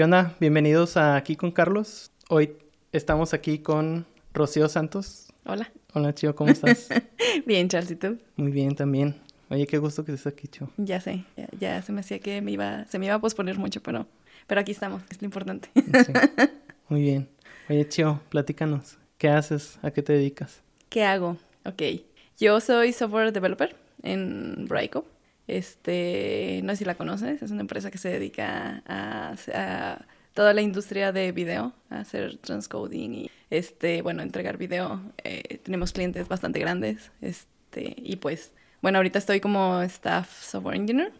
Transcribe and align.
¿Qué 0.00 0.04
onda? 0.04 0.34
Bienvenidos 0.40 0.96
a 0.96 1.14
Aquí 1.14 1.36
con 1.36 1.50
Carlos. 1.50 2.10
Hoy 2.30 2.56
estamos 2.90 3.34
aquí 3.34 3.58
con 3.58 4.06
Rocío 4.32 4.66
Santos. 4.66 5.30
Hola. 5.44 5.70
Hola, 5.92 6.14
Chio, 6.14 6.34
¿cómo 6.34 6.50
estás? 6.50 6.88
bien, 7.46 7.68
Charles, 7.68 7.90
¿y 7.90 7.96
tú? 7.96 8.16
Muy 8.36 8.50
bien 8.50 8.74
también. 8.74 9.14
Oye, 9.50 9.66
qué 9.66 9.76
gusto 9.76 10.02
que 10.02 10.12
estés 10.12 10.32
aquí, 10.32 10.48
Chio. 10.48 10.70
Ya 10.78 11.02
sé, 11.02 11.26
ya, 11.58 11.82
se 11.82 11.92
me 11.92 12.00
hacía 12.00 12.18
que 12.18 12.40
me 12.40 12.50
iba, 12.50 12.86
se 12.86 12.98
me 12.98 13.04
iba 13.04 13.16
a 13.16 13.20
posponer 13.20 13.58
mucho, 13.58 13.82
pero, 13.82 14.06
pero 14.46 14.62
aquí 14.62 14.72
estamos, 14.72 15.02
es 15.10 15.20
lo 15.20 15.26
importante. 15.26 15.68
Muy 16.88 17.02
bien. 17.02 17.28
Oye, 17.68 17.86
Chio, 17.86 18.22
platícanos. 18.30 18.96
¿Qué 19.18 19.28
haces? 19.28 19.78
¿A 19.82 19.90
qué 19.90 20.00
te 20.00 20.14
dedicas? 20.14 20.62
¿Qué 20.88 21.04
hago? 21.04 21.36
Ok. 21.66 21.82
Yo 22.38 22.58
soy 22.60 22.94
software 22.94 23.34
developer 23.34 23.76
en 24.02 24.64
Braico. 24.66 25.04
Este, 25.50 26.60
no 26.62 26.72
sé 26.72 26.76
si 26.76 26.84
la 26.84 26.94
conoces, 26.94 27.42
es 27.42 27.50
una 27.50 27.62
empresa 27.62 27.90
que 27.90 27.98
se 27.98 28.08
dedica 28.08 28.84
a, 28.86 29.98
toda 30.32 30.54
la 30.54 30.62
industria 30.62 31.10
de 31.10 31.32
video, 31.32 31.72
a 31.90 31.98
hacer 31.98 32.38
transcoding 32.38 33.14
y, 33.14 33.30
este, 33.50 34.00
bueno, 34.02 34.22
entregar 34.22 34.58
video. 34.58 35.00
Eh, 35.24 35.58
tenemos 35.64 35.90
clientes 35.90 36.28
bastante 36.28 36.60
grandes, 36.60 37.10
este, 37.20 37.96
y 37.96 38.14
pues, 38.16 38.52
bueno, 38.80 38.98
ahorita 38.98 39.18
estoy 39.18 39.40
como 39.40 39.82
staff 39.82 40.40
software 40.40 40.76
engineer, 40.76 41.12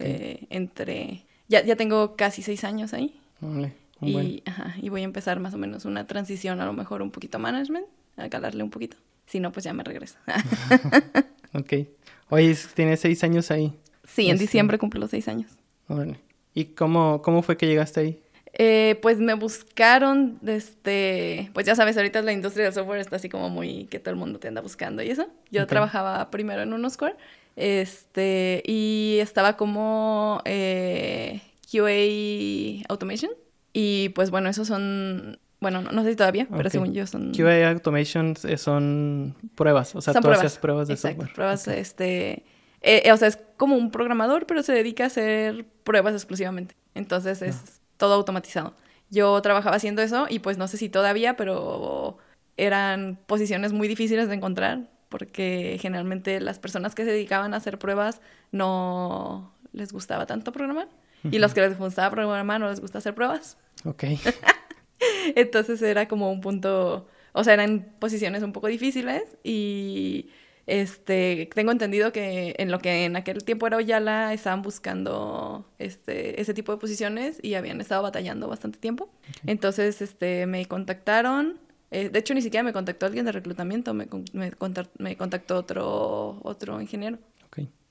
eh, 0.00 0.48
entre, 0.50 1.24
ya, 1.48 1.62
ya 1.64 1.76
tengo 1.76 2.16
casi 2.16 2.42
seis 2.42 2.64
años 2.64 2.92
ahí. 2.92 3.20
y, 4.00 4.42
ajá, 4.46 4.74
y 4.82 4.88
voy 4.88 5.02
a 5.02 5.04
empezar 5.04 5.38
más 5.38 5.54
o 5.54 5.58
menos 5.58 5.84
una 5.84 6.08
transición, 6.08 6.60
a 6.60 6.66
lo 6.66 6.72
mejor 6.72 7.02
un 7.02 7.12
poquito 7.12 7.36
a 7.36 7.40
management, 7.40 7.86
a 8.16 8.28
calarle 8.28 8.64
un 8.64 8.70
poquito. 8.70 8.96
Si 9.26 9.38
no, 9.38 9.52
pues 9.52 9.62
ya 9.62 9.72
me 9.72 9.84
regreso. 9.84 10.16
ok. 11.54 11.72
Oye, 12.28 12.56
tienes 12.74 13.00
seis 13.00 13.22
años 13.24 13.50
ahí. 13.50 13.72
Sí, 14.04 14.26
en 14.26 14.34
este, 14.34 14.44
diciembre 14.44 14.78
cumplo 14.78 15.00
los 15.00 15.10
seis 15.10 15.28
años. 15.28 15.50
Bueno. 15.88 16.16
¿Y 16.54 16.66
cómo, 16.66 17.20
cómo 17.22 17.42
fue 17.42 17.56
que 17.56 17.66
llegaste 17.66 18.00
ahí? 18.00 18.20
Eh, 18.58 18.98
pues 19.02 19.18
me 19.18 19.34
buscaron, 19.34 20.38
este, 20.46 21.50
pues 21.52 21.66
ya 21.66 21.74
sabes, 21.74 21.96
ahorita 21.98 22.22
la 22.22 22.32
industria 22.32 22.64
del 22.64 22.72
software 22.72 23.00
está 23.00 23.16
así 23.16 23.28
como 23.28 23.50
muy 23.50 23.84
que 23.84 23.98
todo 23.98 24.12
el 24.12 24.16
mundo 24.16 24.38
te 24.38 24.48
anda 24.48 24.62
buscando 24.62 25.02
y 25.02 25.10
eso. 25.10 25.26
Yo 25.50 25.66
trabajaba 25.66 26.30
primero 26.30 26.62
en 26.62 26.72
Unoscore, 26.72 27.16
este, 27.56 28.62
y 28.64 29.18
estaba 29.20 29.58
como 29.58 30.40
eh, 30.46 31.42
QA 31.70 32.88
Automation. 32.88 33.32
Y 33.74 34.08
pues 34.10 34.30
bueno, 34.30 34.48
esos 34.48 34.68
son 34.68 35.38
bueno, 35.60 35.80
no, 35.80 36.02
sé 36.02 36.10
si 36.10 36.16
todavía, 36.16 36.46
pero 36.54 36.68
según 36.68 36.92
yo 36.92 37.06
son... 37.06 37.32
QA 37.32 37.70
Automation 37.70 38.34
son 38.56 39.34
pruebas, 39.54 39.94
o 39.94 40.00
sea, 40.00 40.12
son 40.12 40.22
tú 40.22 40.28
pruebas. 40.28 40.58
pruebas 40.58 40.88
de 40.88 40.94
Exacto, 40.94 41.22
software. 41.22 41.34
pruebas, 41.34 41.68
este... 41.68 42.44
Eh, 42.82 43.02
eh, 43.04 43.12
o 43.12 43.16
sea, 43.16 43.28
es 43.28 43.38
como 43.56 43.74
un 43.74 43.90
programador, 43.90 44.46
pero 44.46 44.62
se 44.62 44.72
dedica 44.72 45.04
a 45.04 45.06
hacer 45.08 45.64
pruebas 45.82 46.14
exclusivamente. 46.14 46.76
Entonces 46.94 47.42
es 47.42 47.56
ah. 47.56 47.80
todo 47.96 48.14
automatizado. 48.14 48.76
Yo 49.10 49.40
trabajaba 49.40 49.76
haciendo 49.76 50.02
eso 50.02 50.26
y 50.28 50.40
pues 50.40 50.58
no 50.58 50.68
sé 50.68 50.76
si 50.76 50.88
todavía, 50.88 51.36
pero 51.36 52.18
eran 52.56 53.18
posiciones 53.26 53.72
muy 53.72 53.88
difíciles 53.88 54.28
de 54.28 54.34
encontrar 54.34 54.90
porque 55.08 55.78
generalmente 55.80 56.40
las 56.40 56.58
personas 56.58 56.94
que 56.94 57.04
se 57.04 57.10
dedicaban 57.10 57.54
a 57.54 57.58
hacer 57.58 57.78
pruebas 57.78 58.20
no 58.52 59.54
les 59.72 59.92
gustaba 59.92 60.26
tanto 60.26 60.52
programar 60.52 60.88
y 61.24 61.38
los 61.38 61.54
que 61.54 61.60
les 61.60 61.78
gustaba 61.78 62.10
programar 62.10 62.60
no 62.60 62.68
les 62.68 62.80
gusta 62.80 62.98
hacer 62.98 63.14
pruebas. 63.14 63.56
Ok. 63.84 64.04
Entonces 65.34 65.80
era 65.82 66.08
como 66.08 66.30
un 66.30 66.40
punto, 66.40 67.06
o 67.32 67.44
sea, 67.44 67.54
eran 67.54 67.86
posiciones 67.98 68.42
un 68.42 68.52
poco 68.52 68.68
difíciles 68.68 69.24
y 69.44 70.30
este, 70.66 71.48
tengo 71.54 71.70
entendido 71.70 72.12
que 72.12 72.56
en 72.58 72.72
lo 72.72 72.80
que 72.80 73.04
en 73.04 73.14
aquel 73.14 73.44
tiempo 73.44 73.68
era 73.68 73.76
Oyala 73.76 74.32
estaban 74.34 74.62
buscando 74.62 75.64
este, 75.78 76.40
ese 76.40 76.54
tipo 76.54 76.72
de 76.72 76.78
posiciones 76.78 77.38
y 77.40 77.54
habían 77.54 77.80
estado 77.80 78.02
batallando 78.02 78.48
bastante 78.48 78.78
tiempo. 78.78 79.08
Entonces, 79.46 80.02
este, 80.02 80.46
me 80.46 80.66
contactaron. 80.66 81.58
Eh, 81.92 82.08
de 82.08 82.18
hecho, 82.18 82.34
ni 82.34 82.42
siquiera 82.42 82.64
me 82.64 82.72
contactó 82.72 83.06
alguien 83.06 83.24
de 83.24 83.32
reclutamiento, 83.32 83.94
me, 83.94 84.08
me, 84.32 85.16
contactó 85.16 85.56
otro, 85.56 86.40
otro 86.42 86.80
ingeniero. 86.80 87.18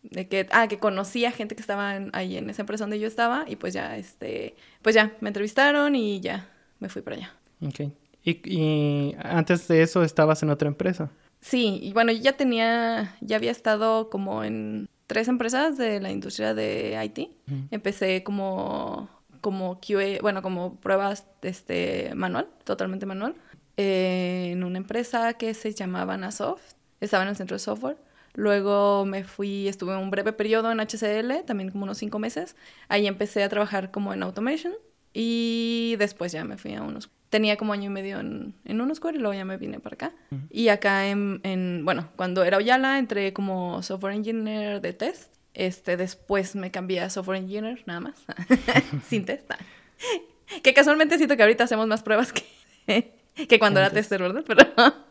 De 0.03 0.27
que, 0.27 0.47
ah, 0.51 0.67
que 0.67 0.77
conocía 0.77 1.31
gente 1.31 1.55
que 1.55 1.61
estaba 1.61 1.99
ahí 2.13 2.38
en 2.38 2.47
esa 2.51 2.61
empresa 2.61 2.83
donde 2.83 2.99
yo 2.99 3.07
estaba 3.07 3.45
y 3.47 3.55
pues 3.55 3.73
ya, 3.73 3.97
este, 3.97 4.55
pues 4.83 4.94
ya, 4.94 5.15
me 5.19 5.29
entrevistaron 5.29 5.95
y 5.95 6.19
ya, 6.19 6.47
me 6.80 6.90
fui 6.90 7.02
para 7.02 7.18
allá. 7.18 7.34
Ok. 7.62 7.91
¿Y, 8.24 9.16
antes 9.19 9.68
de 9.68 9.84
eso 9.84 10.03
estabas 10.03 10.41
en 10.44 10.50
otra 10.50 10.68
empresa? 10.68 11.12
Sí, 11.41 11.80
y 11.81 11.94
bueno, 11.94 12.12
ya 12.12 12.34
tenía, 12.34 13.16
ya 13.22 13.36
había 13.36 13.52
estado 13.52 14.09
como 14.09 14.44
en 14.44 14.90
tres 15.06 15.28
empresas 15.28 15.78
de 15.78 16.00
la 16.00 16.12
industria 16.12 16.56
de 16.56 17.00
IT. 17.03 17.30
Empecé 17.69 18.24
como, 18.24 19.09
como 19.41 19.80
QA, 19.80 20.22
bueno, 20.22 20.41
como 20.41 20.75
pruebas 20.78 21.28
este, 21.44 22.13
manual, 22.16 22.50
totalmente 22.63 23.06
manual, 23.06 23.36
en 23.78 24.63
una 24.63 24.78
empresa 24.78 25.34
que 25.34 25.53
se 25.53 25.74
llamaba 25.74 26.18
Nasoft. 26.18 26.74
Estaba 27.00 27.24
en 27.24 27.30
el 27.30 27.36
centro 27.36 27.56
de 27.56 27.59
software. 27.59 27.97
Luego 28.34 29.06
me 29.06 29.24
fui, 29.24 29.68
estuve 29.68 29.96
un 29.96 30.09
breve 30.09 30.34
periodo 30.34 30.72
en 30.72 30.80
HCL, 30.80 31.46
también 31.46 31.72
como 31.72 31.84
unos 31.84 32.00
cinco 32.00 32.19
meses. 32.19 32.56
Ahí 32.90 33.07
empecé 33.07 33.44
a 33.44 33.50
trabajar 33.50 33.92
como 33.92 34.13
en 34.13 34.24
automation. 34.24 34.74
Y 35.17 35.95
después 35.97 36.33
ya 36.33 36.43
me 36.43 36.57
fui 36.57 36.73
a 36.73 36.83
unos... 36.83 37.09
Tenía 37.29 37.55
como 37.55 37.71
año 37.71 37.85
y 37.85 37.89
medio 37.89 38.19
en, 38.19 38.53
en 38.65 38.81
unos 38.81 38.99
y 38.99 39.17
luego 39.17 39.33
ya 39.33 39.45
me 39.45 39.55
vine 39.55 39.79
para 39.79 39.93
acá. 39.93 40.11
Y 40.49 40.67
acá 40.67 41.07
en, 41.07 41.39
en, 41.43 41.85
Bueno, 41.85 42.09
cuando 42.17 42.43
era 42.43 42.57
Oyala 42.57 42.99
entré 42.99 43.31
como 43.31 43.81
software 43.81 44.13
engineer 44.13 44.81
de 44.81 44.91
test. 44.91 45.33
Este, 45.53 45.95
después 45.95 46.57
me 46.57 46.69
cambié 46.69 46.99
a 46.99 47.09
software 47.09 47.37
engineer, 47.37 47.81
nada 47.85 48.01
más. 48.01 48.25
Sin 49.07 49.25
test. 49.25 49.49
Que 50.61 50.75
casualmente 50.75 51.17
siento 51.17 51.35
que 51.35 51.41
ahorita 51.41 51.63
hacemos 51.63 51.87
más 51.87 52.03
pruebas 52.03 52.31
que, 52.31 53.15
que 53.47 53.57
cuando 53.57 53.79
era 53.79 53.89
tester, 53.89 54.21
¿verdad? 54.21 54.43
Pero 54.45 54.63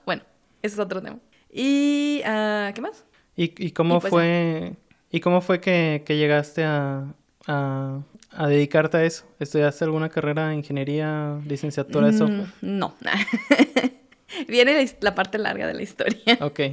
bueno, 0.07 0.23
ese 0.63 0.75
es 0.75 0.79
otro 0.79 1.03
tema. 1.03 1.19
¿Y 1.51 2.21
uh, 2.21 2.73
qué 2.73 2.81
más? 2.81 3.05
¿Y, 3.37 3.67
y 3.67 3.73
cómo 3.73 4.01
pues 4.01 4.11
fue... 4.11 4.77
¿Y 5.11 5.21
cómo 5.21 5.41
fue 5.41 5.61
que, 5.61 6.05
que 6.07 6.17
llegaste 6.17 6.63
a, 6.63 7.15
a, 7.49 8.01
a 8.37 8.49
dedicarte 8.49 8.97
a 8.97 9.05
eso? 9.05 9.25
¿Estudiaste 9.39 9.85
alguna 9.85 10.09
carrera 10.09 10.49
de 10.49 10.57
ingeniería, 10.57 11.41
licenciatura 11.47 12.11
de 12.11 12.23
mm, 12.23 12.47
no. 12.61 12.95
Viene 14.49 14.93
la, 15.01 15.15
parte 15.15 15.39
larga 15.39 15.67
de 15.67 15.75
la 15.75 15.83
historia. 15.83 16.39
Ok. 16.41 16.61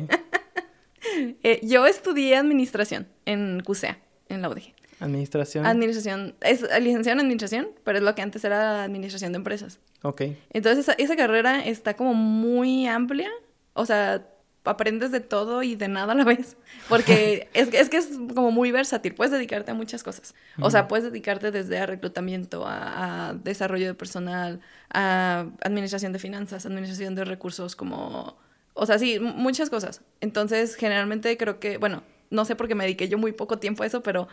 Eh, 1.43 1.59
yo 1.63 1.87
estudié 1.87 2.37
administración 2.37 3.07
en 3.25 3.61
CUSEA, 3.65 3.97
en 4.29 4.43
la 4.43 4.49
UDG. 4.49 4.71
¿Administración? 4.99 5.65
Administración. 5.65 6.35
Es 6.41 6.61
licenciado 6.79 7.15
en 7.15 7.21
administración, 7.21 7.69
pero 7.83 7.97
es 7.97 8.03
lo 8.03 8.13
que 8.13 8.21
antes 8.21 8.45
era 8.45 8.83
administración 8.83 9.31
de 9.31 9.37
empresas. 9.37 9.79
Ok. 10.03 10.21
Entonces, 10.51 10.87
esa, 10.87 10.93
esa 10.93 11.15
carrera 11.15 11.65
está 11.65 11.95
como 11.95 12.13
muy 12.13 12.85
amplia. 12.85 13.31
O 13.73 13.87
sea, 13.87 14.27
aprendes 14.63 15.11
de 15.11 15.19
todo 15.19 15.63
y 15.63 15.75
de 15.75 15.87
nada 15.87 16.13
a 16.13 16.15
la 16.15 16.23
vez. 16.23 16.57
Porque 16.87 17.49
es, 17.53 17.73
es, 17.73 17.89
que 17.89 17.97
es 17.97 18.09
como 18.33 18.51
muy 18.51 18.71
versátil. 18.71 19.13
Puedes 19.13 19.31
dedicarte 19.31 19.71
a 19.71 19.73
muchas 19.73 20.03
cosas. 20.03 20.35
O 20.59 20.69
sea, 20.69 20.87
puedes 20.87 21.05
dedicarte 21.05 21.51
desde 21.51 21.79
a 21.79 21.85
reclutamiento, 21.85 22.63
a, 22.65 23.35
desarrollo 23.43 23.87
de 23.87 23.93
personal, 23.93 24.59
a 24.93 25.45
administración 25.61 26.13
de 26.13 26.19
finanzas, 26.19 26.65
administración 26.65 27.15
de 27.15 27.25
recursos, 27.25 27.75
como. 27.75 28.37
O 28.73 28.85
sea, 28.85 28.99
sí, 28.99 29.19
muchas 29.19 29.69
cosas. 29.69 30.01
Entonces, 30.21 30.75
generalmente 30.75 31.35
creo 31.37 31.59
que, 31.59 31.77
bueno, 31.77 32.03
no 32.29 32.45
sé 32.45 32.55
por 32.55 32.67
qué 32.67 32.75
me 32.75 32.85
dediqué 32.85 33.09
yo 33.09 33.17
muy 33.17 33.33
poco 33.33 33.59
tiempo 33.59 33.83
a 33.83 33.85
eso, 33.85 34.01
pero 34.01 34.29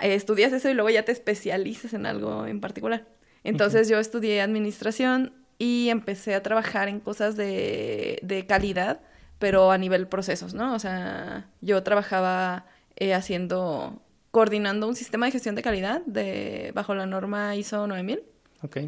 eh, 0.00 0.14
estudias 0.14 0.52
eso 0.52 0.68
y 0.68 0.74
luego 0.74 0.90
ya 0.90 1.04
te 1.04 1.10
especialices 1.10 1.92
en 1.92 2.06
algo 2.06 2.46
en 2.46 2.60
particular. 2.60 3.06
Entonces, 3.42 3.88
yo 3.88 3.98
estudié 3.98 4.40
administración 4.40 5.32
y 5.58 5.88
empecé 5.88 6.34
a 6.34 6.42
trabajar 6.42 6.88
en 6.88 7.00
cosas 7.00 7.36
de, 7.36 8.18
de 8.22 8.46
calidad 8.46 9.00
pero 9.38 9.70
a 9.70 9.78
nivel 9.78 10.06
procesos, 10.06 10.54
¿no? 10.54 10.74
O 10.74 10.78
sea, 10.78 11.48
yo 11.60 11.82
trabajaba 11.82 12.66
eh, 12.96 13.14
haciendo, 13.14 14.02
coordinando 14.30 14.88
un 14.88 14.96
sistema 14.96 15.26
de 15.26 15.32
gestión 15.32 15.54
de 15.54 15.62
calidad 15.62 16.02
de, 16.06 16.72
bajo 16.74 16.94
la 16.94 17.06
norma 17.06 17.56
ISO 17.56 17.86
9000. 17.86 18.22
Ok. 18.62 18.78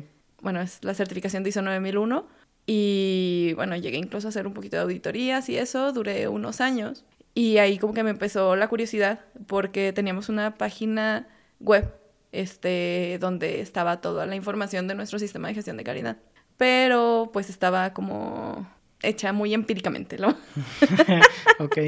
Bueno, 0.43 0.61
es 0.61 0.83
la 0.83 0.95
certificación 0.95 1.43
de 1.43 1.51
ISO 1.51 1.63
9001. 1.63 2.27
Y 2.67 3.53
bueno, 3.55 3.77
llegué 3.77 3.97
incluso 3.99 4.29
a 4.29 4.31
hacer 4.31 4.47
un 4.47 4.55
poquito 4.55 4.77
de 4.77 4.83
auditorías 4.83 5.49
y 5.49 5.57
eso, 5.57 5.93
duré 5.93 6.29
unos 6.29 6.61
años. 6.61 7.05
Y 7.35 7.59
ahí 7.59 7.79
como 7.79 7.95
que 7.95 8.03
me 8.03 8.11
empezó 8.11 8.57
la 8.57 8.69
curiosidad 8.69 9.21
porque 9.47 9.93
teníamos 9.93 10.29
una 10.29 10.57
página 10.57 11.29
web 11.61 11.93
este, 12.33 13.19
donde 13.21 13.61
estaba 13.61 14.01
toda 14.01 14.27
la 14.27 14.37
información 14.37 14.89
de 14.89 14.95
nuestro 14.95 15.19
sistema 15.19 15.49
de 15.49 15.55
gestión 15.55 15.77
de 15.77 15.85
calidad. 15.85 16.17
Pero 16.57 17.31
pues 17.33 17.51
estaba 17.51 17.93
como 17.93 18.67
hecha 19.07 19.33
muy 19.33 19.55
empíricamente, 19.55 20.19
¿no? 20.19 20.29
ok. 21.59 21.79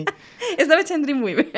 Estaba 0.57 0.81
hecha 0.81 0.95
en 0.95 1.03
Dreamweaver. 1.03 1.51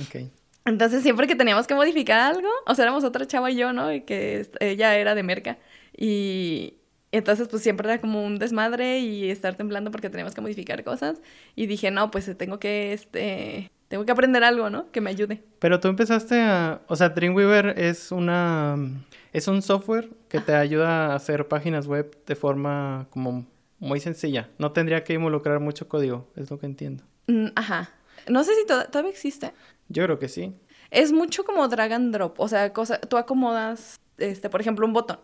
ok. 0.00 0.30
Entonces, 0.64 1.02
siempre 1.02 1.26
que 1.26 1.34
teníamos 1.34 1.66
que 1.66 1.74
modificar 1.74 2.20
algo, 2.20 2.48
o 2.66 2.74
sea, 2.74 2.84
éramos 2.84 3.04
otra 3.04 3.26
chava 3.26 3.50
y 3.50 3.56
yo, 3.56 3.72
¿no? 3.72 3.92
Y 3.92 4.02
que 4.02 4.46
ella 4.60 4.96
era 4.96 5.14
de 5.14 5.22
merca. 5.22 5.58
Y 5.96 6.74
entonces, 7.12 7.48
pues 7.48 7.62
siempre 7.62 7.88
era 7.88 8.00
como 8.00 8.24
un 8.24 8.38
desmadre 8.38 9.00
y 9.00 9.30
estar 9.30 9.56
temblando 9.56 9.90
porque 9.90 10.10
teníamos 10.10 10.34
que 10.34 10.40
modificar 10.40 10.82
cosas. 10.84 11.20
Y 11.56 11.66
dije, 11.66 11.90
no, 11.90 12.10
pues 12.10 12.30
tengo 12.36 12.58
que, 12.58 12.92
este, 12.92 13.70
tengo 13.88 14.04
que 14.04 14.12
aprender 14.12 14.44
algo, 14.44 14.70
¿no? 14.70 14.90
Que 14.92 15.00
me 15.00 15.10
ayude. 15.10 15.42
Pero 15.58 15.80
tú 15.80 15.88
empezaste 15.88 16.40
a, 16.40 16.82
o 16.86 16.94
sea, 16.94 17.08
Dreamweaver 17.08 17.78
es 17.78 18.12
una, 18.12 18.76
es 19.32 19.48
un 19.48 19.62
software 19.62 20.10
que 20.28 20.40
te 20.40 20.54
ayuda 20.54 21.06
a 21.06 21.14
hacer 21.16 21.48
páginas 21.48 21.86
web 21.86 22.16
de 22.26 22.36
forma 22.36 23.08
como 23.10 23.46
muy 23.80 23.98
sencilla. 23.98 24.48
No 24.58 24.72
tendría 24.72 25.02
que 25.02 25.14
involucrar 25.14 25.58
mucho 25.58 25.88
código, 25.88 26.30
es 26.36 26.50
lo 26.50 26.58
que 26.58 26.66
entiendo. 26.66 27.02
Mm, 27.26 27.48
ajá. 27.56 27.90
No 28.28 28.44
sé 28.44 28.52
si 28.54 28.66
todavía 28.66 29.10
existe. 29.10 29.52
Yo 29.88 30.04
creo 30.04 30.18
que 30.18 30.28
sí. 30.28 30.54
Es 30.90 31.12
mucho 31.12 31.44
como 31.44 31.66
drag 31.66 31.92
and 31.92 32.14
drop, 32.14 32.38
o 32.38 32.48
sea, 32.48 32.72
cosa, 32.72 33.00
tú 33.00 33.16
acomodas, 33.16 33.98
este, 34.18 34.50
por 34.50 34.60
ejemplo, 34.60 34.86
un 34.86 34.92
botón 34.92 35.18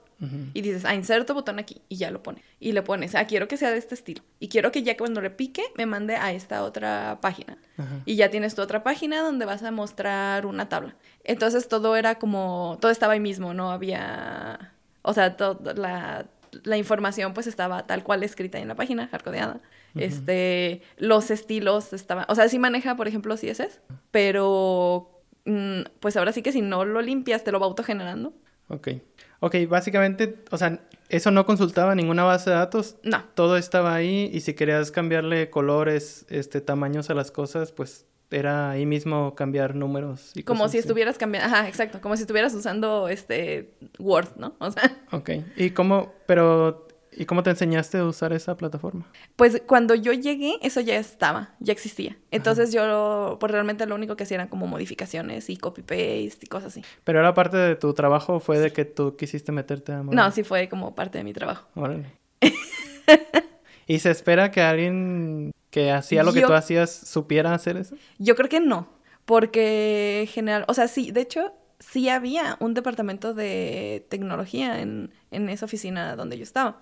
y 0.55 0.62
dices, 0.62 0.87
ah, 0.87 0.94
inserto 0.94 1.35
botón 1.35 1.58
aquí 1.58 1.82
y 1.91 1.97
ya 1.97 2.11
lo 2.11 2.23
pone. 2.23 2.43
Y 2.58 2.73
le 2.73 2.82
pones, 2.82 3.14
ah, 3.14 3.26
quiero 3.26 3.49
que 3.49 3.58
sea 3.58 3.70
de 3.70 3.76
este 3.76 3.94
estilo. 3.94 4.23
Y 4.41 4.49
quiero 4.49 4.73
que 4.73 4.82
ya 4.82 4.97
cuando 4.97 5.20
le 5.20 5.29
pique 5.31 5.62
me 5.76 5.85
mande 5.85 6.17
a 6.17 6.32
esta 6.32 6.62
otra 6.62 7.19
página. 7.20 7.58
Y 8.06 8.17
ya 8.17 8.31
tienes 8.31 8.55
tu 8.55 8.62
otra 8.62 8.82
página 8.82 9.20
donde 9.20 9.44
vas 9.44 9.62
a 9.62 9.70
mostrar 9.70 10.47
una 10.47 10.70
tabla. 10.70 10.97
Entonces 11.25 11.69
todo 11.69 11.97
era 11.97 12.19
como, 12.19 12.79
todo 12.81 12.91
estaba 12.91 13.12
ahí 13.12 13.20
mismo, 13.20 13.53
no 13.53 13.70
había, 13.70 14.73
o 15.03 15.12
sea, 15.12 15.37
toda 15.37 15.75
la, 15.75 16.26
la 16.64 16.76
información 16.76 17.35
pues 17.35 17.47
estaba 17.47 17.87
tal 17.87 18.03
cual 18.03 18.23
escrita 18.23 18.58
en 18.58 18.69
la 18.69 18.75
página, 18.75 19.08
hardcodeada. 19.08 19.61
Este, 19.94 20.82
los 20.99 21.31
estilos 21.31 21.94
estaban, 21.94 22.26
o 22.29 22.35
sea, 22.35 22.49
sí 22.50 22.58
maneja, 22.58 22.97
por 22.97 23.08
ejemplo, 23.08 23.35
CSS, 23.35 23.81
pero 24.11 25.11
mm, 25.47 25.82
pues 26.00 26.19
ahora 26.19 26.32
sí 26.32 26.43
que 26.43 26.53
si 26.53 26.61
no 26.61 26.85
lo 26.85 27.00
limpias 27.00 27.44
te 27.44 27.53
lo 27.53 27.61
va 27.61 27.67
autogenerando. 27.67 28.35
Ok. 28.69 28.88
Ok, 29.41 29.55
básicamente, 29.69 30.43
o 30.50 30.58
sea, 30.58 30.81
eso 31.08 31.31
no 31.31 31.47
consultaba 31.47 31.94
ninguna 31.94 32.25
base 32.25 32.50
de 32.50 32.56
datos. 32.56 32.97
No. 33.03 33.25
Todo 33.35 33.56
estaba 33.56 33.94
ahí 33.94 34.31
y 34.32 34.41
si 34.41 34.55
querías 34.55 34.91
cambiarle 34.91 35.50
colores, 35.50 36.26
este, 36.31 36.61
tamaños 36.61 37.11
a 37.11 37.14
las 37.14 37.31
cosas, 37.31 37.73
pues 37.73 38.06
era 38.31 38.70
ahí 38.70 38.87
mismo 38.87 39.34
cambiar 39.34 39.75
números. 39.75 40.32
Y 40.34 40.43
como 40.43 40.69
si 40.69 40.78
estuvieras 40.78 41.19
cambiando, 41.19 41.55
ajá, 41.55 41.69
exacto, 41.69 42.00
como 42.00 42.17
si 42.17 42.23
estuvieras 42.23 42.55
usando 42.55 43.08
este 43.08 43.75
Word, 43.99 44.37
¿no? 44.37 44.55
O 44.58 44.70
sea. 44.70 44.96
Ok. 45.12 45.31
¿Y 45.56 45.70
cómo, 45.70 46.12
pero 46.26 46.87
¿Y 47.19 47.25
cómo 47.25 47.43
te 47.43 47.49
enseñaste 47.49 47.99
a 47.99 48.05
usar 48.05 48.34
esa 48.34 48.56
plataforma? 48.58 49.06
Pues 49.37 49.62
cuando 49.67 49.94
yo 49.94 50.12
llegué, 50.12 50.58
eso 50.61 50.81
ya 50.82 50.99
estaba, 50.99 51.55
ya 51.61 51.73
existía. 51.73 52.19
Entonces 52.31 52.73
yo, 52.73 53.38
pues 53.40 53.50
realmente 53.50 53.87
lo 53.87 53.94
único 53.94 54.17
que 54.17 54.25
hacía 54.25 54.37
eran 54.37 54.49
como 54.49 54.67
modificaciones 54.67 55.49
y 55.49 55.56
copy-paste 55.56 56.40
y 56.43 56.46
cosas 56.46 56.72
así. 56.72 56.82
¿Pero 57.05 57.20
era 57.20 57.32
parte 57.32 57.56
de 57.56 57.75
tu 57.75 57.94
trabajo 57.94 58.38
fue 58.38 58.58
de 58.58 58.72
que 58.72 58.84
tú 58.84 59.17
quisiste 59.17 59.50
meterte 59.50 59.93
a 59.93 60.02
No, 60.02 60.31
sí 60.31 60.44
fue 60.44 60.69
como 60.69 60.94
parte 60.94 61.17
de 61.17 61.25
mi 61.25 61.32
trabajo. 61.32 61.67
Órale. 61.75 62.12
¿Y 63.86 64.00
se 64.00 64.10
espera 64.10 64.50
que 64.50 64.62
alguien 64.62 65.52
que 65.70 65.92
hacía 65.92 66.22
lo 66.22 66.32
que 66.32 66.42
tú 66.42 66.52
hacías 66.52 66.90
supiera 66.90 67.54
hacer 67.54 67.76
eso? 67.76 67.96
Yo 68.18 68.34
creo 68.34 68.48
que 68.48 68.60
no, 68.60 68.88
porque 69.24 70.28
general, 70.32 70.64
o 70.68 70.74
sea, 70.74 70.88
sí, 70.88 71.10
de 71.12 71.20
hecho, 71.20 71.52
sí 71.78 72.08
había 72.08 72.56
un 72.60 72.74
departamento 72.74 73.34
de 73.34 74.06
tecnología 74.08 74.80
en, 74.80 75.12
en 75.30 75.48
esa 75.48 75.66
oficina 75.66 76.16
donde 76.16 76.36
yo 76.36 76.42
estaba. 76.42 76.80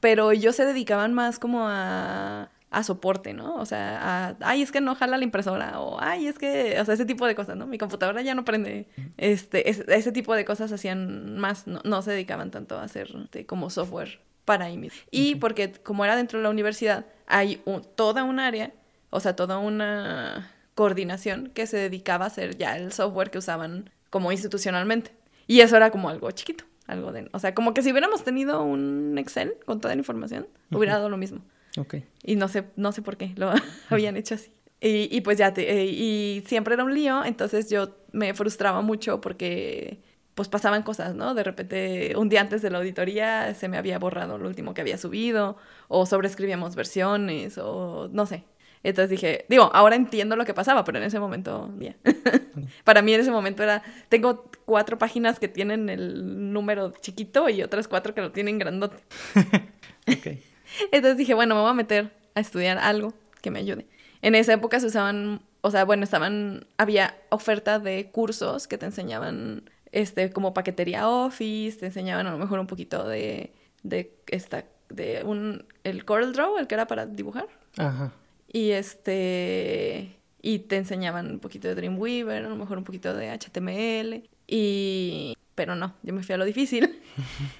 Pero 0.00 0.30
ellos 0.30 0.56
se 0.56 0.64
dedicaban 0.64 1.12
más 1.12 1.38
como 1.38 1.66
a, 1.68 2.50
a 2.70 2.82
soporte, 2.84 3.34
¿no? 3.34 3.56
O 3.56 3.66
sea, 3.66 4.28
a, 4.28 4.36
ay, 4.40 4.62
es 4.62 4.72
que 4.72 4.80
no 4.80 4.94
jala 4.94 5.18
la 5.18 5.24
impresora, 5.24 5.80
o 5.80 6.00
ay, 6.00 6.26
es 6.26 6.38
que, 6.38 6.80
o 6.80 6.84
sea, 6.84 6.94
ese 6.94 7.04
tipo 7.04 7.26
de 7.26 7.34
cosas, 7.34 7.56
¿no? 7.56 7.66
Mi 7.66 7.78
computadora 7.78 8.22
ya 8.22 8.34
no 8.34 8.44
prende. 8.44 8.88
Este, 9.16 9.68
ese 9.68 10.12
tipo 10.12 10.34
de 10.34 10.44
cosas 10.44 10.72
hacían 10.72 11.38
más, 11.38 11.66
no, 11.66 11.80
no 11.84 12.02
se 12.02 12.12
dedicaban 12.12 12.50
tanto 12.50 12.78
a 12.78 12.84
hacer 12.84 13.10
este, 13.24 13.44
como 13.44 13.68
software 13.68 14.20
para 14.44 14.66
ahí 14.66 14.90
Y 15.10 15.36
porque 15.36 15.72
como 15.72 16.04
era 16.04 16.16
dentro 16.16 16.38
de 16.38 16.42
la 16.44 16.50
universidad, 16.50 17.06
hay 17.26 17.62
toda 17.94 18.24
un 18.24 18.40
área, 18.40 18.72
o 19.10 19.20
sea, 19.20 19.36
toda 19.36 19.58
una 19.58 20.52
coordinación 20.74 21.50
que 21.54 21.66
se 21.66 21.76
dedicaba 21.76 22.24
a 22.24 22.28
hacer 22.28 22.56
ya 22.56 22.76
el 22.76 22.92
software 22.92 23.30
que 23.30 23.38
usaban 23.38 23.90
como 24.08 24.32
institucionalmente. 24.32 25.12
Y 25.46 25.60
eso 25.60 25.76
era 25.76 25.90
como 25.90 26.08
algo 26.08 26.30
chiquito, 26.30 26.64
algo 26.86 27.12
de... 27.12 27.28
O 27.32 27.38
sea, 27.38 27.54
como 27.54 27.74
que 27.74 27.82
si 27.82 27.90
hubiéramos 27.90 28.24
tenido 28.24 28.62
un 28.62 29.16
Excel 29.18 29.54
con 29.66 29.80
toda 29.80 29.94
la 29.94 30.00
información, 30.00 30.46
hubiera 30.70 30.94
dado 30.94 31.08
lo 31.08 31.16
mismo. 31.16 31.42
Ok. 31.76 31.96
Y 32.22 32.36
no 32.36 32.48
sé, 32.48 32.64
no 32.76 32.92
sé 32.92 33.02
por 33.02 33.16
qué 33.16 33.32
lo 33.36 33.52
habían 33.90 34.16
hecho 34.16 34.34
así. 34.34 34.52
Y, 34.80 35.14
y 35.14 35.20
pues 35.20 35.36
ya, 35.36 35.52
te, 35.52 35.70
eh, 35.70 35.84
y 35.84 36.42
siempre 36.46 36.74
era 36.74 36.84
un 36.84 36.94
lío, 36.94 37.24
entonces 37.24 37.68
yo 37.68 37.96
me 38.12 38.32
frustraba 38.32 38.80
mucho 38.80 39.20
porque 39.20 40.00
pues 40.40 40.48
pasaban 40.48 40.82
cosas, 40.82 41.14
¿no? 41.14 41.34
De 41.34 41.44
repente, 41.44 42.14
un 42.16 42.30
día 42.30 42.40
antes 42.40 42.62
de 42.62 42.70
la 42.70 42.78
auditoría 42.78 43.52
se 43.52 43.68
me 43.68 43.76
había 43.76 43.98
borrado 43.98 44.38
lo 44.38 44.48
último 44.48 44.72
que 44.72 44.80
había 44.80 44.96
subido, 44.96 45.58
o 45.88 46.06
sobreescribíamos 46.06 46.76
versiones, 46.76 47.58
o 47.58 48.08
no 48.10 48.24
sé. 48.24 48.44
Entonces 48.82 49.10
dije, 49.10 49.44
digo, 49.50 49.70
ahora 49.74 49.96
entiendo 49.96 50.36
lo 50.36 50.46
que 50.46 50.54
pasaba, 50.54 50.82
pero 50.82 50.96
en 50.96 51.04
ese 51.04 51.20
momento, 51.20 51.68
bien. 51.74 51.98
Para 52.84 53.02
mí 53.02 53.12
en 53.12 53.20
ese 53.20 53.30
momento 53.30 53.62
era, 53.62 53.82
tengo 54.08 54.50
cuatro 54.64 54.96
páginas 54.96 55.38
que 55.38 55.48
tienen 55.48 55.90
el 55.90 56.54
número 56.54 56.94
chiquito 57.02 57.50
y 57.50 57.62
otras 57.62 57.86
cuatro 57.86 58.14
que 58.14 58.22
lo 58.22 58.32
tienen 58.32 58.58
grandote. 58.58 58.96
Entonces 60.90 61.18
dije, 61.18 61.34
bueno, 61.34 61.54
me 61.54 61.60
voy 61.60 61.70
a 61.70 61.74
meter 61.74 62.12
a 62.34 62.40
estudiar 62.40 62.78
algo 62.78 63.12
que 63.42 63.50
me 63.50 63.58
ayude. 63.58 63.86
En 64.22 64.34
esa 64.34 64.54
época 64.54 64.80
se 64.80 64.86
usaban, 64.86 65.42
o 65.60 65.70
sea, 65.70 65.84
bueno, 65.84 66.04
estaban, 66.04 66.66
había 66.78 67.14
oferta 67.28 67.78
de 67.78 68.10
cursos 68.10 68.66
que 68.66 68.78
te 68.78 68.86
enseñaban, 68.86 69.70
este, 69.92 70.30
como 70.30 70.54
paquetería 70.54 71.08
Office, 71.08 71.78
te 71.78 71.86
enseñaban 71.86 72.26
a 72.26 72.32
lo 72.32 72.38
mejor 72.38 72.58
un 72.58 72.66
poquito 72.66 73.06
de, 73.06 73.52
de 73.82 74.14
esta, 74.28 74.64
de 74.88 75.22
un, 75.24 75.64
el 75.84 76.04
Corel 76.04 76.32
Draw, 76.32 76.58
el 76.58 76.66
que 76.66 76.74
era 76.74 76.86
para 76.86 77.06
dibujar. 77.06 77.48
Ajá. 77.76 78.12
Y 78.52 78.70
este 78.70 80.16
y 80.42 80.60
te 80.60 80.76
enseñaban 80.76 81.30
un 81.30 81.38
poquito 81.38 81.68
de 81.68 81.74
Dreamweaver, 81.74 82.44
a 82.44 82.48
lo 82.48 82.56
mejor 82.56 82.78
un 82.78 82.84
poquito 82.84 83.14
de 83.14 83.30
HTML 83.30 84.28
y 84.46 85.36
pero 85.54 85.74
no, 85.74 85.94
yo 86.02 86.14
me 86.14 86.22
fui 86.22 86.34
a 86.34 86.38
lo 86.38 86.44
difícil. 86.44 86.98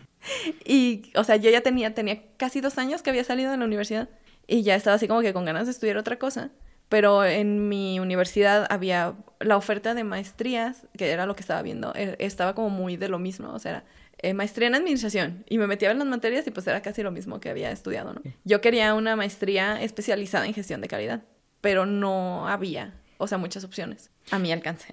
y 0.65 1.13
o 1.15 1.25
sea, 1.25 1.37
yo 1.37 1.51
ya 1.51 1.61
tenía 1.61 1.95
tenía 1.95 2.23
casi 2.37 2.61
dos 2.61 2.79
años 2.79 3.03
que 3.03 3.11
había 3.11 3.25
salido 3.25 3.51
de 3.51 3.59
la 3.59 3.65
universidad 3.65 4.09
y 4.47 4.63
ya 4.63 4.75
estaba 4.75 4.97
así 4.97 5.07
como 5.07 5.21
que 5.21 5.33
con 5.33 5.45
ganas 5.45 5.67
de 5.67 5.73
estudiar 5.73 5.97
otra 5.97 6.19
cosa. 6.19 6.51
Pero 6.91 7.25
en 7.25 7.69
mi 7.69 8.01
universidad 8.01 8.67
había 8.69 9.15
la 9.39 9.57
oferta 9.57 9.95
de 9.95 10.05
maestrías, 10.05 10.87
que 10.99 11.11
era 11.11 11.25
lo 11.25 11.35
que 11.37 11.41
estaba 11.41 11.63
viendo, 11.63 11.93
e, 11.95 12.17
estaba 12.19 12.55
como 12.55 12.69
muy 12.69 12.97
de 12.97 13.09
lo 13.09 13.19
mismo, 13.19 13.55
o 13.55 13.59
sea, 13.61 13.85
eh, 14.19 14.35
maestría 14.35 14.67
en 14.69 14.75
administración 14.75 15.45
y 15.49 15.57
me 15.57 15.69
metía 15.69 15.93
en 15.93 16.01
las 16.01 16.09
materias 16.09 16.47
y 16.49 16.51
pues 16.51 16.67
era 16.67 16.83
casi 16.83 17.03
lo 17.03 17.13
mismo 17.13 17.41
que 17.41 17.49
había 17.49 17.71
estudiado, 17.71 18.13
¿no? 18.13 18.23
Yo 18.45 18.61
quería 18.61 18.93
una 18.95 19.15
maestría 19.15 19.81
especializada 19.81 20.47
en 20.47 20.53
gestión 20.53 20.81
de 20.81 20.89
calidad, 20.89 21.23
pero 21.61 21.87
no 21.87 22.49
había, 22.49 23.01
o 23.19 23.29
sea, 23.29 23.39
muchas 23.39 23.63
opciones 23.63 24.11
a 24.33 24.41
mi 24.41 24.51
alcance. 24.51 24.89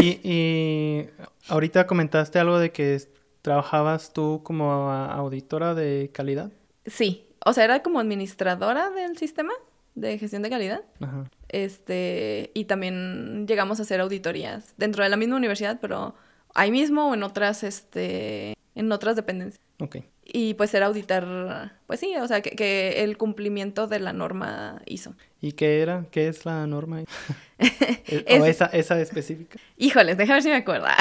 y, 0.00 0.20
y 0.28 1.08
ahorita 1.48 1.86
comentaste 1.86 2.38
algo 2.38 2.58
de 2.58 2.70
que 2.70 3.00
trabajabas 3.40 4.12
tú 4.12 4.42
como 4.44 4.92
auditora 4.92 5.74
de 5.74 6.10
calidad. 6.12 6.52
Sí, 6.84 7.26
o 7.46 7.54
sea, 7.54 7.64
era 7.64 7.82
como 7.82 7.98
administradora 7.98 8.90
del 8.90 9.16
sistema 9.16 9.54
de 10.00 10.18
gestión 10.18 10.42
de 10.42 10.50
calidad. 10.50 10.82
Ajá. 11.00 11.24
Este, 11.48 12.50
y 12.54 12.64
también 12.64 13.46
llegamos 13.46 13.78
a 13.78 13.82
hacer 13.82 14.00
auditorías 14.00 14.74
dentro 14.76 15.02
de 15.02 15.10
la 15.10 15.16
misma 15.16 15.36
universidad, 15.36 15.78
pero 15.80 16.14
ahí 16.54 16.70
mismo 16.70 17.10
o 17.10 17.14
en 17.14 17.22
otras, 17.22 17.62
este, 17.62 18.54
en 18.74 18.92
otras 18.92 19.16
dependencias. 19.16 19.60
Ok. 19.80 19.96
Y 20.32 20.54
pues 20.54 20.72
era 20.74 20.86
auditar, 20.86 21.78
pues 21.86 21.98
sí, 21.98 22.14
o 22.16 22.28
sea, 22.28 22.40
que, 22.40 23.02
el 23.02 23.16
cumplimiento 23.16 23.88
de 23.88 23.98
la 23.98 24.12
norma 24.12 24.80
hizo. 24.86 25.14
¿Y 25.40 25.52
qué 25.52 25.80
era? 25.80 26.06
¿Qué 26.12 26.28
es 26.28 26.44
la 26.44 26.66
norma? 26.68 27.02
¿O 27.58 28.44
esa, 28.44 28.66
esa 28.66 29.00
específica? 29.00 29.58
Híjoles, 29.76 30.16
déjame 30.16 30.36
ver 30.36 30.42
si 30.42 30.48
me 30.50 30.56
acuerdo. 30.56 30.86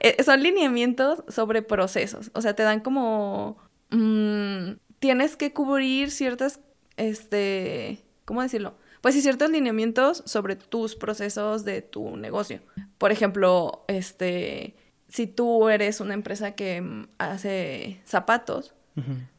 Eh, 0.00 0.22
son 0.24 0.42
lineamientos 0.42 1.22
sobre 1.28 1.60
procesos. 1.60 2.30
O 2.32 2.40
sea, 2.40 2.56
te 2.56 2.62
dan 2.62 2.80
como... 2.80 3.58
Mm, 3.90 4.78
tienes 4.98 5.36
que 5.36 5.52
cubrir 5.52 6.10
ciertas, 6.10 6.60
este, 6.96 8.04
¿cómo 8.24 8.42
decirlo? 8.42 8.76
Pues 9.00 9.14
sí, 9.14 9.22
ciertos 9.22 9.50
lineamientos 9.50 10.22
sobre 10.26 10.56
tus 10.56 10.96
procesos 10.96 11.64
de 11.64 11.82
tu 11.82 12.16
negocio. 12.16 12.60
Por 12.98 13.12
ejemplo, 13.12 13.84
este 13.88 14.74
si 15.08 15.26
tú 15.26 15.68
eres 15.68 16.00
una 16.00 16.14
empresa 16.14 16.52
que 16.52 16.80
mm, 16.80 17.08
hace 17.18 18.00
zapatos, 18.04 18.74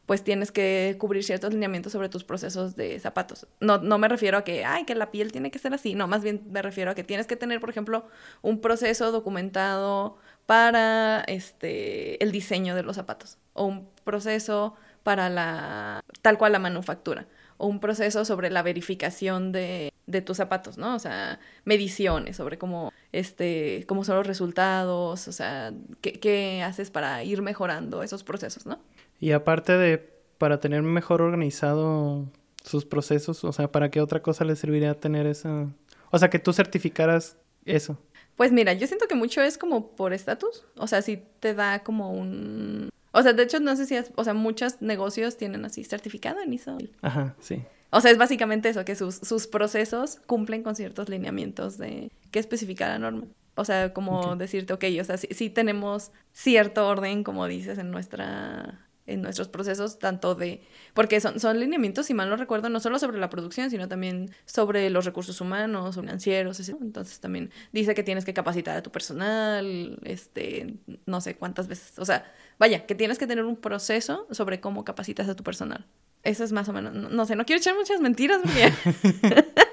pues 0.06 0.22
tienes 0.22 0.52
que 0.52 0.94
cubrir 1.00 1.24
ciertos 1.24 1.52
lineamientos 1.52 1.90
sobre 1.90 2.08
tus 2.08 2.22
procesos 2.22 2.76
de 2.76 3.00
zapatos. 3.00 3.48
No, 3.58 3.78
no 3.78 3.98
me 3.98 4.06
refiero 4.06 4.38
a 4.38 4.44
que, 4.44 4.64
ay, 4.64 4.84
que 4.84 4.94
la 4.94 5.10
piel 5.10 5.32
tiene 5.32 5.50
que 5.50 5.58
ser 5.58 5.74
así. 5.74 5.96
No, 5.96 6.06
más 6.06 6.22
bien 6.22 6.42
me 6.48 6.62
refiero 6.62 6.92
a 6.92 6.94
que 6.94 7.02
tienes 7.02 7.26
que 7.26 7.34
tener, 7.34 7.58
por 7.58 7.68
ejemplo, 7.68 8.06
un 8.40 8.60
proceso 8.60 9.10
documentado 9.10 10.16
para 10.46 11.24
este, 11.26 12.22
el 12.22 12.30
diseño 12.30 12.76
de 12.76 12.84
los 12.84 12.94
zapatos. 12.94 13.36
O 13.52 13.64
un 13.64 13.88
proceso 14.04 14.76
para 15.02 15.28
la, 15.28 16.04
tal 16.22 16.38
cual 16.38 16.52
la 16.52 16.60
manufactura 16.60 17.26
o 17.58 17.66
un 17.66 17.80
proceso 17.80 18.24
sobre 18.24 18.50
la 18.50 18.62
verificación 18.62 19.52
de, 19.52 19.92
de, 20.06 20.22
tus 20.22 20.38
zapatos, 20.38 20.78
¿no? 20.78 20.94
O 20.94 20.98
sea, 20.98 21.38
mediciones 21.64 22.36
sobre 22.36 22.56
cómo, 22.56 22.92
este, 23.12 23.84
cómo 23.86 24.04
son 24.04 24.16
los 24.16 24.26
resultados, 24.26 25.28
o 25.28 25.32
sea, 25.32 25.72
qué, 26.00 26.14
qué 26.14 26.62
haces 26.62 26.90
para 26.90 27.22
ir 27.24 27.42
mejorando 27.42 28.02
esos 28.02 28.24
procesos, 28.24 28.64
¿no? 28.64 28.78
Y 29.20 29.32
aparte 29.32 29.76
de, 29.76 29.98
para 30.38 30.60
tener 30.60 30.82
mejor 30.82 31.20
organizado 31.20 32.26
sus 32.64 32.84
procesos, 32.84 33.44
o 33.44 33.52
sea, 33.52 33.70
¿para 33.70 33.90
qué 33.90 34.00
otra 34.00 34.22
cosa 34.22 34.44
le 34.44 34.56
serviría 34.56 34.94
tener 34.94 35.26
esa 35.26 35.68
O 36.10 36.18
sea, 36.18 36.30
que 36.30 36.38
tú 36.38 36.52
certificaras 36.52 37.36
eso. 37.64 37.98
Pues 38.36 38.52
mira, 38.52 38.72
yo 38.72 38.86
siento 38.86 39.08
que 39.08 39.16
mucho 39.16 39.42
es 39.42 39.58
como 39.58 39.90
por 39.96 40.12
estatus. 40.12 40.64
O 40.76 40.86
sea, 40.86 41.02
si 41.02 41.22
te 41.40 41.54
da 41.54 41.82
como 41.82 42.12
un... 42.12 42.90
O 43.18 43.22
sea, 43.22 43.32
de 43.32 43.42
hecho, 43.42 43.60
no 43.60 43.74
sé 43.76 43.86
si... 43.86 43.96
Es... 43.96 44.12
O 44.14 44.24
sea, 44.24 44.34
muchos 44.34 44.80
negocios 44.80 45.36
tienen 45.36 45.64
así 45.64 45.84
certificado 45.84 46.40
en 46.40 46.52
ISO. 46.52 46.78
Ajá, 47.02 47.34
sí. 47.40 47.62
O 47.90 48.00
sea, 48.00 48.10
es 48.10 48.18
básicamente 48.18 48.68
eso, 48.68 48.84
que 48.84 48.94
sus, 48.94 49.16
sus 49.16 49.46
procesos 49.46 50.20
cumplen 50.26 50.62
con 50.62 50.76
ciertos 50.76 51.08
lineamientos 51.08 51.78
de 51.78 52.10
qué 52.30 52.38
especifica 52.38 52.88
la 52.88 52.98
norma. 52.98 53.24
O 53.54 53.64
sea, 53.64 53.92
como 53.92 54.36
decirte, 54.36 54.72
ok, 54.72 54.84
o 55.00 55.04
sea, 55.04 55.16
sí, 55.16 55.50
tenemos 55.50 56.12
cierto 56.32 56.86
orden, 56.86 57.24
como 57.24 57.46
dices, 57.46 57.78
en 57.78 57.90
nuestra 57.90 58.84
en 59.08 59.22
nuestros 59.22 59.48
procesos, 59.48 59.98
tanto 59.98 60.34
de, 60.34 60.60
porque 60.92 61.18
son, 61.20 61.40
son 61.40 61.58
lineamientos, 61.58 62.04
si 62.04 62.12
mal 62.12 62.28
no 62.28 62.36
recuerdo, 62.36 62.68
no 62.68 62.78
solo 62.78 62.98
sobre 62.98 63.18
la 63.18 63.30
producción, 63.30 63.70
sino 63.70 63.88
también 63.88 64.30
sobre 64.44 64.90
los 64.90 65.06
recursos 65.06 65.40
humanos, 65.40 65.96
financieros, 65.96 66.60
etc. 66.60 66.76
entonces 66.82 67.18
también 67.18 67.50
dice 67.72 67.94
que 67.94 68.02
tienes 68.02 68.26
que 68.26 68.34
capacitar 68.34 68.76
a 68.76 68.82
tu 68.82 68.92
personal, 68.92 69.98
este, 70.04 70.74
no 71.06 71.22
sé 71.22 71.36
cuántas 71.36 71.68
veces, 71.68 71.98
o 71.98 72.04
sea, 72.04 72.30
vaya, 72.58 72.86
que 72.86 72.94
tienes 72.94 73.18
que 73.18 73.26
tener 73.26 73.44
un 73.44 73.56
proceso 73.56 74.26
sobre 74.30 74.60
cómo 74.60 74.84
capacitas 74.84 75.28
a 75.28 75.36
tu 75.36 75.42
personal. 75.44 75.86
Eso 76.22 76.44
es 76.44 76.52
más 76.52 76.68
o 76.68 76.72
menos, 76.72 76.94
no, 76.94 77.26
sé, 77.26 77.36
no 77.36 77.44
quiero 77.44 77.60
echar 77.60 77.74
muchas 77.74 78.00
mentiras 78.00 78.40
porque... 78.42 79.44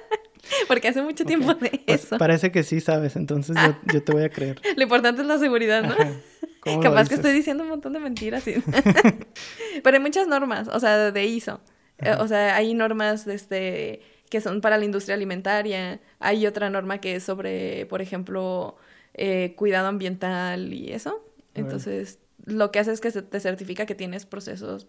porque 0.67 0.87
hace 0.87 1.01
mucho 1.01 1.25
tiempo 1.25 1.53
de 1.55 1.81
pues 1.85 2.05
eso. 2.05 2.17
parece 2.17 2.51
que 2.51 2.63
sí 2.63 2.79
sabes, 2.79 3.15
entonces 3.15 3.57
yo, 3.91 4.03
te 4.03 4.11
voy 4.11 4.23
a 4.23 4.29
creer. 4.29 4.61
Lo 4.75 4.83
importante 4.83 5.21
es 5.21 5.27
la 5.27 5.39
seguridad, 5.39 5.83
¿no? 5.83 6.81
Capaz 6.81 7.09
que 7.09 7.15
estoy 7.15 7.33
diciendo 7.33 7.63
un 7.63 7.69
montón 7.69 7.93
de 7.93 7.99
mentiras. 7.99 8.43
Pero 9.83 9.97
hay 9.97 10.01
muchas 10.01 10.27
normas, 10.27 10.67
o 10.67 10.79
sea, 10.79 11.11
de 11.11 11.25
ISO. 11.25 11.61
Eh, 11.99 12.15
o 12.19 12.27
sea, 12.27 12.55
hay 12.55 12.73
normas 12.73 13.25
de 13.25 13.35
este, 13.35 14.01
que 14.29 14.41
son 14.41 14.61
para 14.61 14.77
la 14.77 14.85
industria 14.85 15.15
alimentaria. 15.15 15.99
Hay 16.19 16.45
otra 16.47 16.69
norma 16.69 16.99
que 16.99 17.15
es 17.15 17.23
sobre, 17.23 17.85
por 17.85 18.01
ejemplo, 18.01 18.77
eh, 19.13 19.53
cuidado 19.55 19.87
ambiental 19.87 20.73
y 20.73 20.91
eso. 20.91 21.23
Entonces, 21.53 22.19
lo 22.45 22.71
que 22.71 22.79
hace 22.79 22.91
es 22.91 23.01
que 23.01 23.11
se 23.11 23.21
te 23.21 23.39
certifica 23.39 23.85
que 23.85 23.95
tienes 23.95 24.25
procesos, 24.25 24.87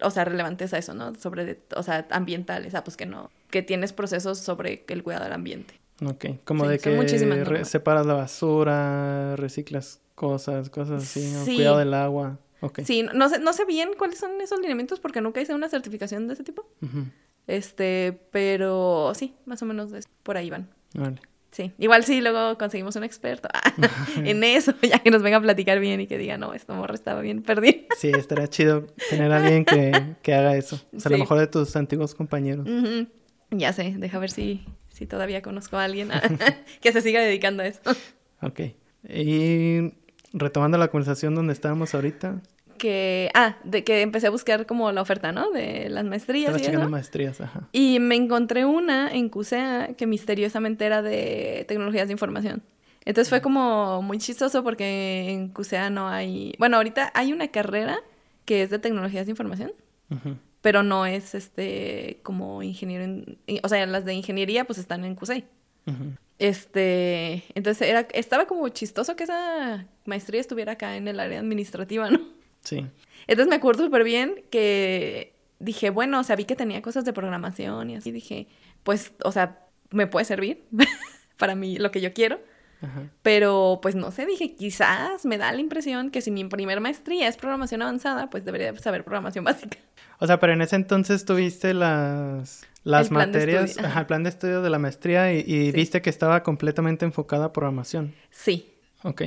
o 0.00 0.10
sea, 0.10 0.24
relevantes 0.24 0.74
a 0.74 0.78
eso, 0.78 0.94
¿no? 0.94 1.14
Sobre, 1.14 1.60
o 1.76 1.82
sea, 1.82 2.06
ambientales, 2.10 2.74
ah, 2.74 2.84
pues 2.84 2.96
que 2.96 3.06
no, 3.06 3.30
que 3.50 3.62
tienes 3.62 3.92
procesos 3.92 4.38
sobre 4.38 4.84
el 4.88 5.02
cuidado 5.02 5.24
del 5.24 5.32
ambiente. 5.32 5.80
Ok, 6.04 6.26
como 6.44 6.66
de 6.66 6.78
que 6.78 7.64
separas 7.64 8.06
la 8.06 8.14
basura, 8.14 9.36
reciclas 9.36 10.00
cosas, 10.14 10.70
cosas 10.70 11.02
así, 11.02 11.54
cuidado 11.54 11.78
del 11.78 11.94
agua. 11.94 12.38
Okay. 12.60 12.84
Sí, 12.84 13.06
no 13.14 13.28
sé, 13.28 13.38
no 13.38 13.52
sé 13.52 13.66
bien 13.66 13.90
cuáles 13.98 14.18
son 14.18 14.40
esos 14.40 14.58
lineamientos 14.58 14.98
porque 14.98 15.20
nunca 15.20 15.40
hice 15.40 15.54
una 15.54 15.68
certificación 15.68 16.26
de 16.26 16.34
ese 16.34 16.44
tipo. 16.44 16.66
Este, 17.46 18.18
pero 18.32 19.12
sí, 19.14 19.34
más 19.44 19.60
o 19.62 19.66
menos 19.66 19.92
por 20.22 20.38
ahí 20.38 20.48
van. 20.48 20.70
Vale. 20.94 21.20
Sí, 21.54 21.72
igual 21.78 22.02
sí, 22.02 22.20
luego 22.20 22.58
conseguimos 22.58 22.96
un 22.96 23.04
experto 23.04 23.48
en 24.16 24.42
eso, 24.42 24.74
ya 24.82 24.98
que 24.98 25.12
nos 25.12 25.22
venga 25.22 25.36
a 25.36 25.40
platicar 25.40 25.78
bien 25.78 26.00
y 26.00 26.08
que 26.08 26.18
diga, 26.18 26.36
no, 26.36 26.52
esto 26.52 26.74
morro 26.74 26.94
estaba 26.94 27.20
bien 27.20 27.42
perdido. 27.42 27.82
Sí, 27.96 28.10
estaría 28.10 28.48
chido 28.48 28.86
tener 29.08 29.30
a 29.30 29.36
alguien 29.36 29.64
que, 29.64 30.16
que 30.20 30.34
haga 30.34 30.56
eso. 30.56 30.80
O 30.92 30.98
sea, 30.98 31.10
a 31.10 31.12
lo 31.12 31.18
mejor 31.18 31.38
de 31.38 31.46
tus 31.46 31.76
antiguos 31.76 32.16
compañeros. 32.16 32.66
Ya 33.52 33.72
sé, 33.72 33.94
deja 33.96 34.18
ver 34.18 34.32
si, 34.32 34.66
si 34.88 35.06
todavía 35.06 35.42
conozco 35.42 35.76
a 35.76 35.84
alguien 35.84 36.08
que 36.80 36.90
se 36.90 37.00
siga 37.02 37.20
dedicando 37.20 37.62
a 37.62 37.66
eso. 37.66 37.80
Ok. 38.42 38.60
Y 39.08 39.92
retomando 40.32 40.76
la 40.76 40.88
conversación 40.88 41.36
donde 41.36 41.52
estábamos 41.52 41.94
ahorita. 41.94 42.42
Que, 42.78 43.30
ah, 43.34 43.56
de 43.64 43.84
que 43.84 44.02
empecé 44.02 44.26
a 44.26 44.30
buscar 44.30 44.66
como 44.66 44.90
la 44.92 45.02
oferta, 45.02 45.32
¿no? 45.32 45.50
De 45.50 45.88
las 45.88 46.04
maestrías. 46.04 46.60
y 46.60 46.64
eso. 46.64 46.88
maestrías, 46.88 47.40
ajá. 47.40 47.68
Y 47.72 47.98
me 48.00 48.16
encontré 48.16 48.64
una 48.64 49.12
en 49.12 49.28
CUSEA 49.28 49.94
que 49.96 50.06
misteriosamente 50.06 50.84
era 50.84 51.02
de 51.02 51.64
tecnologías 51.68 52.08
de 52.08 52.12
información. 52.12 52.62
Entonces 53.04 53.28
fue 53.28 53.42
como 53.42 54.02
muy 54.02 54.18
chistoso 54.18 54.62
porque 54.62 55.30
en 55.30 55.48
CUSEA 55.48 55.90
no 55.90 56.08
hay... 56.08 56.54
Bueno, 56.58 56.76
ahorita 56.78 57.12
hay 57.14 57.32
una 57.32 57.48
carrera 57.48 57.98
que 58.44 58.62
es 58.62 58.70
de 58.70 58.78
tecnologías 58.78 59.26
de 59.26 59.32
información, 59.32 59.72
pero 60.62 60.82
no 60.82 61.04
es 61.06 61.34
este 61.34 62.20
como 62.22 62.62
ingeniero... 62.62 63.04
En, 63.04 63.38
o 63.62 63.68
sea, 63.68 63.84
las 63.86 64.04
de 64.04 64.14
ingeniería 64.14 64.64
pues 64.64 64.78
están 64.78 65.04
en 65.04 65.14
CUSEA. 65.14 65.44
Este, 66.38 67.44
entonces 67.54 67.88
era, 67.88 68.00
estaba 68.12 68.46
como 68.46 68.68
chistoso 68.68 69.14
que 69.16 69.24
esa 69.24 69.86
maestría 70.04 70.40
estuviera 70.40 70.72
acá 70.72 70.96
en 70.96 71.06
el 71.06 71.20
área 71.20 71.38
administrativa, 71.38 72.10
¿no? 72.10 72.20
Sí. 72.64 72.86
Entonces 73.26 73.48
me 73.48 73.56
acuerdo 73.56 73.84
súper 73.84 74.04
bien 74.04 74.44
que 74.50 75.34
dije, 75.58 75.90
bueno, 75.90 76.20
o 76.20 76.24
sea, 76.24 76.36
vi 76.36 76.44
que 76.44 76.56
tenía 76.56 76.82
cosas 76.82 77.04
de 77.04 77.12
programación 77.12 77.90
y 77.90 77.96
así 77.96 78.10
dije, 78.10 78.48
pues, 78.82 79.12
o 79.22 79.32
sea, 79.32 79.60
me 79.90 80.06
puede 80.06 80.24
servir 80.24 80.64
para 81.38 81.54
mí 81.54 81.78
lo 81.78 81.90
que 81.90 82.00
yo 82.00 82.12
quiero. 82.12 82.40
Pero 83.22 83.78
pues 83.80 83.94
no 83.94 84.10
sé, 84.10 84.26
dije, 84.26 84.56
quizás 84.56 85.24
me 85.24 85.38
da 85.38 85.50
la 85.52 85.60
impresión 85.60 86.10
que 86.10 86.20
si 86.20 86.30
mi 86.30 86.44
primer 86.44 86.80
maestría 86.80 87.28
es 87.28 87.38
programación 87.38 87.80
avanzada, 87.80 88.28
pues 88.28 88.44
debería 88.44 88.76
saber 88.76 89.04
programación 89.04 89.42
básica. 89.42 89.78
O 90.18 90.26
sea, 90.26 90.38
pero 90.38 90.52
en 90.52 90.60
ese 90.60 90.76
entonces 90.76 91.24
tuviste 91.24 91.72
las 91.72 92.66
las 92.82 93.10
materias, 93.10 93.78
ajá, 93.78 94.00
el 94.00 94.06
plan 94.06 94.22
de 94.22 94.28
estudio 94.28 94.60
de 94.60 94.68
la 94.68 94.78
maestría 94.78 95.32
y, 95.32 95.72
viste 95.72 96.02
que 96.02 96.10
estaba 96.10 96.42
completamente 96.42 97.06
enfocada 97.06 97.46
a 97.46 97.52
programación. 97.52 98.14
Sí. 98.30 98.70
Ok. 99.02 99.22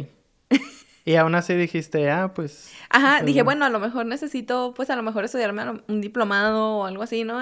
Y 1.08 1.16
aún 1.16 1.36
así 1.36 1.54
dijiste, 1.54 2.12
ah, 2.12 2.34
pues... 2.34 2.74
Ajá, 2.90 3.24
dije, 3.24 3.42
bueno, 3.42 3.64
a 3.64 3.70
lo 3.70 3.80
mejor 3.80 4.06
necesito, 4.06 4.74
pues 4.76 4.90
a 4.90 4.96
lo 4.98 5.04
mejor 5.04 5.24
estudiarme 5.24 5.82
un 5.88 6.02
diplomado 6.02 6.80
o 6.80 6.86
algo 6.86 7.02
así, 7.02 7.24
¿no? 7.24 7.40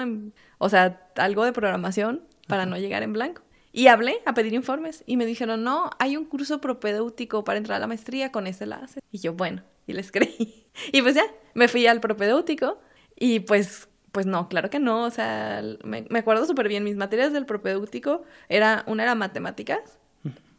o 0.58 0.68
sea, 0.68 1.10
algo 1.16 1.44
de 1.44 1.52
programación 1.52 2.22
para 2.46 2.64
no 2.64 2.78
llegar 2.78 3.02
en 3.02 3.12
blanco. 3.12 3.42
Y 3.72 3.88
hablé 3.88 4.22
a 4.24 4.34
pedir 4.34 4.54
informes 4.54 5.02
y 5.04 5.16
me 5.16 5.26
dijeron, 5.26 5.64
no, 5.64 5.90
hay 5.98 6.16
un 6.16 6.26
curso 6.26 6.60
propedéutico 6.60 7.42
para 7.42 7.58
entrar 7.58 7.78
a 7.78 7.80
la 7.80 7.88
maestría 7.88 8.30
con 8.30 8.46
ese 8.46 8.62
enlace. 8.62 9.00
Y 9.10 9.18
yo, 9.18 9.32
bueno, 9.34 9.64
y 9.88 9.94
les 9.94 10.12
creí. 10.12 10.68
Y 10.92 11.02
pues 11.02 11.16
ya, 11.16 11.24
me 11.54 11.66
fui 11.66 11.88
al 11.88 12.00
propedéutico 12.00 12.78
y 13.16 13.40
pues 13.40 13.88
pues 14.12 14.26
no, 14.26 14.48
claro 14.48 14.70
que 14.70 14.78
no. 14.78 15.02
O 15.02 15.10
sea, 15.10 15.60
me, 15.82 16.06
acuerdo 16.16 16.46
súper 16.46 16.68
bien. 16.68 16.84
Mis 16.84 16.96
materias 16.96 17.32
del 17.32 17.46
propedéutico 17.46 18.22
era, 18.48 18.84
una 18.86 19.02
era 19.02 19.14
matemáticas, 19.16 19.98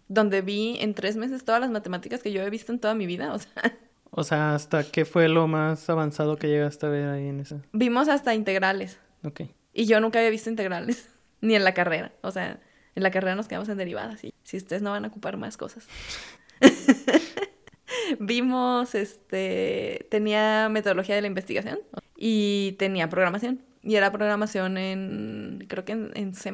donde 0.07 0.41
vi 0.41 0.77
en 0.79 0.93
tres 0.93 1.15
meses 1.15 1.45
todas 1.45 1.61
las 1.61 1.69
matemáticas 1.69 2.21
que 2.21 2.31
yo 2.31 2.41
he 2.41 2.49
visto 2.49 2.71
en 2.71 2.79
toda 2.79 2.93
mi 2.93 3.05
vida. 3.05 3.33
O 3.33 3.39
sea. 3.39 3.53
O 4.09 4.23
sea, 4.23 4.55
¿hasta 4.55 4.83
qué 4.83 5.05
fue 5.05 5.27
lo 5.27 5.47
más 5.47 5.89
avanzado 5.89 6.37
que 6.37 6.47
llegaste 6.47 6.85
a 6.85 6.89
ver 6.89 7.09
ahí 7.09 7.27
en 7.27 7.41
esa? 7.41 7.61
Vimos 7.73 8.07
hasta 8.07 8.33
integrales. 8.33 8.97
Ok. 9.23 9.41
Y 9.73 9.85
yo 9.85 9.99
nunca 9.99 10.17
había 10.17 10.31
visto 10.31 10.49
integrales, 10.49 11.09
ni 11.41 11.55
en 11.55 11.63
la 11.63 11.73
carrera. 11.73 12.11
O 12.21 12.31
sea, 12.31 12.59
en 12.95 13.03
la 13.03 13.11
carrera 13.11 13.35
nos 13.35 13.47
quedamos 13.47 13.69
en 13.69 13.77
derivadas. 13.77 14.23
Y 14.23 14.33
si 14.43 14.57
ustedes 14.57 14.81
no 14.81 14.91
van 14.91 15.05
a 15.05 15.09
ocupar 15.09 15.37
más 15.37 15.55
cosas. 15.55 15.87
Vimos, 18.19 18.95
este, 18.95 20.07
tenía 20.09 20.69
metodología 20.69 21.15
de 21.15 21.21
la 21.21 21.27
investigación 21.27 21.79
y 22.15 22.75
tenía 22.79 23.09
programación. 23.09 23.61
Y 23.83 23.95
era 23.95 24.11
programación 24.11 24.77
en, 24.77 25.65
creo 25.67 25.85
que 25.85 25.91
en, 25.91 26.33
C++. 26.33 26.51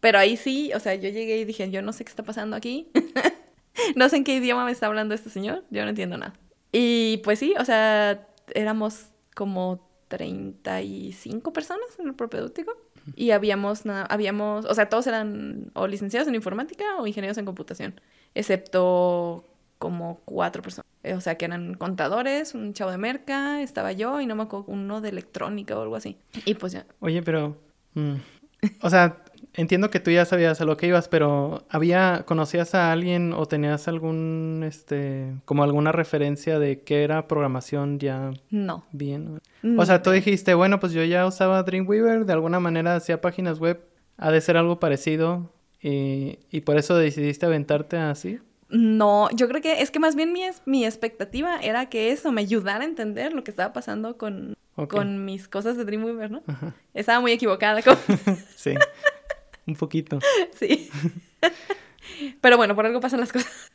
Pero 0.00 0.18
ahí 0.18 0.36
sí, 0.36 0.70
o 0.74 0.80
sea, 0.80 0.94
yo 0.94 1.08
llegué 1.08 1.38
y 1.38 1.44
dije, 1.44 1.70
yo 1.70 1.82
no 1.82 1.92
sé 1.92 2.04
qué 2.04 2.10
está 2.10 2.22
pasando 2.22 2.56
aquí. 2.56 2.90
no 3.96 4.08
sé 4.08 4.16
en 4.16 4.24
qué 4.24 4.36
idioma 4.36 4.64
me 4.64 4.72
está 4.72 4.86
hablando 4.86 5.14
este 5.14 5.30
señor. 5.30 5.64
Yo 5.70 5.82
no 5.82 5.90
entiendo 5.90 6.16
nada. 6.16 6.34
Y 6.72 7.20
pues 7.24 7.38
sí, 7.38 7.54
o 7.58 7.64
sea, 7.64 8.26
éramos 8.54 9.06
como 9.34 9.88
35 10.08 11.52
personas 11.52 11.86
en 11.98 12.08
el 12.08 12.14
propedéutico. 12.14 12.76
Y 13.16 13.30
habíamos, 13.30 13.84
habíamos, 13.86 14.66
o 14.66 14.74
sea, 14.74 14.88
todos 14.88 15.06
eran 15.06 15.70
o 15.74 15.86
licenciados 15.86 16.28
en 16.28 16.34
informática 16.34 16.84
o 16.98 17.06
ingenieros 17.06 17.38
en 17.38 17.46
computación, 17.46 17.98
excepto 18.34 19.46
como 19.78 20.20
cuatro 20.26 20.62
personas. 20.62 20.86
Eh, 21.02 21.14
o 21.14 21.20
sea, 21.20 21.36
que 21.36 21.46
eran 21.46 21.74
contadores, 21.74 22.54
un 22.54 22.74
chavo 22.74 22.90
de 22.90 22.98
merca, 22.98 23.62
estaba 23.62 23.92
yo 23.92 24.20
y 24.20 24.26
no 24.26 24.36
me 24.36 24.42
acuerdo, 24.42 24.66
uno 24.68 25.00
de 25.00 25.08
electrónica 25.08 25.78
o 25.78 25.82
algo 25.82 25.96
así. 25.96 26.18
Y 26.44 26.54
pues 26.54 26.72
ya. 26.72 26.84
Oye, 27.00 27.22
pero... 27.22 27.56
Mm, 27.94 28.16
o 28.82 28.90
sea, 28.90 29.22
entiendo 29.54 29.90
que 29.90 30.00
tú 30.00 30.10
ya 30.10 30.24
sabías 30.24 30.60
a 30.60 30.64
lo 30.64 30.76
que 30.76 30.86
ibas, 30.86 31.08
pero 31.08 31.64
¿había, 31.68 32.24
conocías 32.26 32.74
a 32.74 32.92
alguien 32.92 33.32
o 33.32 33.46
tenías 33.46 33.88
algún, 33.88 34.64
este, 34.66 35.34
como 35.44 35.64
alguna 35.64 35.92
referencia 35.92 36.58
de 36.58 36.80
qué 36.82 37.04
era 37.04 37.28
programación 37.28 37.98
ya? 37.98 38.30
No. 38.50 38.84
Bien. 38.92 39.40
O 39.76 39.86
sea, 39.86 40.02
tú 40.02 40.10
dijiste, 40.10 40.54
bueno, 40.54 40.80
pues 40.80 40.92
yo 40.92 41.04
ya 41.04 41.26
usaba 41.26 41.62
Dreamweaver, 41.62 42.24
de 42.24 42.32
alguna 42.32 42.60
manera 42.60 42.96
hacía 42.96 43.20
páginas 43.20 43.58
web, 43.58 43.80
ha 44.16 44.30
de 44.30 44.40
ser 44.40 44.56
algo 44.56 44.80
parecido 44.80 45.52
y, 45.80 46.38
y 46.50 46.60
por 46.62 46.76
eso 46.76 46.96
decidiste 46.96 47.46
aventarte 47.46 47.96
así. 47.96 48.38
No, 48.70 49.30
yo 49.34 49.48
creo 49.48 49.62
que 49.62 49.80
es 49.80 49.90
que 49.90 49.98
más 49.98 50.14
bien 50.14 50.32
mi, 50.32 50.42
mi 50.66 50.84
expectativa 50.84 51.58
era 51.60 51.88
que 51.88 52.12
eso 52.12 52.32
me 52.32 52.42
ayudara 52.42 52.84
a 52.84 52.86
entender 52.86 53.32
lo 53.32 53.42
que 53.42 53.50
estaba 53.50 53.72
pasando 53.72 54.18
con, 54.18 54.56
con 54.88 55.24
mis 55.24 55.48
cosas 55.48 55.76
de 55.76 55.84
Dreamweaver, 55.84 56.30
¿no? 56.30 56.42
Estaba 56.92 57.20
muy 57.20 57.32
equivocada. 57.32 57.80
sí, 58.56 58.74
un 59.68 59.76
poquito. 59.76 60.18
Sí. 60.58 60.90
Pero 62.40 62.56
bueno, 62.56 62.74
por 62.74 62.86
algo 62.86 63.00
pasan 63.00 63.20
las 63.20 63.32
cosas. 63.32 63.70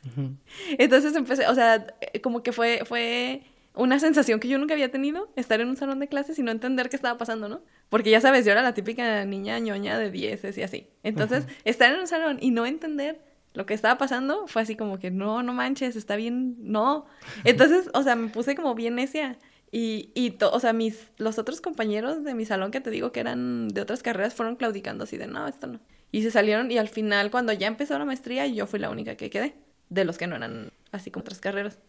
Entonces 0.76 1.14
empecé, 1.14 1.46
o 1.46 1.54
sea, 1.54 1.86
como 2.22 2.42
que 2.42 2.52
fue, 2.52 2.82
fue 2.84 3.42
una 3.74 3.98
sensación 3.98 4.38
que 4.40 4.48
yo 4.48 4.58
nunca 4.58 4.74
había 4.74 4.90
tenido, 4.90 5.30
estar 5.36 5.60
en 5.60 5.68
un 5.68 5.76
salón 5.76 5.98
de 6.00 6.08
clases 6.08 6.38
y 6.38 6.42
no 6.42 6.50
entender 6.50 6.90
qué 6.90 6.96
estaba 6.96 7.16
pasando, 7.16 7.48
¿no? 7.48 7.62
Porque 7.88 8.10
ya 8.10 8.20
sabes, 8.20 8.44
yo 8.44 8.52
era 8.52 8.62
la 8.62 8.74
típica 8.74 9.24
niña 9.24 9.58
ñoña 9.60 9.98
de 9.98 10.10
dieces 10.10 10.58
y 10.58 10.62
así. 10.62 10.88
Entonces, 11.02 11.46
estar 11.64 11.92
en 11.94 12.00
un 12.00 12.06
salón 12.06 12.38
y 12.40 12.50
no 12.50 12.66
entender 12.66 13.20
lo 13.54 13.66
que 13.66 13.74
estaba 13.74 13.96
pasando 13.98 14.46
fue 14.48 14.62
así 14.62 14.76
como 14.76 14.98
que, 14.98 15.10
no, 15.10 15.42
no 15.42 15.52
manches, 15.52 15.96
está 15.96 16.16
bien, 16.16 16.56
no. 16.58 17.06
Entonces, 17.44 17.88
o 17.94 18.02
sea, 18.02 18.16
me 18.16 18.28
puse 18.28 18.54
como 18.54 18.74
bien 18.74 18.96
necia. 18.96 19.38
Y, 19.76 20.12
y 20.14 20.36
o 20.40 20.60
sea, 20.60 20.72
mis, 20.72 21.10
los 21.16 21.36
otros 21.40 21.60
compañeros 21.60 22.22
de 22.22 22.34
mi 22.34 22.44
salón 22.44 22.70
que 22.70 22.80
te 22.80 22.90
digo 22.90 23.10
que 23.10 23.18
eran 23.18 23.66
de 23.66 23.80
otras 23.80 24.04
carreras 24.04 24.32
fueron 24.32 24.54
claudicando 24.54 25.02
así 25.02 25.16
de, 25.16 25.26
no, 25.26 25.48
esto 25.48 25.66
no. 25.66 25.80
Y 26.12 26.22
se 26.22 26.30
salieron 26.30 26.70
y 26.70 26.78
al 26.78 26.88
final, 26.88 27.32
cuando 27.32 27.52
ya 27.52 27.66
empezó 27.66 27.98
la 27.98 28.04
maestría, 28.04 28.46
yo 28.46 28.68
fui 28.68 28.78
la 28.78 28.88
única 28.88 29.16
que 29.16 29.30
quedé, 29.30 29.56
de 29.88 30.04
los 30.04 30.16
que 30.16 30.28
no 30.28 30.36
eran 30.36 30.70
así 30.92 31.10
como 31.10 31.22
otras 31.22 31.40
carreras. 31.40 31.80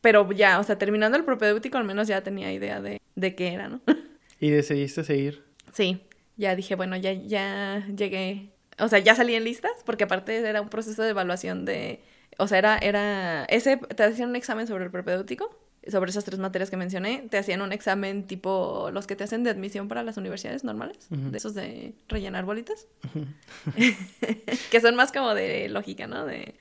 Pero 0.00 0.30
ya, 0.30 0.60
o 0.60 0.62
sea, 0.62 0.78
terminando 0.78 1.18
el 1.18 1.24
propedéutico, 1.24 1.78
al 1.78 1.84
menos 1.84 2.06
ya 2.06 2.22
tenía 2.22 2.52
idea 2.52 2.80
de, 2.80 3.00
de 3.16 3.34
qué 3.34 3.54
era, 3.54 3.68
¿no? 3.68 3.80
¿Y 4.40 4.50
decidiste 4.50 5.02
seguir? 5.02 5.42
Sí, 5.72 6.00
ya 6.36 6.54
dije, 6.54 6.76
bueno, 6.76 6.96
ya, 6.96 7.12
ya 7.12 7.84
llegué, 7.88 8.52
o 8.78 8.86
sea, 8.86 9.00
ya 9.00 9.16
salí 9.16 9.34
en 9.34 9.42
listas, 9.42 9.72
porque 9.84 10.04
aparte 10.04 10.36
era 10.36 10.60
un 10.60 10.68
proceso 10.68 11.02
de 11.02 11.10
evaluación 11.10 11.64
de, 11.64 12.04
o 12.38 12.46
sea, 12.46 12.58
era, 12.58 12.78
era, 12.78 13.46
ese, 13.46 13.78
te 13.78 14.04
hacían 14.04 14.28
un 14.28 14.36
examen 14.36 14.68
sobre 14.68 14.84
el 14.84 14.92
propedéutico, 14.92 15.58
sobre 15.88 16.10
esas 16.10 16.24
tres 16.24 16.38
materias 16.38 16.70
que 16.70 16.76
mencioné, 16.76 17.26
te 17.30 17.38
hacían 17.38 17.62
un 17.62 17.72
examen 17.72 18.26
tipo 18.26 18.90
los 18.92 19.06
que 19.06 19.16
te 19.16 19.24
hacen 19.24 19.44
de 19.44 19.50
admisión 19.50 19.88
para 19.88 20.02
las 20.02 20.16
universidades 20.16 20.64
normales, 20.64 21.06
de 21.10 21.36
esos 21.36 21.54
de 21.54 21.94
rellenar 22.08 22.44
bolitas, 22.44 22.86
que 24.70 24.80
son 24.80 24.94
más 24.96 25.12
como 25.12 25.34
de 25.34 25.68
lógica, 25.68 26.06
¿no? 26.06 26.26
De 26.26 26.54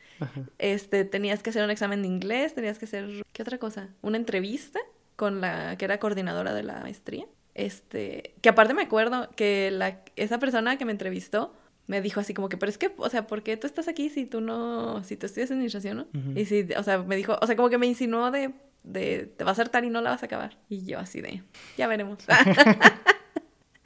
este, 0.57 1.05
tenías 1.05 1.43
que 1.43 1.49
hacer 1.49 1.63
un 1.63 1.71
examen 1.71 2.01
de 2.01 2.07
inglés, 2.07 2.53
tenías 2.53 2.79
que 2.79 2.85
hacer, 2.85 3.25
¿qué 3.33 3.41
otra 3.41 3.57
cosa? 3.57 3.89
Una 4.01 4.17
entrevista 4.17 4.79
con 5.15 5.41
la 5.41 5.77
que 5.77 5.85
era 5.85 5.99
coordinadora 5.99 6.53
de 6.53 6.63
la 6.63 6.79
maestría. 6.79 7.25
Este, 7.55 8.35
que 8.41 8.49
aparte 8.49 8.73
me 8.73 8.83
acuerdo 8.83 9.29
que 9.35 9.69
la, 9.71 10.01
esa 10.15 10.39
persona 10.39 10.77
que 10.77 10.85
me 10.85 10.93
entrevistó 10.93 11.53
me 11.87 12.01
dijo 12.01 12.19
así 12.19 12.33
como 12.33 12.49
que, 12.49 12.55
pero 12.55 12.69
es 12.69 12.77
que, 12.77 12.93
o 12.97 13.09
sea, 13.09 13.25
¿por 13.25 13.41
qué 13.41 13.57
tú 13.57 13.65
estás 13.65 13.87
aquí 13.87 14.09
si 14.09 14.25
tú 14.25 14.41
no, 14.41 15.03
si 15.03 15.17
tú 15.17 15.25
estudias 15.25 15.49
administración, 15.49 15.97
no? 15.97 16.39
Y 16.39 16.45
si, 16.45 16.67
o 16.77 16.83
sea, 16.83 16.99
me 16.99 17.15
dijo, 17.15 17.37
o 17.41 17.47
sea, 17.47 17.55
como 17.55 17.69
que 17.69 17.79
me 17.79 17.87
insinuó 17.87 18.29
de, 18.29 18.53
de, 18.83 19.31
te 19.37 19.43
va 19.43 19.51
a 19.51 19.53
hacer 19.53 19.69
y 19.83 19.89
no 19.89 20.01
la 20.01 20.11
vas 20.11 20.23
a 20.23 20.25
acabar. 20.25 20.57
Y 20.69 20.85
yo 20.85 20.99
así 20.99 21.21
de, 21.21 21.43
ya 21.77 21.87
veremos. 21.87 22.19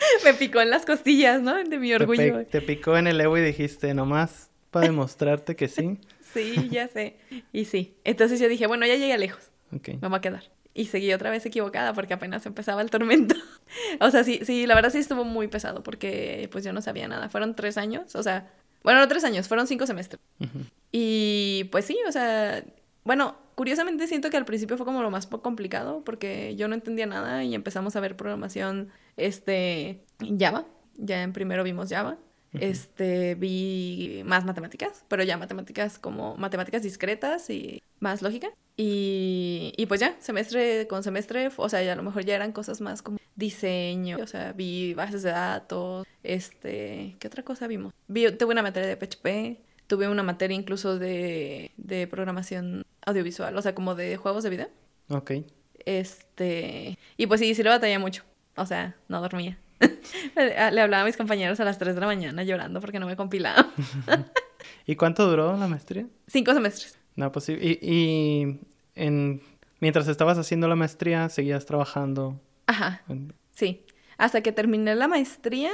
me 0.24 0.34
picó 0.34 0.62
en 0.62 0.70
las 0.70 0.86
costillas, 0.86 1.42
¿no? 1.42 1.64
De 1.64 1.78
mi 1.78 1.94
orgullo. 1.94 2.40
Te, 2.40 2.46
te 2.46 2.62
picó 2.62 2.98
en 2.98 3.08
el 3.08 3.20
ego 3.20 3.38
y 3.38 3.42
dijiste, 3.42 3.94
nomás 3.94 4.50
para 4.74 4.88
demostrarte 4.88 5.56
que 5.56 5.70
sí. 5.70 6.00
Sí, 6.34 6.68
ya 6.72 6.88
sé. 6.88 7.16
Y 7.52 7.66
sí. 7.66 7.94
Entonces 8.04 8.40
yo 8.40 8.50
dije, 8.50 8.66
bueno, 8.66 8.88
ya 8.88 8.96
llegué 8.96 9.16
lejos. 9.20 9.52
Ok. 9.72 9.90
Me 10.02 10.08
va 10.08 10.18
a 10.18 10.22
quedar. 10.22 10.50
Y 10.74 10.86
seguí 10.88 11.14
otra 11.14 11.30
vez 11.30 11.46
equivocada 11.46 11.94
porque 11.94 12.16
apenas 12.16 12.44
empezaba 12.48 12.82
el 12.82 12.90
tormento. 12.90 13.36
o 14.00 14.10
sea, 14.10 14.24
sí, 14.24 14.40
sí, 14.42 14.66
la 14.66 14.74
verdad 14.74 14.90
sí 14.90 14.98
estuvo 14.98 15.26
muy 15.26 15.48
pesado 15.48 15.84
porque 15.84 16.50
pues 16.52 16.64
yo 16.64 16.74
no 16.74 16.82
sabía 16.82 17.08
nada. 17.08 17.30
Fueron 17.30 17.56
tres 17.56 17.78
años, 17.78 18.16
o 18.16 18.24
sea, 18.24 18.52
bueno, 18.84 19.00
no 19.00 19.08
tres 19.08 19.24
años, 19.26 19.48
fueron 19.48 19.68
cinco 19.68 19.86
semestres. 19.86 20.20
Y 20.92 21.66
pues 21.72 21.86
sí, 21.86 22.00
o 22.08 22.12
sea, 22.12 22.64
bueno, 23.04 23.38
curiosamente 23.56 24.08
siento 24.08 24.30
que 24.30 24.38
al 24.38 24.46
principio 24.46 24.78
fue 24.78 24.86
como 24.86 25.02
lo 25.02 25.12
más 25.12 25.28
complicado 25.28 26.04
porque 26.04 26.56
yo 26.56 26.68
no 26.68 26.76
entendía 26.76 27.06
nada 27.06 27.44
y 27.44 27.56
empezamos 27.56 27.96
a 27.96 28.00
ver 28.00 28.16
programación, 28.16 28.90
este, 29.18 30.02
Java. 30.40 30.66
Ya 30.96 31.24
en 31.24 31.34
primero 31.34 31.64
vimos 31.64 31.90
Java. 31.90 32.18
Este, 32.54 33.34
vi 33.34 34.22
más 34.26 34.46
matemáticas, 34.46 35.06
pero 35.08 35.24
ya 35.24 35.38
matemáticas 35.38 35.98
como 35.98 36.36
matemáticas 36.38 36.84
discretas 36.84 37.50
y 37.50 37.82
más 38.00 38.22
lógica. 38.22 38.50
Y, 38.78 39.74
y 39.76 39.86
pues 39.88 40.00
ya, 40.00 40.16
semestre 40.20 40.88
con 40.88 41.04
semestre, 41.04 41.50
o 41.56 41.70
sea, 41.70 41.82
ya 41.84 41.94
a 41.94 41.96
lo 41.96 42.04
mejor 42.04 42.26
ya 42.26 42.36
eran 42.36 42.52
cosas 42.52 42.82
más 42.82 43.02
como 43.02 43.18
diseño, 43.36 44.18
o 44.22 44.28
sea, 44.28 44.54
vi 44.54 44.94
bases 44.94 45.24
de 45.24 45.32
datos, 45.32 46.06
este, 46.24 47.16
¿qué 47.20 47.28
otra 47.28 47.44
cosa 47.44 47.68
vimos? 47.68 47.94
Vi, 48.08 48.32
tuve 48.32 48.54
una 48.54 48.64
materia 48.64 48.88
de 48.88 48.98
PHP, 48.98 49.60
tuve 49.88 50.08
una 50.08 50.24
materia 50.24 50.56
incluso 50.56 50.98
de, 50.98 51.72
de 51.78 52.08
programación 52.08 52.84
audiovisual, 53.06 53.56
o 53.56 53.62
sea, 53.62 53.76
como 53.76 53.96
de 53.96 54.18
juegos 54.18 54.44
de 54.44 54.50
video. 54.50 54.70
Ok. 55.10 55.32
Este, 55.86 56.98
y 57.18 57.28
pues 57.28 57.42
sí, 57.42 57.54
sí 57.56 57.64
lo 57.64 57.70
batallé 57.70 58.00
mucho, 58.00 58.24
o 58.56 58.66
sea, 58.66 58.96
no 59.08 59.22
dormía. 59.22 59.58
Le 60.36 60.82
hablaba 60.82 61.04
a 61.04 61.06
mis 61.06 61.18
compañeros 61.18 61.60
a 61.60 61.66
las 61.66 61.78
3 61.78 61.96
de 61.96 62.02
la 62.02 62.08
mañana 62.08 62.44
llorando 62.44 62.80
porque 62.80 63.00
no 63.00 63.06
me 63.06 63.16
compilaba. 63.16 63.68
¿Y 64.86 64.96
cuánto 64.96 65.28
duró 65.28 65.58
la 65.58 65.68
maestría? 65.68 66.08
Cinco 66.28 66.54
semestres. 66.54 66.98
No, 67.16 67.32
pues 67.32 67.46
sí. 67.46 67.54
Y, 67.54 68.60
en, 68.96 69.42
mientras 69.80 70.08
estabas 70.08 70.38
haciendo 70.38 70.68
la 70.68 70.76
maestría, 70.76 71.30
seguías 71.30 71.66
trabajando. 71.66 72.40
Ajá. 72.68 73.04
Sí. 73.54 73.86
Hasta 74.18 74.42
que 74.42 74.52
terminé 74.52 74.96
la 74.96 75.08
maestría, 75.08 75.72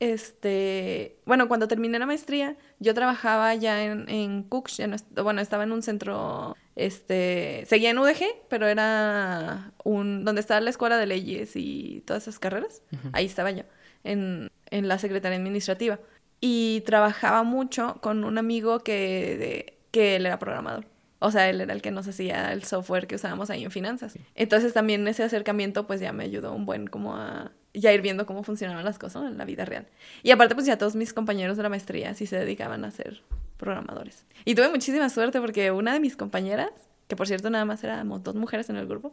este, 0.00 1.18
bueno, 1.26 1.48
cuando 1.48 1.66
terminé 1.66 1.98
la 1.98 2.06
maestría, 2.06 2.56
yo 2.78 2.94
trabajaba 2.94 3.54
ya 3.54 3.82
en, 3.84 4.08
en 4.08 4.44
Cooks, 4.44 4.76
ya 4.76 4.88
bueno, 5.22 5.40
estaba 5.40 5.64
en 5.64 5.72
un 5.72 5.82
centro, 5.82 6.56
este, 6.76 7.64
seguía 7.66 7.90
en 7.90 7.98
UDG, 7.98 8.24
pero 8.48 8.68
era 8.68 9.72
un, 9.82 10.24
donde 10.24 10.40
estaba 10.40 10.60
la 10.60 10.70
escuela 10.70 10.98
de 10.98 11.06
leyes 11.06 11.56
y 11.56 12.02
todas 12.06 12.22
esas 12.22 12.38
carreras, 12.38 12.82
ahí 13.12 13.26
estaba 13.26 13.50
yo, 13.50 13.64
en, 14.04 14.50
en, 14.70 14.88
la 14.88 14.98
secretaría 14.98 15.38
administrativa. 15.38 15.98
Y 16.40 16.82
trabajaba 16.86 17.42
mucho 17.42 17.98
con 18.00 18.22
un 18.22 18.38
amigo 18.38 18.78
que, 18.80 19.78
que 19.90 20.14
él 20.14 20.26
era 20.26 20.38
programador. 20.38 20.86
O 21.20 21.32
sea, 21.32 21.50
él 21.50 21.60
era 21.60 21.72
el 21.72 21.82
que 21.82 21.90
nos 21.90 22.06
hacía 22.06 22.52
el 22.52 22.62
software 22.62 23.08
que 23.08 23.16
usábamos 23.16 23.50
ahí 23.50 23.64
en 23.64 23.72
finanzas. 23.72 24.16
Entonces 24.36 24.72
también 24.72 25.08
ese 25.08 25.24
acercamiento 25.24 25.88
pues 25.88 26.00
ya 26.00 26.12
me 26.12 26.22
ayudó 26.22 26.52
un 26.52 26.64
buen 26.64 26.86
como 26.86 27.16
a 27.16 27.50
ya 27.80 27.92
ir 27.92 28.02
viendo 28.02 28.26
cómo 28.26 28.42
funcionaban 28.42 28.84
las 28.84 28.98
cosas 28.98 29.24
en 29.30 29.38
la 29.38 29.44
vida 29.44 29.64
real. 29.64 29.86
Y 30.22 30.30
aparte, 30.30 30.54
pues 30.54 30.66
ya 30.66 30.78
todos 30.78 30.96
mis 30.96 31.12
compañeros 31.12 31.56
de 31.56 31.62
la 31.62 31.68
maestría 31.68 32.14
sí 32.14 32.26
se 32.26 32.38
dedicaban 32.38 32.84
a 32.84 32.90
ser 32.90 33.22
programadores. 33.56 34.24
Y 34.44 34.54
tuve 34.54 34.68
muchísima 34.68 35.08
suerte 35.08 35.40
porque 35.40 35.70
una 35.70 35.92
de 35.92 36.00
mis 36.00 36.16
compañeras, 36.16 36.70
que 37.08 37.16
por 37.16 37.26
cierto 37.26 37.50
nada 37.50 37.64
más 37.64 37.82
éramos 37.84 38.22
dos 38.22 38.34
mujeres 38.34 38.70
en 38.70 38.76
el 38.76 38.86
grupo. 38.86 39.12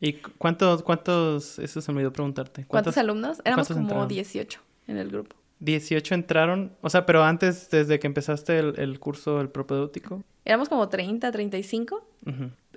¿Y 0.00 0.14
cuántos, 0.14 0.82
cuántos, 0.82 1.58
eso 1.58 1.80
se 1.80 1.92
me 1.92 1.98
olvidó 1.98 2.12
preguntarte? 2.12 2.64
¿Cuántos, 2.66 2.96
alumnos? 2.96 3.42
Éramos 3.44 3.68
como 3.68 4.06
18 4.06 4.60
en 4.86 4.96
el 4.96 5.10
grupo. 5.10 5.36
18 5.58 6.14
entraron, 6.14 6.72
o 6.80 6.88
sea, 6.88 7.04
pero 7.04 7.22
antes, 7.22 7.68
desde 7.68 7.98
que 7.98 8.06
empezaste 8.06 8.58
el, 8.58 8.78
el 8.78 8.98
curso 8.98 9.36
del 9.36 9.50
propedéutico. 9.50 10.24
Éramos 10.46 10.70
como 10.70 10.88
30, 10.88 11.30
35. 11.30 12.02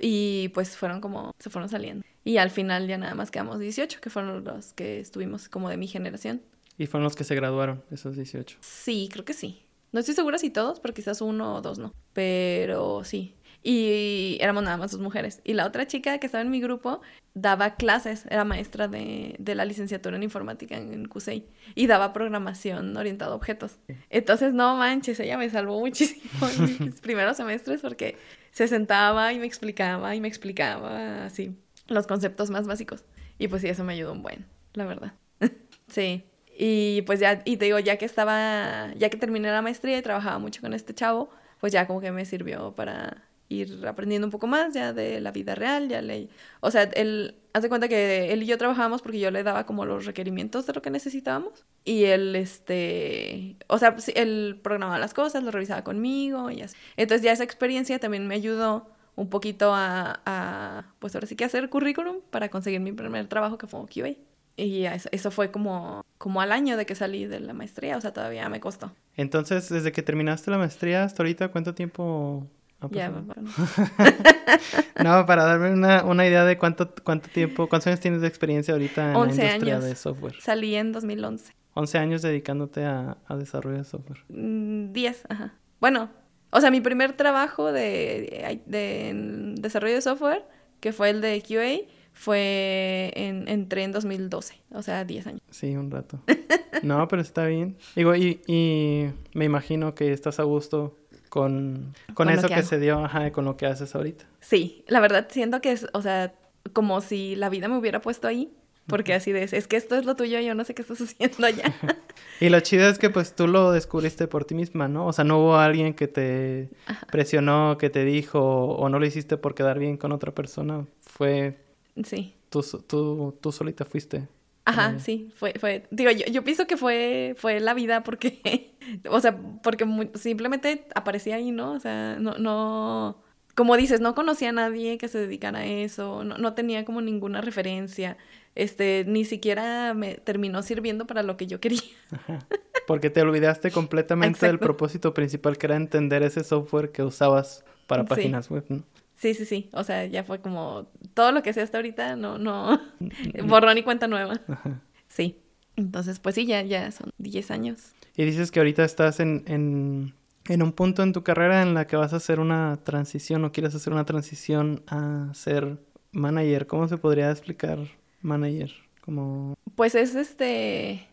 Y 0.05 0.49
pues 0.49 0.75
fueron 0.75 0.99
como, 0.99 1.33
se 1.39 1.49
fueron 1.49 1.69
saliendo. 1.69 2.05
Y 2.25 2.35
al 2.35 2.51
final 2.51 2.87
ya 2.87 2.97
nada 2.97 3.15
más 3.15 3.31
quedamos 3.31 3.57
18, 3.57 4.01
que 4.01 4.09
fueron 4.09 4.43
los 4.43 4.73
que 4.73 4.99
estuvimos 4.99 5.47
como 5.47 5.69
de 5.69 5.77
mi 5.77 5.87
generación. 5.87 6.41
¿Y 6.77 6.87
fueron 6.87 7.05
los 7.05 7.15
que 7.15 7.23
se 7.23 7.35
graduaron, 7.35 7.83
esos 7.89 8.17
18? 8.17 8.57
Sí, 8.59 9.07
creo 9.09 9.23
que 9.23 9.33
sí. 9.33 9.63
No 9.93 10.01
estoy 10.01 10.13
segura 10.13 10.37
si 10.39 10.49
todos, 10.49 10.81
pero 10.81 10.93
quizás 10.93 11.21
uno 11.21 11.55
o 11.55 11.61
dos 11.61 11.79
no. 11.79 11.93
Pero 12.11 13.05
sí. 13.05 13.35
Y 13.63 14.37
éramos 14.41 14.63
nada 14.63 14.75
más 14.75 14.91
dos 14.91 14.99
mujeres. 14.99 15.39
Y 15.45 15.53
la 15.53 15.65
otra 15.65 15.87
chica 15.87 16.17
que 16.17 16.25
estaba 16.25 16.41
en 16.41 16.51
mi 16.51 16.59
grupo 16.59 16.99
daba 17.33 17.75
clases, 17.75 18.25
era 18.29 18.43
maestra 18.43 18.89
de, 18.89 19.37
de 19.39 19.55
la 19.55 19.63
licenciatura 19.63 20.17
en 20.17 20.23
informática 20.23 20.75
en, 20.75 21.07
CUSEI 21.07 21.45
y 21.75 21.87
daba 21.87 22.11
programación 22.11 22.97
orientada 22.97 23.31
a 23.31 23.35
objetos. 23.35 23.77
Entonces, 24.09 24.53
no 24.53 24.75
manches, 24.75 25.17
ella 25.21 25.37
me 25.37 25.49
salvó 25.49 25.79
muchísimo 25.79 26.49
en 26.49 26.85
mis 26.87 26.99
primeros 27.01 27.37
semestres 27.37 27.79
porque 27.79 28.17
se 28.53 28.67
sentaba 28.67 29.33
y 29.33 29.39
me 29.39 29.45
explicaba 29.45 30.15
y 30.15 30.21
me 30.21 30.27
explicaba 30.29 31.25
así 31.25 31.57
los 31.87 32.07
conceptos 32.07 32.49
más 32.49 32.65
básicos. 32.65 33.03
Y 33.37 33.47
pues 33.49 33.61
sí, 33.61 33.67
eso 33.67 33.83
me 33.83 33.93
ayudó 33.93 34.13
un 34.13 34.21
buen, 34.21 34.45
la 34.73 34.85
verdad. 34.85 35.13
sí. 35.87 36.23
Y 36.57 37.01
pues 37.01 37.19
ya, 37.19 37.41
y 37.45 37.57
te 37.57 37.65
digo, 37.65 37.79
ya 37.79 37.97
que 37.97 38.05
estaba, 38.05 38.93
ya 38.95 39.09
que 39.09 39.17
terminé 39.17 39.49
la 39.49 39.61
maestría 39.61 39.97
y 39.97 40.01
trabajaba 40.01 40.37
mucho 40.37 40.61
con 40.61 40.73
este 40.73 40.93
chavo, 40.93 41.29
pues 41.59 41.73
ya 41.73 41.87
como 41.87 41.99
que 41.99 42.11
me 42.11 42.25
sirvió 42.25 42.73
para 42.75 43.23
ir 43.53 43.87
aprendiendo 43.87 44.27
un 44.27 44.31
poco 44.31 44.47
más 44.47 44.73
ya 44.73 44.93
de 44.93 45.21
la 45.21 45.31
vida 45.31 45.55
real, 45.55 45.89
ya 45.89 46.01
le... 46.01 46.29
O 46.59 46.71
sea, 46.71 46.83
él, 46.83 47.35
hace 47.53 47.69
cuenta 47.69 47.87
que 47.87 48.33
él 48.33 48.43
y 48.43 48.45
yo 48.45 48.57
trabajábamos 48.57 49.01
porque 49.01 49.19
yo 49.19 49.31
le 49.31 49.43
daba 49.43 49.65
como 49.65 49.85
los 49.85 50.05
requerimientos 50.05 50.65
de 50.65 50.73
lo 50.73 50.81
que 50.81 50.89
necesitábamos 50.89 51.65
y 51.85 52.05
él, 52.05 52.35
este, 52.35 53.55
o 53.67 53.77
sea, 53.77 53.95
él 54.15 54.59
programaba 54.63 54.99
las 54.99 55.13
cosas, 55.13 55.43
lo 55.43 55.51
revisaba 55.51 55.83
conmigo 55.83 56.49
y 56.49 56.61
así. 56.61 56.75
Entonces 56.97 57.23
ya 57.23 57.31
esa 57.31 57.43
experiencia 57.43 57.99
también 57.99 58.27
me 58.27 58.35
ayudó 58.35 58.89
un 59.15 59.29
poquito 59.29 59.71
a, 59.73 60.85
pues 60.99 61.15
ahora 61.15 61.27
sí 61.27 61.35
que 61.35 61.45
hacer 61.45 61.69
currículum 61.69 62.17
para 62.31 62.49
conseguir 62.49 62.79
mi 62.79 62.91
primer 62.91 63.27
trabajo 63.27 63.57
que 63.57 63.67
fue 63.67 63.81
QA. 63.85 64.15
Y 64.55 64.85
eso, 64.85 65.31
fue 65.31 65.49
como, 65.49 66.05
como 66.19 66.39
al 66.39 66.51
año 66.51 66.77
de 66.77 66.85
que 66.85 66.93
salí 66.93 67.25
de 67.25 67.39
la 67.39 67.53
maestría, 67.53 67.97
o 67.97 68.01
sea, 68.01 68.13
todavía 68.13 68.47
me 68.49 68.59
costó. 68.59 68.91
Entonces, 69.15 69.69
desde 69.69 69.91
que 69.91 70.03
terminaste 70.03 70.51
la 70.51 70.59
maestría 70.59 71.03
hasta 71.03 71.23
ahorita, 71.23 71.47
¿cuánto 71.49 71.73
tiempo 71.73 72.47
ya, 72.91 73.09
no, 75.03 75.25
para 75.25 75.43
darme 75.45 75.71
una, 75.71 76.03
una, 76.03 76.27
idea 76.27 76.45
de 76.45 76.57
cuánto, 76.57 76.93
cuánto 77.03 77.29
tiempo, 77.29 77.67
cuántos 77.67 77.87
años 77.87 77.99
tienes 77.99 78.21
de 78.21 78.27
experiencia 78.27 78.73
ahorita 78.73 79.13
en 79.13 79.13
la 79.13 79.33
industria 79.33 79.79
de 79.79 79.95
software. 79.95 80.35
Salí 80.39 80.75
en 80.75 80.91
2011. 80.91 81.53
11 81.75 81.97
años 81.97 82.21
dedicándote 82.21 82.85
a, 82.85 83.17
a 83.25 83.35
desarrollo 83.35 83.77
de 83.77 83.83
software. 83.83 84.19
10, 84.29 85.23
mm, 85.29 85.31
ajá. 85.31 85.53
Bueno, 85.79 86.09
o 86.51 86.61
sea, 86.61 86.69
mi 86.69 86.81
primer 86.81 87.13
trabajo 87.13 87.71
de, 87.71 88.61
de, 88.65 89.53
desarrollo 89.59 89.95
de 89.95 90.01
software 90.01 90.45
que 90.79 90.91
fue 90.91 91.09
el 91.09 91.21
de 91.21 91.41
QA, 91.41 91.89
fue 92.11 93.11
en, 93.15 93.47
entré 93.47 93.83
en 93.83 93.91
2012, 93.91 94.61
o 94.71 94.81
sea, 94.83 95.03
10 95.03 95.27
años. 95.27 95.41
Sí, 95.49 95.75
un 95.75 95.89
rato. 95.91 96.21
No, 96.81 97.07
pero 97.07 97.21
está 97.21 97.45
bien. 97.45 97.77
Digo, 97.95 98.13
y, 98.13 98.41
y 98.45 99.05
me 99.33 99.45
imagino 99.45 99.95
que 99.95 100.11
estás 100.11 100.41
a 100.41 100.43
gusto 100.43 100.97
con, 101.33 101.95
con, 102.13 102.29
eso 102.29 102.47
que, 102.47 102.61
se 102.61 102.77
dio, 102.77 103.03
ajá, 103.03 103.31
con 103.31 103.43
lo 103.43 103.57
que 103.57 103.65
haces 103.65 103.95
ahorita. 103.95 104.23
Sí, 104.39 104.85
la 104.87 104.99
verdad 104.99 105.25
siento 105.31 105.61
que 105.61 105.71
es, 105.71 105.87
o 105.91 105.99
sea, 106.03 106.35
como 106.73 107.01
si 107.01 107.35
la 107.35 107.49
vida 107.49 107.67
me 107.67 107.75
hubiera 107.75 108.01
puesto 108.01 108.27
ahí. 108.27 108.53
Porque 108.85 109.15
así 109.15 109.31
de, 109.31 109.41
es 109.43 109.67
que 109.67 109.75
esto 109.75 109.95
es 109.95 110.05
lo 110.05 110.15
tuyo, 110.15 110.39
yo 110.41 110.53
no 110.53 110.63
sé 110.63 110.75
qué 110.75 110.83
estás 110.83 111.01
haciendo 111.01 111.47
allá. 111.47 111.73
y 112.39 112.49
lo 112.49 112.59
chido 112.59 112.87
es 112.87 112.99
que 112.99 113.09
pues 113.09 113.33
tú 113.35 113.47
lo 113.47 113.71
descubriste 113.71 114.27
por 114.27 114.45
ti 114.45 114.53
misma, 114.53 114.87
¿no? 114.87 115.07
O 115.07 115.13
sea, 115.13 115.25
no 115.25 115.39
hubo 115.39 115.55
alguien 115.55 115.95
que 115.95 116.07
te 116.07 116.69
presionó, 117.11 117.79
que 117.79 117.89
te 117.89 118.05
dijo, 118.05 118.39
o 118.39 118.87
no 118.89 118.99
lo 118.99 119.05
hiciste 119.07 119.37
por 119.37 119.55
quedar 119.55 119.79
bien 119.79 119.97
con 119.97 120.11
otra 120.11 120.35
persona. 120.35 120.85
Fue... 121.01 121.57
Sí. 122.03 122.35
Tú, 122.51 122.63
tú, 122.85 123.35
tú 123.41 123.51
solita 123.51 123.85
fuiste. 123.85 124.27
Ajá, 124.65 124.97
sí, 124.99 125.29
fue, 125.35 125.53
fue, 125.59 125.85
digo, 125.91 126.09
yo, 126.11 126.25
yo 126.27 126.43
pienso 126.43 126.67
que 126.67 126.77
fue, 126.77 127.35
fue 127.37 127.59
la 127.59 127.73
vida 127.73 128.03
porque, 128.03 128.71
o 129.09 129.19
sea, 129.19 129.37
porque 129.61 129.85
simplemente 130.15 130.87
aparecía 130.95 131.35
ahí, 131.35 131.51
¿no? 131.51 131.73
O 131.73 131.79
sea, 131.79 132.15
no, 132.17 132.37
no, 132.37 133.21
como 133.55 133.75
dices, 133.75 133.99
no 133.99 134.15
conocía 134.15 134.49
a 134.49 134.53
nadie 134.53 134.97
que 134.97 135.09
se 135.09 135.17
dedicara 135.17 135.59
a 135.59 135.65
eso, 135.65 136.23
no, 136.23 136.37
no 136.37 136.53
tenía 136.53 136.85
como 136.85 137.01
ninguna 137.01 137.41
referencia, 137.41 138.17
este, 138.55 139.03
ni 139.05 139.25
siquiera 139.25 139.93
me 139.93 140.15
terminó 140.15 140.61
sirviendo 140.61 141.05
para 141.07 141.23
lo 141.23 141.35
que 141.35 141.45
yo 141.47 141.59
quería. 141.59 141.81
Ajá. 142.11 142.39
Porque 142.87 143.09
te 143.09 143.21
olvidaste 143.21 143.71
completamente 143.71 144.45
del 144.45 144.59
propósito 144.59 145.13
principal, 145.13 145.57
que 145.57 145.67
era 145.67 145.75
entender 145.75 146.23
ese 146.23 146.43
software 146.43 146.91
que 146.91 147.03
usabas 147.03 147.63
para 147.87 148.05
páginas 148.05 148.49
web, 148.49 148.65
¿no? 148.69 148.83
Sí, 149.15 149.33
sí, 149.33 149.45
sí. 149.45 149.69
O 149.73 149.83
sea, 149.83 150.05
ya 150.05 150.23
fue 150.23 150.39
como 150.39 150.87
todo 151.13 151.31
lo 151.31 151.43
que 151.43 151.53
sé 151.53 151.61
hasta 151.61 151.77
ahorita, 151.77 152.15
no, 152.15 152.37
no, 152.37 152.79
borrón 153.45 153.77
y 153.77 153.83
cuenta 153.83 154.07
nueva. 154.07 154.39
Ajá. 154.47 154.81
Sí. 155.07 155.39
Entonces, 155.75 156.19
pues 156.19 156.35
sí, 156.35 156.45
ya, 156.45 156.61
ya 156.61 156.91
son 156.91 157.09
10 157.17 157.51
años. 157.51 157.93
Y 158.15 158.25
dices 158.25 158.51
que 158.51 158.59
ahorita 158.59 158.83
estás 158.83 159.19
en, 159.19 159.43
en, 159.47 160.13
en 160.47 160.61
un 160.61 160.71
punto 160.71 161.01
en 161.01 161.13
tu 161.13 161.23
carrera 161.23 161.63
en 161.63 161.73
la 161.73 161.87
que 161.87 161.95
vas 161.95 162.13
a 162.13 162.17
hacer 162.17 162.39
una 162.39 162.77
transición 162.83 163.43
o 163.43 163.51
quieres 163.51 163.73
hacer 163.73 163.91
una 163.91 164.05
transición 164.05 164.83
a 164.87 165.29
ser 165.33 165.79
manager. 166.11 166.67
¿Cómo 166.67 166.87
se 166.87 166.97
podría 166.97 167.31
explicar 167.31 167.79
manager? 168.21 168.71
Como... 169.01 169.55
Pues 169.75 169.95
es 169.95 170.13
este... 170.13 171.07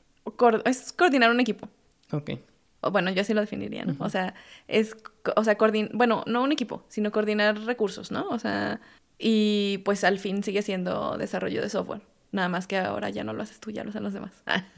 es 0.66 0.92
coordinar 0.92 1.30
un 1.30 1.40
equipo. 1.40 1.68
Ok 2.12 2.32
bueno, 2.82 3.10
yo 3.10 3.20
así 3.20 3.34
lo 3.34 3.40
definiría, 3.40 3.84
¿no? 3.84 3.96
O 3.98 4.08
sea, 4.08 4.34
es, 4.68 4.96
o 5.36 5.44
sea, 5.44 5.56
coordinar, 5.56 5.90
bueno, 5.94 6.24
no 6.26 6.42
un 6.42 6.52
equipo, 6.52 6.84
sino 6.88 7.12
coordinar 7.12 7.58
recursos, 7.64 8.10
¿no? 8.10 8.28
O 8.28 8.38
sea, 8.38 8.80
y 9.18 9.78
pues 9.84 10.02
al 10.04 10.18
fin 10.18 10.42
sigue 10.42 10.62
siendo 10.62 11.18
desarrollo 11.18 11.60
de 11.60 11.68
software. 11.68 12.00
Nada 12.32 12.48
más 12.48 12.66
que 12.66 12.78
ahora 12.78 13.10
ya 13.10 13.24
no 13.24 13.32
lo 13.32 13.42
haces 13.42 13.60
tú, 13.60 13.70
ya 13.70 13.82
lo 13.84 13.90
hacen 13.90 14.02
los 14.02 14.14
demás. 14.14 14.32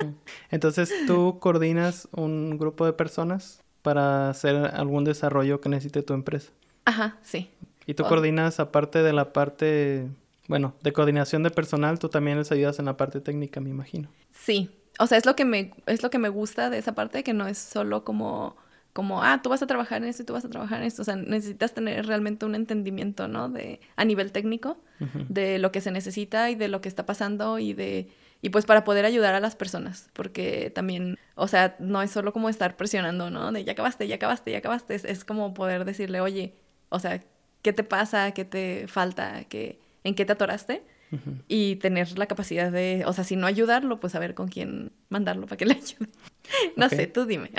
Entonces, 0.50 0.92
¿tú 1.06 1.38
coordinas 1.40 2.08
un 2.12 2.58
grupo 2.58 2.86
de 2.86 2.92
personas 2.92 3.60
para 3.82 4.30
hacer 4.30 4.54
algún 4.56 5.04
desarrollo 5.04 5.60
que 5.60 5.68
necesite 5.68 6.02
tu 6.02 6.14
empresa? 6.14 6.52
Ajá, 6.84 7.18
sí. 7.22 7.50
¿Y 7.86 7.94
tú 7.94 8.04
coordinas 8.04 8.60
aparte 8.60 9.02
de 9.02 9.12
la 9.12 9.32
parte, 9.32 10.08
bueno, 10.48 10.74
de 10.82 10.92
coordinación 10.92 11.42
de 11.42 11.50
personal, 11.50 11.98
tú 11.98 12.08
también 12.08 12.38
les 12.38 12.52
ayudas 12.52 12.78
en 12.78 12.86
la 12.86 12.96
parte 12.96 13.20
técnica, 13.20 13.60
me 13.60 13.70
imagino? 13.70 14.08
Sí, 14.32 14.70
o 14.98 15.06
sea, 15.06 15.18
es 15.18 15.26
lo 15.26 15.36
que 15.36 15.44
me, 15.44 15.72
es 15.86 16.02
lo 16.02 16.10
que 16.10 16.18
me 16.18 16.28
gusta 16.28 16.70
de 16.70 16.78
esa 16.78 16.94
parte, 16.94 17.24
que 17.24 17.32
no 17.32 17.46
es 17.46 17.58
solo 17.58 18.04
como, 18.04 18.56
como, 18.92 19.22
ah, 19.22 19.40
tú 19.42 19.50
vas 19.50 19.62
a 19.62 19.66
trabajar 19.66 20.02
en 20.02 20.08
esto 20.08 20.22
y 20.22 20.26
tú 20.26 20.32
vas 20.32 20.44
a 20.44 20.50
trabajar 20.50 20.80
en 20.80 20.86
esto. 20.86 21.02
O 21.02 21.04
sea, 21.04 21.16
necesitas 21.16 21.74
tener 21.74 22.06
realmente 22.06 22.46
un 22.46 22.54
entendimiento, 22.54 23.26
¿no? 23.26 23.48
De, 23.48 23.80
a 23.96 24.04
nivel 24.04 24.32
técnico, 24.32 24.78
de 25.28 25.58
lo 25.58 25.72
que 25.72 25.80
se 25.80 25.90
necesita 25.90 26.50
y 26.50 26.54
de 26.54 26.68
lo 26.68 26.80
que 26.80 26.88
está 26.88 27.04
pasando 27.04 27.58
y 27.58 27.72
de, 27.72 28.08
y 28.40 28.50
pues 28.50 28.66
para 28.66 28.84
poder 28.84 29.04
ayudar 29.04 29.34
a 29.34 29.40
las 29.40 29.56
personas, 29.56 30.10
porque 30.12 30.70
también, 30.70 31.18
o 31.34 31.48
sea, 31.48 31.76
no 31.78 32.02
es 32.02 32.10
solo 32.10 32.32
como 32.32 32.48
estar 32.48 32.76
presionando, 32.76 33.30
¿no? 33.30 33.50
De 33.52 33.64
ya 33.64 33.72
acabaste, 33.72 34.06
ya 34.06 34.16
acabaste, 34.16 34.52
ya 34.52 34.58
acabaste. 34.58 34.94
Es, 34.94 35.04
es 35.04 35.24
como 35.24 35.54
poder 35.54 35.84
decirle, 35.84 36.20
oye, 36.20 36.54
o 36.88 37.00
sea, 37.00 37.20
¿qué 37.62 37.72
te 37.72 37.82
pasa? 37.82 38.32
¿Qué 38.32 38.44
te 38.44 38.86
falta? 38.86 39.44
¿Qué, 39.48 39.80
¿En 40.04 40.14
qué 40.14 40.24
te 40.24 40.32
atoraste? 40.32 40.84
Y 41.48 41.76
tener 41.76 42.18
la 42.18 42.26
capacidad 42.26 42.70
de, 42.70 43.04
o 43.06 43.12
sea, 43.12 43.24
si 43.24 43.36
no 43.36 43.46
ayudarlo, 43.46 44.00
pues 44.00 44.12
saber 44.12 44.34
con 44.34 44.48
quién 44.48 44.92
mandarlo 45.08 45.46
para 45.46 45.56
que 45.56 45.66
le 45.66 45.74
ayude. 45.74 46.08
no 46.76 46.88
sé, 46.88 47.06
tú 47.06 47.26
dime. 47.26 47.50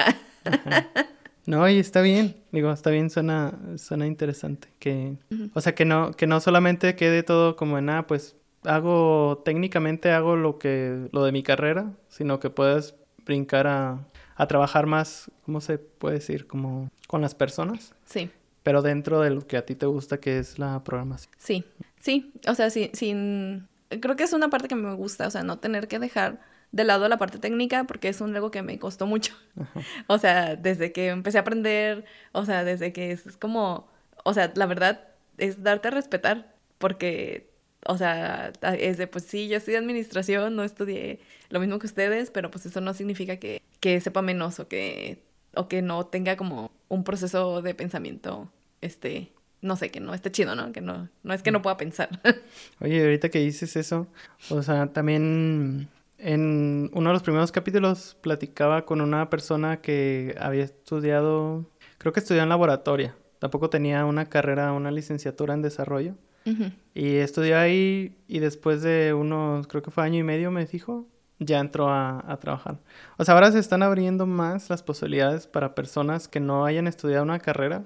No, 1.46 1.70
y 1.70 1.78
está 1.78 2.02
bien, 2.02 2.36
digo, 2.52 2.72
está 2.72 2.89
bien, 2.89 3.10
suena, 3.10 3.54
suena 3.78 4.08
interesante. 4.08 4.68
Que, 4.80 5.18
o 5.54 5.62
sea, 5.62 5.76
que 5.76 5.86
no, 5.86 6.12
que 6.12 6.26
no 6.26 6.39
solamente 6.39 6.96
quede 6.96 7.22
todo 7.22 7.56
como 7.56 7.78
en, 7.78 7.89
ah, 7.89 8.08
pues 8.08 8.36
hago, 8.63 9.44
técnicamente 9.46 10.12
hago 10.12 10.36
lo 10.36 10.58
que, 10.58 11.08
lo 11.12 11.24
de 11.24 11.32
mi 11.32 11.44
carrera, 11.44 11.94
sino 12.08 12.39
que 12.39 12.50
puedes 12.50 12.96
brincar 13.26 13.68
a, 13.68 14.08
a 14.36 14.48
trabajar 14.48 14.88
más, 14.88 15.32
¿cómo 15.46 15.62
se 15.62 15.78
puede 15.78 16.15
decir? 16.15 16.48
Como 16.48 16.89
con 17.08 17.22
las 17.22 17.36
personas. 17.36 17.94
Sí. 18.06 18.30
Pero 18.63 18.82
dentro 18.82 19.22
de 19.22 19.30
lo 19.30 19.46
que 19.46 19.58
a 19.58 19.65
ti 19.65 19.76
te 19.76 19.86
gusta, 19.86 20.20
que 20.20 20.39
es 20.39 20.58
la 20.58 20.84
programación. 20.84 21.32
Sí, 21.38 21.63
Sí, 22.06 22.32
o 22.48 22.54
sea, 22.54 22.70
sin, 22.70 22.94
sin... 22.94 23.68
Creo 23.89 24.15
que 24.15 24.24
es 24.24 24.34
una 24.34 24.50
parte 24.52 24.68
que 24.68 24.76
me 24.76 24.94
gusta, 24.94 25.26
o 25.28 25.32
sea, 25.32 25.41
no 25.41 25.58
tener 25.58 25.88
que 25.88 25.98
dejar 25.98 26.39
de 26.72 26.84
lado 26.84 27.10
la 27.10 27.18
parte 27.18 27.39
técnica 27.39 27.86
porque 27.86 28.10
es 28.10 28.22
un 28.22 28.36
algo 28.36 28.52
que 28.52 28.62
me 28.62 28.78
costó 28.78 29.08
mucho. 29.08 29.34
O 30.08 30.20
sea, 30.20 30.56
desde 30.56 30.91
que 30.91 31.08
empecé 31.08 31.39
a 31.39 31.41
aprender, 31.41 32.06
o 32.32 32.46
sea, 32.46 32.63
desde 32.63 32.94
que 32.94 33.12
es, 33.12 33.38
como, 33.38 33.88
o 34.24 34.34
sea, 34.36 34.54
la 34.56 34.68
verdad 34.68 35.08
es 35.39 35.63
darte 35.63 35.88
a 35.88 35.91
respetar 35.91 36.54
porque, 36.78 37.50
o 37.88 37.98
sea, 37.98 38.54
es 38.78 38.98
de, 38.98 39.08
pues 39.08 39.24
sí, 39.26 39.48
yo 39.48 39.58
estudié 39.58 39.80
administración, 39.80 40.56
no 40.56 40.63
estudié 40.63 41.22
lo 41.50 41.60
mismo 41.60 41.80
que 41.80 41.88
ustedes, 41.88 42.30
pero 42.30 42.52
pues 42.52 42.68
eso 42.68 42.82
no 42.82 42.94
significa 42.94 43.38
que, 43.38 43.63
que 43.80 44.00
sepa 44.00 44.22
menos 44.22 44.60
o 44.60 44.68
que, 44.68 45.24
o 45.56 45.68
que 45.68 45.82
no 45.82 46.06
tenga 46.06 46.38
como 46.38 46.72
un 46.88 47.04
proceso 47.04 47.63
de 47.63 47.74
pensamiento, 47.74 48.52
este, 48.82 49.32
no 49.65 49.75
sé, 49.75 49.89
que 49.91 49.99
no 49.99 50.13
esté 50.13 50.32
chido, 50.32 50.56
¿no? 50.56 50.71
Que 50.71 50.82
no, 50.82 51.10
no 51.23 51.34
es 51.34 51.43
que 51.43 51.51
no 51.51 51.62
pueda 51.62 51.75
pensar. 51.78 52.10
Oye, 52.80 53.01
ahorita 53.01 53.30
que 53.30 53.39
dices 53.39 53.75
eso, 53.75 54.08
o 54.49 54.62
sea, 54.62 54.88
también 54.88 55.89
en 56.17 56.89
uno 56.93 57.10
de 57.10 57.13
los 57.13 57.23
primeros 57.23 57.51
capítulos 57.51 58.15
platicaba 58.21 58.86
con 58.86 59.01
una 59.01 59.30
persona 59.30 59.82
que 59.82 60.36
había 60.39 60.63
estudiado, 60.63 61.69
creo 61.97 62.13
que 62.13 62.19
estudió 62.19 62.43
en 62.43 62.49
laboratoria, 62.49 63.15
tampoco 63.39 63.69
tenía 63.69 64.06
una 64.06 64.25
carrera, 64.25 64.71
una 64.71 64.91
licenciatura 64.91 65.54
en 65.54 65.62
desarrollo. 65.62 66.15
Y 66.93 67.15
estudió 67.15 67.58
ahí 67.58 68.15
y 68.28 68.38
después 68.38 68.84
de 68.84 69.15
unos, 69.15 69.65
creo 69.65 69.82
que 69.82 69.89
fue 69.89 70.04
año 70.04 70.19
y 70.19 70.23
medio, 70.23 70.51
me 70.51 70.63
dijo, 70.67 71.08
ya 71.39 71.60
entró 71.60 71.89
a, 71.89 72.38
trabajar. 72.39 72.80
O 73.17 73.26
sea, 73.26 73.34
ahora 73.34 73.52
se 73.52 73.60
están 73.60 73.84
abriendo 73.84 74.26
más 74.26 74.69
las 74.69 74.84
posibilidades 74.84 75.48
para 75.48 75.76
personas 75.76 76.28
que 76.28 76.39
no 76.39 76.65
hayan 76.65 76.88
estudiado 76.88 77.24
una 77.24 77.39
carrera, 77.39 77.84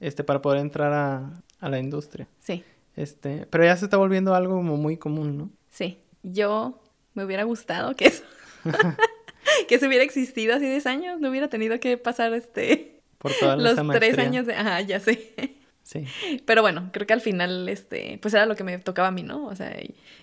este, 0.00 0.24
para 0.24 0.42
poder 0.42 0.60
entrar 0.60 0.92
a, 0.92 1.68
la 1.68 1.78
industria. 1.78 2.26
Sí. 2.40 2.64
Este, 2.96 3.46
pero 3.50 3.64
ya 3.64 3.76
se 3.76 3.84
está 3.84 3.96
volviendo 3.96 4.34
algo 4.34 4.56
como 4.56 4.76
muy 4.76 4.96
común, 4.96 5.38
¿no? 5.38 5.50
Sí. 5.70 5.98
Yo 6.22 6.82
me 7.14 7.24
hubiera 7.24 7.44
gustado 7.44 7.94
que 7.94 8.06
eso, 8.06 8.24
que 9.68 9.78
se 9.78 9.86
hubiera 9.86 10.04
existido 10.04 10.54
hace 10.54 10.66
10 10.66 10.86
años, 10.86 11.20
no 11.20 11.30
hubiera 11.30 11.48
tenido 11.48 11.78
que 11.80 11.96
pasar 11.96 12.32
este... 12.34 13.00
Por 13.18 13.32
los 13.58 13.76
tres 13.92 14.18
años 14.18 14.46
de... 14.46 14.54
Ajá, 14.54 14.80
ya 14.80 15.00
sé. 15.00 15.59
Sí. 15.90 16.04
Pero 16.46 16.62
bueno, 16.62 16.90
creo 16.92 17.06
que 17.06 17.12
al 17.12 17.20
final, 17.20 17.68
este, 17.68 18.18
pues 18.22 18.32
era 18.32 18.46
lo 18.46 18.54
que 18.54 18.62
me 18.62 18.78
tocaba 18.78 19.08
a 19.08 19.10
mí, 19.10 19.24
¿no? 19.24 19.46
O 19.46 19.56
sea, 19.56 19.76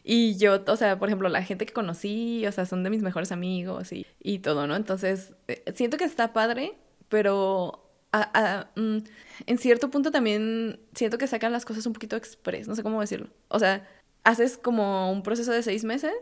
y, 0.04 0.38
yo, 0.38 0.64
o 0.66 0.76
sea, 0.78 0.98
por 0.98 1.10
ejemplo, 1.10 1.28
la 1.28 1.44
gente 1.44 1.66
que 1.66 1.74
conocí, 1.74 2.46
o 2.46 2.52
sea, 2.52 2.66
son 2.66 2.84
de 2.84 2.90
mis 2.90 3.02
mejores 3.02 3.34
amigos 3.34 3.92
y, 3.92 4.06
y 4.22 4.40
todo, 4.40 4.66
¿no? 4.66 4.76
Entonces, 4.78 5.36
eh, 5.50 5.64
siento 5.76 5.98
que 5.98 6.06
está 6.06 6.32
padre, 6.32 6.76
pero 7.10 7.84
mm, 8.76 8.98
en 9.46 9.58
cierto 9.58 9.90
punto 9.90 10.10
también 10.10 10.80
siento 10.96 11.18
que 11.18 11.28
sacan 11.28 11.52
las 11.52 11.66
cosas 11.66 11.86
un 11.86 11.94
poquito 11.94 12.16
express, 12.16 12.68
no 12.70 12.76
sé 12.76 12.84
cómo 12.84 13.02
decirlo. 13.02 13.28
O 13.50 13.60
sea, 13.60 13.86
haces 14.24 14.58
como 14.58 15.12
un 15.12 15.22
proceso 15.22 15.52
de 15.52 15.64
seis 15.64 15.84
meses 15.84 16.14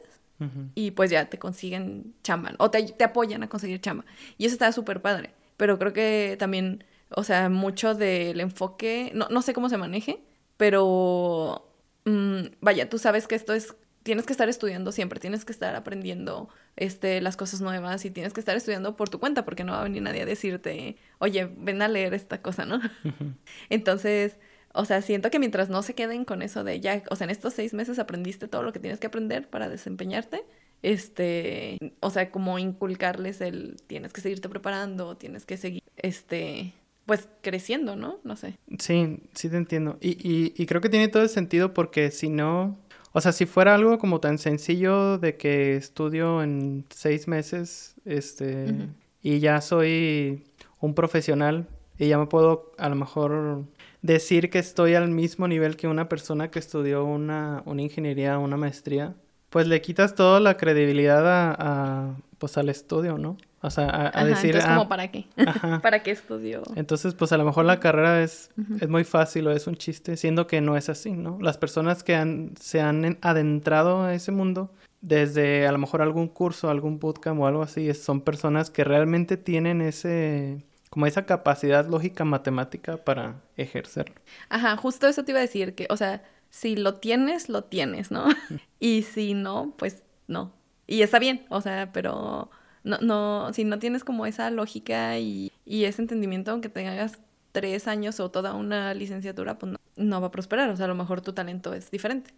y 0.73 0.91
pues 0.91 1.09
ya 1.09 1.29
te 1.29 1.39
consiguen 1.39 2.13
chamba, 2.21 2.51
o 2.57 2.69
te, 2.69 2.83
te 2.83 3.03
apoyan 3.05 3.43
a 3.43 3.49
conseguir 3.49 3.79
chamba. 3.79 4.05
Y 4.37 4.45
eso 4.45 4.53
está 4.53 4.71
súper 4.71 5.01
padre, 5.01 5.33
pero 5.55 5.79
creo 5.79 5.93
que 5.93 6.35
también 6.37 6.83
o 7.15 7.23
sea, 7.23 7.49
mucho 7.49 7.95
del 7.95 8.41
enfoque, 8.41 9.11
no, 9.15 9.27
no 9.29 9.41
sé 9.41 9.53
cómo 9.53 9.69
se 9.69 9.77
maneje, 9.77 10.21
pero 10.57 11.71
mm, 12.03 12.39
vaya, 12.61 12.89
tú 12.89 12.97
sabes 12.97 13.25
que 13.27 13.35
esto 13.35 13.53
es, 13.53 13.73
tienes 14.03 14.25
que 14.25 14.33
estar 14.33 14.49
estudiando 14.49 14.91
siempre, 14.91 15.19
tienes 15.21 15.45
que 15.45 15.53
estar 15.53 15.75
aprendiendo 15.75 16.49
este, 16.75 17.21
las 17.21 17.37
cosas 17.37 17.61
nuevas 17.61 18.03
y 18.03 18.11
tienes 18.11 18.33
que 18.33 18.41
estar 18.41 18.57
estudiando 18.57 18.97
por 18.97 19.09
tu 19.09 19.19
cuenta 19.21 19.45
porque 19.45 19.63
no 19.63 19.71
va 19.71 19.81
a 19.81 19.83
venir 19.83 20.01
nadie 20.01 20.23
a 20.23 20.25
decirte, 20.25 20.97
oye, 21.19 21.49
ven 21.57 21.81
a 21.81 21.87
leer 21.87 22.13
esta 22.13 22.41
cosa, 22.41 22.65
¿no? 22.65 22.81
Entonces, 23.69 24.37
o 24.73 24.83
sea, 24.83 25.01
siento 25.01 25.31
que 25.31 25.39
mientras 25.39 25.69
no 25.69 25.83
se 25.83 25.95
queden 25.95 26.25
con 26.25 26.41
eso 26.41 26.65
de 26.65 26.81
ya, 26.81 27.01
o 27.09 27.15
sea, 27.15 27.25
en 27.25 27.31
estos 27.31 27.53
seis 27.53 27.73
meses 27.73 27.97
aprendiste 27.97 28.49
todo 28.49 28.61
lo 28.61 28.73
que 28.73 28.79
tienes 28.79 28.99
que 28.99 29.07
aprender 29.07 29.49
para 29.49 29.69
desempeñarte, 29.69 30.43
este, 30.81 31.77
o 32.01 32.09
sea, 32.09 32.29
como 32.29 32.59
inculcarles 32.59 33.39
el 33.39 33.77
tienes 33.87 34.11
que 34.11 34.19
seguirte 34.19 34.49
preparando, 34.49 35.15
tienes 35.15 35.45
que 35.45 35.55
seguir, 35.55 35.81
este, 35.95 36.73
pues 37.05 37.27
creciendo, 37.41 37.95
¿no? 37.95 38.19
No 38.23 38.35
sé. 38.35 38.57
Sí, 38.79 39.19
sí 39.33 39.49
te 39.49 39.57
entiendo. 39.57 39.97
Y, 40.01 40.11
y, 40.11 40.53
y 40.55 40.65
creo 40.65 40.81
que 40.81 40.89
tiene 40.89 41.07
todo 41.07 41.23
el 41.23 41.29
sentido 41.29 41.73
porque 41.73 42.11
si 42.11 42.29
no, 42.29 42.77
o 43.11 43.21
sea, 43.21 43.31
si 43.31 43.45
fuera 43.45 43.75
algo 43.75 43.97
como 43.97 44.19
tan 44.19 44.37
sencillo 44.37 45.17
de 45.17 45.37
que 45.37 45.75
estudio 45.77 46.43
en 46.43 46.85
seis 46.89 47.27
meses, 47.27 47.95
este, 48.05 48.89
y 49.21 49.39
ya 49.39 49.61
soy 49.61 50.43
un 50.79 50.93
profesional 50.93 51.67
y 51.97 52.07
ya 52.07 52.17
me 52.17 52.25
puedo 52.25 52.73
a 52.77 52.89
lo 52.89 52.95
mejor 52.95 53.63
decir 54.01 54.49
que 54.49 54.59
estoy 54.59 54.95
al 54.95 55.09
mismo 55.09 55.47
nivel 55.47 55.77
que 55.77 55.87
una 55.87 56.09
persona 56.09 56.51
que 56.51 56.59
estudió 56.59 57.05
una, 57.05 57.63
una 57.65 57.81
ingeniería, 57.81 58.37
una 58.37 58.57
maestría, 58.57 59.15
pues 59.49 59.67
le 59.67 59.81
quitas 59.81 60.15
toda 60.15 60.39
la 60.39 60.57
credibilidad 60.57 61.25
a, 61.27 61.55
a, 61.57 62.15
pues 62.37 62.57
al 62.57 62.69
estudio, 62.69 63.17
¿no? 63.17 63.37
O 63.65 63.69
sea, 63.69 63.89
a, 63.89 64.01
a 64.05 64.07
Ajá, 64.09 64.23
decir, 64.25 64.45
entonces, 64.51 64.69
ah, 64.69 64.75
¿como 64.75 64.89
para 64.89 65.09
qué? 65.11 65.25
ajá. 65.37 65.79
¿Para 65.83 66.03
qué 66.03 66.11
estudió? 66.11 66.63
Entonces, 66.75 67.13
pues 67.13 67.31
a 67.31 67.37
lo 67.37 67.45
mejor 67.45 67.65
la 67.65 67.79
carrera 67.79 68.21
es, 68.21 68.51
es 68.79 68.87
muy 68.89 69.03
fácil 69.03 69.47
o 69.47 69.51
es 69.51 69.67
un 69.67 69.75
chiste, 69.75 70.17
siendo 70.17 70.47
que 70.47 70.61
no 70.61 70.77
es 70.77 70.89
así, 70.89 71.11
¿no? 71.11 71.37
Las 71.41 71.57
personas 71.57 72.03
que 72.03 72.15
han, 72.15 72.53
se 72.59 72.81
han 72.81 73.05
en- 73.05 73.17
adentrado 73.21 74.03
a 74.03 74.13
ese 74.13 74.31
mundo 74.31 74.71
desde 75.01 75.67
a 75.67 75.71
lo 75.71 75.77
mejor 75.77 76.01
algún 76.01 76.27
curso, 76.27 76.69
algún 76.69 76.99
bootcamp 76.99 77.39
o 77.41 77.47
algo 77.47 77.61
así, 77.63 77.89
es- 77.89 78.03
son 78.03 78.21
personas 78.21 78.69
que 78.69 78.83
realmente 78.83 79.37
tienen 79.37 79.81
ese, 79.81 80.63
como 80.89 81.05
esa 81.07 81.25
capacidad 81.25 81.87
lógica 81.87 82.23
matemática 82.25 82.97
para 82.97 83.41
ejercerlo. 83.57 84.15
Ajá, 84.49 84.77
justo 84.77 85.07
eso 85.07 85.23
te 85.25 85.31
iba 85.31 85.39
a 85.39 85.41
decir, 85.41 85.75
que, 85.75 85.87
o 85.89 85.97
sea, 85.97 86.23
si 86.49 86.75
lo 86.75 86.95
tienes, 86.95 87.49
lo 87.49 87.63
tienes, 87.63 88.11
¿no? 88.11 88.25
Y 88.79 89.01
si 89.03 89.33
no, 89.33 89.73
pues 89.77 90.03
no. 90.27 90.53
Y 90.87 91.01
está 91.01 91.17
bien, 91.19 91.45
o 91.49 91.61
sea, 91.61 91.91
pero 91.93 92.49
no, 92.85 92.97
no, 92.99 93.51
si 93.53 93.65
no 93.65 93.77
tienes 93.79 94.03
como 94.05 94.25
esa 94.25 94.49
lógica 94.51 95.17
y, 95.19 95.51
y 95.65 95.83
ese 95.83 96.01
entendimiento, 96.01 96.51
aunque 96.51 96.69
tengas 96.69 97.19
tres 97.51 97.87
años 97.87 98.19
o 98.21 98.31
toda 98.31 98.53
una 98.53 98.93
licenciatura, 98.93 99.57
pues 99.57 99.73
no, 99.73 99.79
no 99.97 100.21
va 100.21 100.27
a 100.27 100.31
prosperar. 100.31 100.69
O 100.69 100.75
sea, 100.77 100.85
a 100.85 100.87
lo 100.87 100.95
mejor 100.95 101.19
tu 101.21 101.33
talento 101.33 101.73
es 101.73 101.91
diferente. 101.91 102.33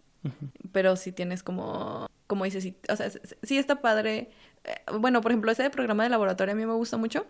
Pero 0.72 0.96
si 0.96 1.12
tienes 1.12 1.44
como, 1.44 2.08
como 2.26 2.44
dices, 2.44 2.64
sí, 2.64 2.76
o 2.88 2.96
sea, 2.96 3.08
sí 3.42 3.56
está 3.56 3.80
padre. 3.80 4.30
Eh, 4.64 4.74
Bueno, 4.98 5.20
por 5.20 5.30
ejemplo, 5.30 5.52
ese 5.52 5.70
programa 5.70 6.02
de 6.02 6.08
laboratorio 6.10 6.52
a 6.52 6.56
mí 6.56 6.66
me 6.66 6.72
gusta 6.72 6.96
mucho 6.96 7.24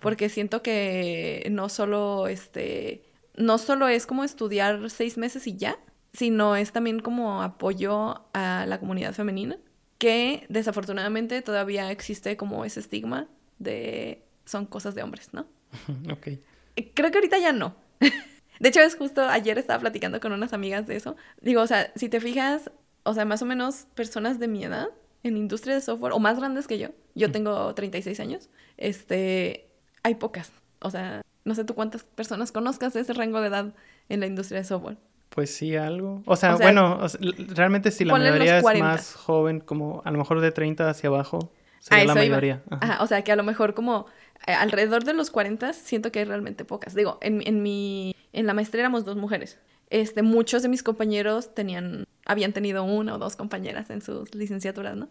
porque 0.00 0.28
siento 0.28 0.62
que 0.62 1.46
no 1.50 1.68
solo, 1.68 2.26
este, 2.28 3.02
no 3.36 3.58
solo 3.58 3.88
es 3.88 4.06
como 4.06 4.24
estudiar 4.24 4.88
seis 4.90 5.18
meses 5.18 5.46
y 5.46 5.56
ya, 5.56 5.76
sino 6.12 6.56
es 6.56 6.72
también 6.72 7.00
como 7.00 7.42
apoyo 7.42 8.26
a 8.32 8.64
la 8.66 8.78
comunidad 8.80 9.12
femenina, 9.12 9.58
que 9.98 10.46
desafortunadamente 10.48 11.40
todavía 11.42 11.90
existe 11.90 12.36
como 12.36 12.64
ese 12.64 12.80
estigma 12.80 13.28
de 13.58 14.22
son 14.44 14.66
cosas 14.66 14.94
de 14.94 15.02
hombres, 15.02 15.32
¿no? 15.32 15.46
Ok. 16.12 16.28
Eh, 16.76 16.92
Creo 16.94 17.10
que 17.10 17.18
ahorita 17.18 17.38
ya 17.38 17.52
no. 17.52 17.76
De 18.60 18.68
hecho, 18.68 18.80
es 18.80 18.96
justo 18.96 19.22
ayer 19.22 19.58
estaba 19.58 19.80
platicando 19.80 20.20
con 20.20 20.32
unas 20.32 20.52
amigas 20.52 20.86
de 20.86 20.96
eso. 20.96 21.16
Digo, 21.40 21.62
o 21.62 21.66
sea, 21.66 21.92
si 21.96 22.08
te 22.08 22.20
fijas, 22.20 22.70
o 23.02 23.14
sea, 23.14 23.24
más 23.24 23.42
o 23.42 23.46
menos 23.46 23.86
personas 23.94 24.38
de 24.38 24.48
mi 24.48 24.64
edad 24.64 24.88
en 25.22 25.36
industria 25.36 25.74
de 25.74 25.80
software, 25.80 26.12
o 26.12 26.18
más 26.18 26.38
grandes 26.38 26.66
que 26.66 26.78
yo, 26.78 26.90
yo 27.14 27.32
tengo 27.32 27.74
36 27.74 28.20
años, 28.20 28.50
este, 28.76 29.68
hay 30.02 30.14
pocas. 30.16 30.52
O 30.80 30.90
sea, 30.90 31.22
no 31.44 31.54
sé 31.54 31.64
tú 31.64 31.74
cuántas 31.74 32.04
personas 32.04 32.52
conozcas 32.52 32.92
de 32.92 33.00
ese 33.00 33.12
rango 33.12 33.40
de 33.40 33.48
edad 33.48 33.74
en 34.08 34.20
la 34.20 34.26
industria 34.26 34.60
de 34.60 34.64
software. 34.64 34.98
Pues 35.34 35.54
sí, 35.54 35.74
algo. 35.76 36.22
O 36.26 36.36
sea, 36.36 36.54
O 36.54 36.56
sea, 36.58 36.66
bueno, 36.66 36.98
o 37.00 37.08
sea, 37.08 37.18
l- 37.20 37.34
realmente 37.54 37.90
si 37.90 38.04
la 38.04 38.12
mayoría 38.16 38.56
es 38.58 38.62
40. 38.62 38.86
más 38.88 39.14
joven, 39.14 39.58
como 39.60 40.00
a 40.04 40.10
lo 40.12 40.18
mejor 40.18 40.40
de 40.40 40.52
30 40.52 40.88
hacia 40.88 41.08
abajo, 41.08 41.52
sería 41.80 42.04
la 42.04 42.14
mayoría. 42.14 42.62
Ajá. 42.70 42.92
Ajá, 42.92 43.02
o 43.02 43.06
sea, 43.08 43.22
que 43.22 43.32
a 43.32 43.36
lo 43.36 43.42
mejor 43.42 43.74
como 43.74 44.06
eh, 44.46 44.52
alrededor 44.52 45.02
de 45.04 45.12
los 45.12 45.30
40 45.30 45.72
siento 45.72 46.12
que 46.12 46.20
hay 46.20 46.24
realmente 46.24 46.64
pocas. 46.64 46.94
Digo, 46.94 47.18
en, 47.20 47.42
en 47.46 47.62
mi 47.62 48.14
en 48.32 48.46
la 48.46 48.54
maestría 48.54 48.82
éramos 48.82 49.04
dos 49.04 49.16
mujeres. 49.16 49.58
Este, 49.90 50.22
muchos 50.22 50.62
de 50.62 50.68
mis 50.68 50.82
compañeros 50.84 51.52
tenían 51.54 52.04
habían 52.26 52.52
tenido 52.52 52.84
una 52.84 53.14
o 53.16 53.18
dos 53.18 53.34
compañeras 53.36 53.90
en 53.90 54.00
sus 54.02 54.34
licenciaturas, 54.34 54.96
¿no? 54.96 55.08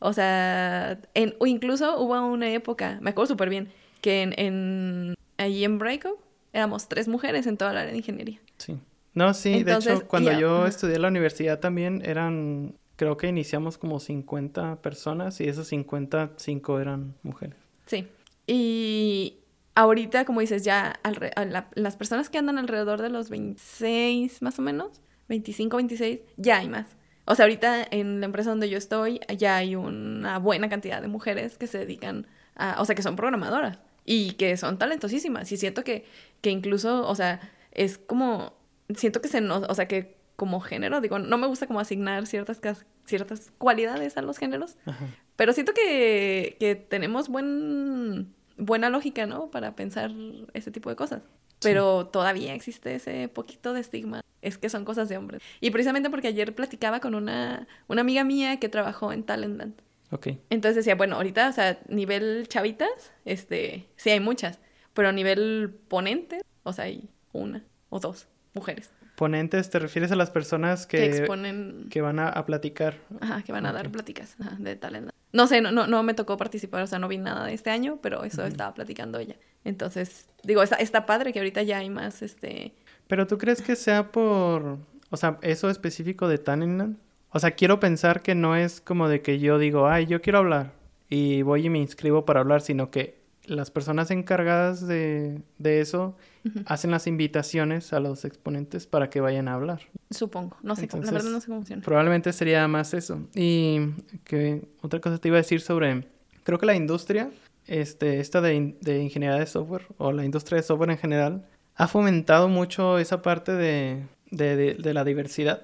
O 0.00 0.12
sea, 0.12 0.98
en, 1.14 1.34
o 1.38 1.46
incluso 1.46 2.00
hubo 2.00 2.20
una 2.26 2.50
época, 2.50 2.98
me 3.00 3.10
acuerdo 3.10 3.28
súper 3.28 3.48
bien, 3.50 3.68
que 4.00 4.22
en, 4.22 4.34
en 4.36 5.14
allí 5.38 5.62
en 5.64 5.78
Breakout 5.78 6.18
éramos 6.52 6.88
tres 6.88 7.06
mujeres 7.06 7.46
en 7.46 7.56
toda 7.56 7.72
la 7.72 7.80
área 7.82 7.92
de 7.92 7.98
ingeniería. 7.98 8.40
Sí. 8.58 8.76
No, 9.14 9.34
sí, 9.34 9.62
de 9.62 9.74
hecho, 9.74 10.06
cuando 10.08 10.32
yo 10.32 10.66
estudié 10.66 10.96
en 10.96 11.02
la 11.02 11.08
universidad 11.08 11.60
también 11.60 12.02
eran, 12.04 12.74
creo 12.96 13.16
que 13.16 13.28
iniciamos 13.28 13.76
como 13.78 14.00
50 14.00 14.80
personas 14.80 15.40
y 15.40 15.48
esas 15.48 15.66
50, 15.68 16.32
5 16.36 16.80
eran 16.80 17.14
mujeres. 17.22 17.56
Sí. 17.86 18.08
Y 18.46 19.38
ahorita, 19.74 20.24
como 20.24 20.40
dices, 20.40 20.64
ya 20.64 20.98
la- 21.04 21.68
las 21.74 21.96
personas 21.96 22.30
que 22.30 22.38
andan 22.38 22.58
alrededor 22.58 23.02
de 23.02 23.10
los 23.10 23.28
26, 23.30 24.42
más 24.42 24.58
o 24.58 24.62
menos, 24.62 25.00
25, 25.28 25.76
26, 25.76 26.20
ya 26.36 26.58
hay 26.58 26.68
más. 26.68 26.86
O 27.24 27.34
sea, 27.34 27.44
ahorita 27.44 27.86
en 27.90 28.20
la 28.20 28.26
empresa 28.26 28.50
donde 28.50 28.68
yo 28.68 28.76
estoy, 28.78 29.20
ya 29.38 29.56
hay 29.56 29.76
una 29.76 30.38
buena 30.38 30.68
cantidad 30.68 31.00
de 31.00 31.08
mujeres 31.08 31.56
que 31.56 31.66
se 31.66 31.78
dedican 31.78 32.26
a, 32.56 32.80
o 32.80 32.84
sea, 32.84 32.94
que 32.94 33.02
son 33.02 33.14
programadoras 33.16 33.78
y 34.04 34.32
que 34.32 34.56
son 34.56 34.78
talentosísimas. 34.78 35.50
Y 35.52 35.56
siento 35.56 35.84
que, 35.84 36.04
que 36.40 36.50
incluso, 36.50 37.06
o 37.06 37.14
sea, 37.14 37.40
es 37.70 37.96
como, 37.98 38.54
siento 38.96 39.20
que 39.20 39.28
se 39.28 39.40
nos, 39.40 39.64
o 39.68 39.74
sea, 39.74 39.88
que 39.88 40.16
como 40.36 40.60
género, 40.60 41.00
digo, 41.00 41.18
no 41.18 41.38
me 41.38 41.46
gusta 41.46 41.66
como 41.66 41.80
asignar 41.80 42.26
ciertas, 42.26 42.60
ciertas 43.04 43.52
cualidades 43.58 44.16
a 44.16 44.22
los 44.22 44.38
géneros, 44.38 44.76
Ajá. 44.86 45.06
pero 45.36 45.52
siento 45.52 45.72
que, 45.72 46.56
que 46.58 46.74
tenemos 46.74 47.28
buen, 47.28 48.34
buena 48.56 48.90
lógica, 48.90 49.26
¿no? 49.26 49.50
Para 49.50 49.76
pensar 49.76 50.10
ese 50.54 50.70
tipo 50.70 50.90
de 50.90 50.96
cosas. 50.96 51.22
Pero 51.60 52.06
todavía 52.08 52.54
existe 52.54 52.94
ese 52.94 53.28
poquito 53.28 53.72
de 53.72 53.80
estigma. 53.80 54.22
Es 54.40 54.58
que 54.58 54.68
son 54.68 54.84
cosas 54.84 55.08
de 55.08 55.16
hombres. 55.16 55.40
Y 55.60 55.70
precisamente 55.70 56.10
porque 56.10 56.26
ayer 56.26 56.56
platicaba 56.56 56.98
con 56.98 57.14
una, 57.14 57.68
una 57.86 58.00
amiga 58.00 58.24
mía 58.24 58.58
que 58.58 58.68
trabajó 58.68 59.12
en 59.12 59.22
Talentland. 59.22 59.74
Ok. 60.10 60.28
Entonces 60.50 60.74
decía, 60.74 60.96
bueno, 60.96 61.14
ahorita, 61.16 61.48
o 61.48 61.52
sea, 61.52 61.78
nivel 61.88 62.48
chavitas, 62.48 63.12
este, 63.24 63.86
sí 63.94 64.10
hay 64.10 64.18
muchas. 64.18 64.58
Pero 64.92 65.10
a 65.10 65.12
nivel 65.12 65.78
ponente, 65.86 66.42
o 66.64 66.72
sea, 66.72 66.86
hay 66.86 67.08
una 67.32 67.64
o 67.88 68.00
dos 68.00 68.26
mujeres 68.54 68.90
Ponentes, 69.14 69.68
¿te 69.68 69.78
refieres 69.78 70.10
a 70.10 70.16
las 70.16 70.30
personas 70.30 70.86
que, 70.86 70.96
que, 70.96 71.06
exponen 71.18 71.86
que 71.90 72.00
van 72.00 72.18
a, 72.18 72.28
a 72.28 72.46
platicar? 72.46 72.96
Ajá, 73.20 73.42
que 73.42 73.52
van 73.52 73.66
a 73.66 73.72
dar 73.72 73.90
pláticas 73.90 74.36
ajá, 74.40 74.56
de 74.58 74.74
talento. 74.74 75.12
No 75.32 75.46
sé, 75.46 75.60
no, 75.60 75.70
no, 75.70 75.86
no 75.86 76.02
me 76.02 76.14
tocó 76.14 76.36
participar, 76.36 76.82
o 76.82 76.86
sea, 76.86 76.98
no 76.98 77.08
vi 77.08 77.18
nada 77.18 77.46
de 77.46 77.54
este 77.54 77.70
año, 77.70 77.98
pero 78.02 78.24
eso 78.24 78.44
estaba 78.44 78.74
platicando 78.74 79.18
ella. 79.18 79.36
Entonces, 79.64 80.28
digo, 80.42 80.62
está, 80.62 80.76
está 80.76 81.06
padre 81.06 81.32
que 81.32 81.38
ahorita 81.38 81.62
ya 81.62 81.78
hay 81.78 81.90
más, 81.90 82.22
este... 82.22 82.74
Pero 83.06 83.26
¿tú 83.26 83.38
crees 83.38 83.62
que 83.62 83.76
sea 83.76 84.10
por, 84.10 84.78
o 85.10 85.16
sea, 85.16 85.38
eso 85.42 85.70
específico 85.70 86.26
de 86.26 86.38
Tannenland? 86.38 86.96
O 87.30 87.38
sea, 87.38 87.52
quiero 87.52 87.80
pensar 87.80 88.22
que 88.22 88.34
no 88.34 88.56
es 88.56 88.80
como 88.80 89.08
de 89.08 89.22
que 89.22 89.38
yo 89.38 89.58
digo, 89.58 89.88
ay, 89.88 90.06
yo 90.06 90.20
quiero 90.20 90.38
hablar 90.38 90.72
y 91.08 91.42
voy 91.42 91.66
y 91.66 91.70
me 91.70 91.78
inscribo 91.78 92.24
para 92.24 92.40
hablar, 92.40 92.60
sino 92.60 92.90
que 92.90 93.22
las 93.44 93.70
personas 93.70 94.10
encargadas 94.10 94.86
de, 94.86 95.42
de 95.58 95.80
eso 95.80 96.16
Hacen 96.66 96.90
las 96.90 97.06
invitaciones 97.06 97.92
a 97.92 98.00
los 98.00 98.24
exponentes 98.24 98.86
para 98.86 99.10
que 99.10 99.20
vayan 99.20 99.48
a 99.48 99.54
hablar. 99.54 99.80
Supongo, 100.10 100.56
no 100.62 100.74
sé, 100.76 100.88
la 100.92 100.98
verdad 101.12 101.30
no 101.30 101.40
sé 101.40 101.46
cómo 101.46 101.58
funciona. 101.60 101.82
Probablemente 101.82 102.32
sería 102.32 102.66
más 102.68 102.94
eso. 102.94 103.20
Y 103.34 103.78
que 104.24 104.62
otra 104.82 105.00
cosa 105.00 105.18
te 105.18 105.28
iba 105.28 105.36
a 105.36 105.40
decir 105.42 105.60
sobre, 105.60 106.04
creo 106.44 106.58
que 106.58 106.66
la 106.66 106.74
industria, 106.74 107.30
este, 107.66 108.20
esta 108.20 108.40
de, 108.40 108.76
de 108.80 109.02
ingeniería 109.02 109.38
de 109.38 109.46
software 109.46 109.86
o 109.98 110.10
la 110.12 110.24
industria 110.24 110.56
de 110.56 110.62
software 110.64 110.90
en 110.90 110.98
general, 110.98 111.46
ha 111.76 111.86
fomentado 111.88 112.48
mucho 112.48 112.98
esa 112.98 113.22
parte 113.22 113.52
de, 113.52 114.02
de, 114.30 114.56
de- 114.56 114.74
de 114.74 114.94
la 114.94 115.04
diversidad. 115.04 115.62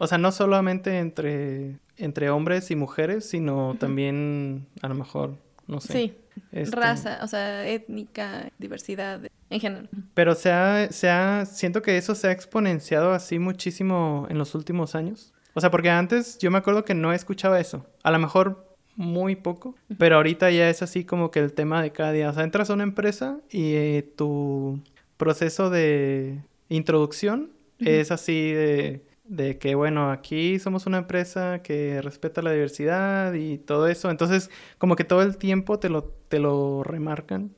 O 0.00 0.08
sea, 0.08 0.18
no 0.18 0.32
solamente 0.32 0.98
entre, 0.98 1.78
entre 1.96 2.30
hombres 2.30 2.72
y 2.72 2.74
mujeres, 2.76 3.28
sino 3.28 3.76
también 3.78 4.66
a 4.82 4.88
lo 4.88 4.96
mejor, 4.96 5.36
no 5.68 5.80
sé. 5.80 5.92
Sí, 5.92 6.14
este, 6.52 6.76
raza, 6.76 7.20
o 7.22 7.26
sea, 7.26 7.66
étnica, 7.66 8.50
diversidad, 8.58 9.20
en 9.50 9.60
general. 9.60 9.88
Pero 10.14 10.34
se 10.34 10.50
ha, 10.50 10.90
se 10.90 11.08
ha, 11.08 11.46
siento 11.46 11.82
que 11.82 11.96
eso 11.96 12.14
se 12.14 12.28
ha 12.28 12.32
exponenciado 12.32 13.12
así 13.12 13.38
muchísimo 13.38 14.26
en 14.30 14.38
los 14.38 14.54
últimos 14.54 14.94
años. 14.94 15.32
O 15.54 15.60
sea, 15.60 15.70
porque 15.70 15.90
antes 15.90 16.38
yo 16.38 16.50
me 16.50 16.58
acuerdo 16.58 16.84
que 16.84 16.94
no 16.94 17.12
escuchaba 17.12 17.58
eso. 17.58 17.84
A 18.02 18.10
lo 18.10 18.18
mejor 18.18 18.68
muy 18.94 19.36
poco, 19.36 19.76
pero 19.96 20.16
ahorita 20.16 20.50
ya 20.50 20.68
es 20.68 20.82
así 20.82 21.04
como 21.04 21.30
que 21.30 21.38
el 21.38 21.52
tema 21.52 21.82
de 21.82 21.92
cada 21.92 22.12
día. 22.12 22.30
O 22.30 22.32
sea, 22.32 22.42
entras 22.42 22.68
a 22.70 22.74
una 22.74 22.82
empresa 22.82 23.38
y 23.50 23.74
eh, 23.74 24.12
tu 24.16 24.80
proceso 25.16 25.70
de 25.70 26.42
introducción 26.68 27.52
es 27.78 28.10
así 28.10 28.52
de, 28.52 29.04
de 29.28 29.58
que, 29.58 29.74
bueno, 29.74 30.10
aquí 30.10 30.58
somos 30.58 30.86
una 30.86 30.98
empresa 30.98 31.62
que 31.62 32.00
respeta 32.02 32.42
la 32.42 32.50
diversidad 32.52 33.34
y 33.34 33.58
todo 33.58 33.86
eso. 33.86 34.10
Entonces, 34.10 34.50
como 34.78 34.96
que 34.96 35.04
todo 35.04 35.22
el 35.22 35.36
tiempo 35.36 35.78
te 35.78 35.88
lo, 35.90 36.04
te 36.04 36.38
lo 36.38 36.82
remarcan 36.82 37.54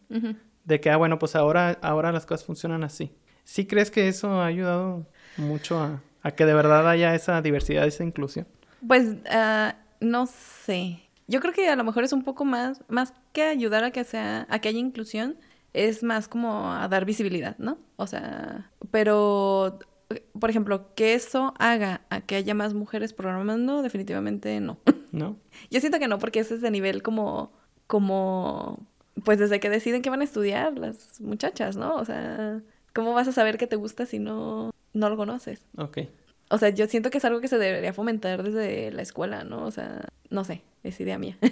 de 0.64 0.80
que, 0.80 0.90
ah, 0.90 0.96
bueno, 0.96 1.18
pues 1.18 1.36
ahora, 1.36 1.78
ahora 1.82 2.12
las 2.12 2.26
cosas 2.26 2.44
funcionan 2.44 2.84
así. 2.84 3.12
¿Sí 3.44 3.66
crees 3.66 3.90
que 3.90 4.08
eso 4.08 4.40
ha 4.40 4.46
ayudado 4.46 5.06
mucho 5.36 5.80
a, 5.80 6.02
a 6.22 6.32
que 6.32 6.44
de 6.44 6.54
verdad 6.54 6.88
haya 6.88 7.14
esa 7.14 7.40
diversidad, 7.40 7.86
esa 7.86 8.04
inclusión? 8.04 8.46
Pues, 8.86 9.16
ah, 9.30 9.76
no 10.00 10.26
sé. 10.26 11.00
Yo 11.28 11.40
creo 11.40 11.52
que 11.52 11.68
a 11.68 11.76
lo 11.76 11.84
mejor 11.84 12.02
es 12.02 12.12
un 12.12 12.24
poco 12.24 12.44
más, 12.44 12.82
más 12.88 13.14
que 13.32 13.44
ayudar 13.44 13.84
a 13.84 13.92
que 13.92 14.02
sea, 14.02 14.46
a 14.50 14.58
que 14.58 14.68
haya 14.68 14.78
inclusión, 14.80 15.36
es 15.72 16.02
más 16.02 16.26
como 16.26 16.72
a 16.72 16.88
dar 16.88 17.04
visibilidad, 17.04 17.56
¿no? 17.58 17.78
O 17.96 18.08
sea, 18.08 18.70
pero, 18.90 19.78
por 20.38 20.50
ejemplo, 20.50 20.94
que 20.94 21.14
eso 21.14 21.54
haga 21.58 22.02
a 22.10 22.20
que 22.20 22.36
haya 22.36 22.54
más 22.54 22.74
mujeres 22.74 23.12
programando, 23.12 23.82
definitivamente 23.82 24.60
no. 24.60 24.78
¿No? 25.12 25.36
Yo 25.70 25.80
siento 25.80 25.98
que 25.98 26.08
no, 26.08 26.18
porque 26.18 26.40
ese 26.40 26.54
es 26.54 26.60
de 26.60 26.70
nivel 26.70 27.02
como, 27.02 27.52
como, 27.86 28.86
pues 29.24 29.38
desde 29.38 29.60
que 29.60 29.70
deciden 29.70 30.02
que 30.02 30.10
van 30.10 30.20
a 30.20 30.24
estudiar 30.24 30.78
las 30.78 31.20
muchachas, 31.20 31.76
¿no? 31.76 31.96
O 31.96 32.04
sea, 32.04 32.60
¿cómo 32.94 33.12
vas 33.12 33.28
a 33.28 33.32
saber 33.32 33.58
que 33.58 33.66
te 33.66 33.76
gusta 33.76 34.06
si 34.06 34.18
no, 34.18 34.70
no 34.92 35.10
lo 35.10 35.16
conoces? 35.16 35.64
Ok. 35.76 35.98
O 36.48 36.58
sea, 36.58 36.70
yo 36.70 36.86
siento 36.88 37.10
que 37.10 37.18
es 37.18 37.24
algo 37.24 37.40
que 37.40 37.48
se 37.48 37.58
debería 37.58 37.92
fomentar 37.92 38.42
desde 38.42 38.90
la 38.90 39.02
escuela, 39.02 39.44
¿no? 39.44 39.64
O 39.64 39.70
sea, 39.70 40.04
no 40.30 40.44
sé, 40.44 40.62
es 40.82 40.98
idea 41.00 41.18
mía. 41.18 41.38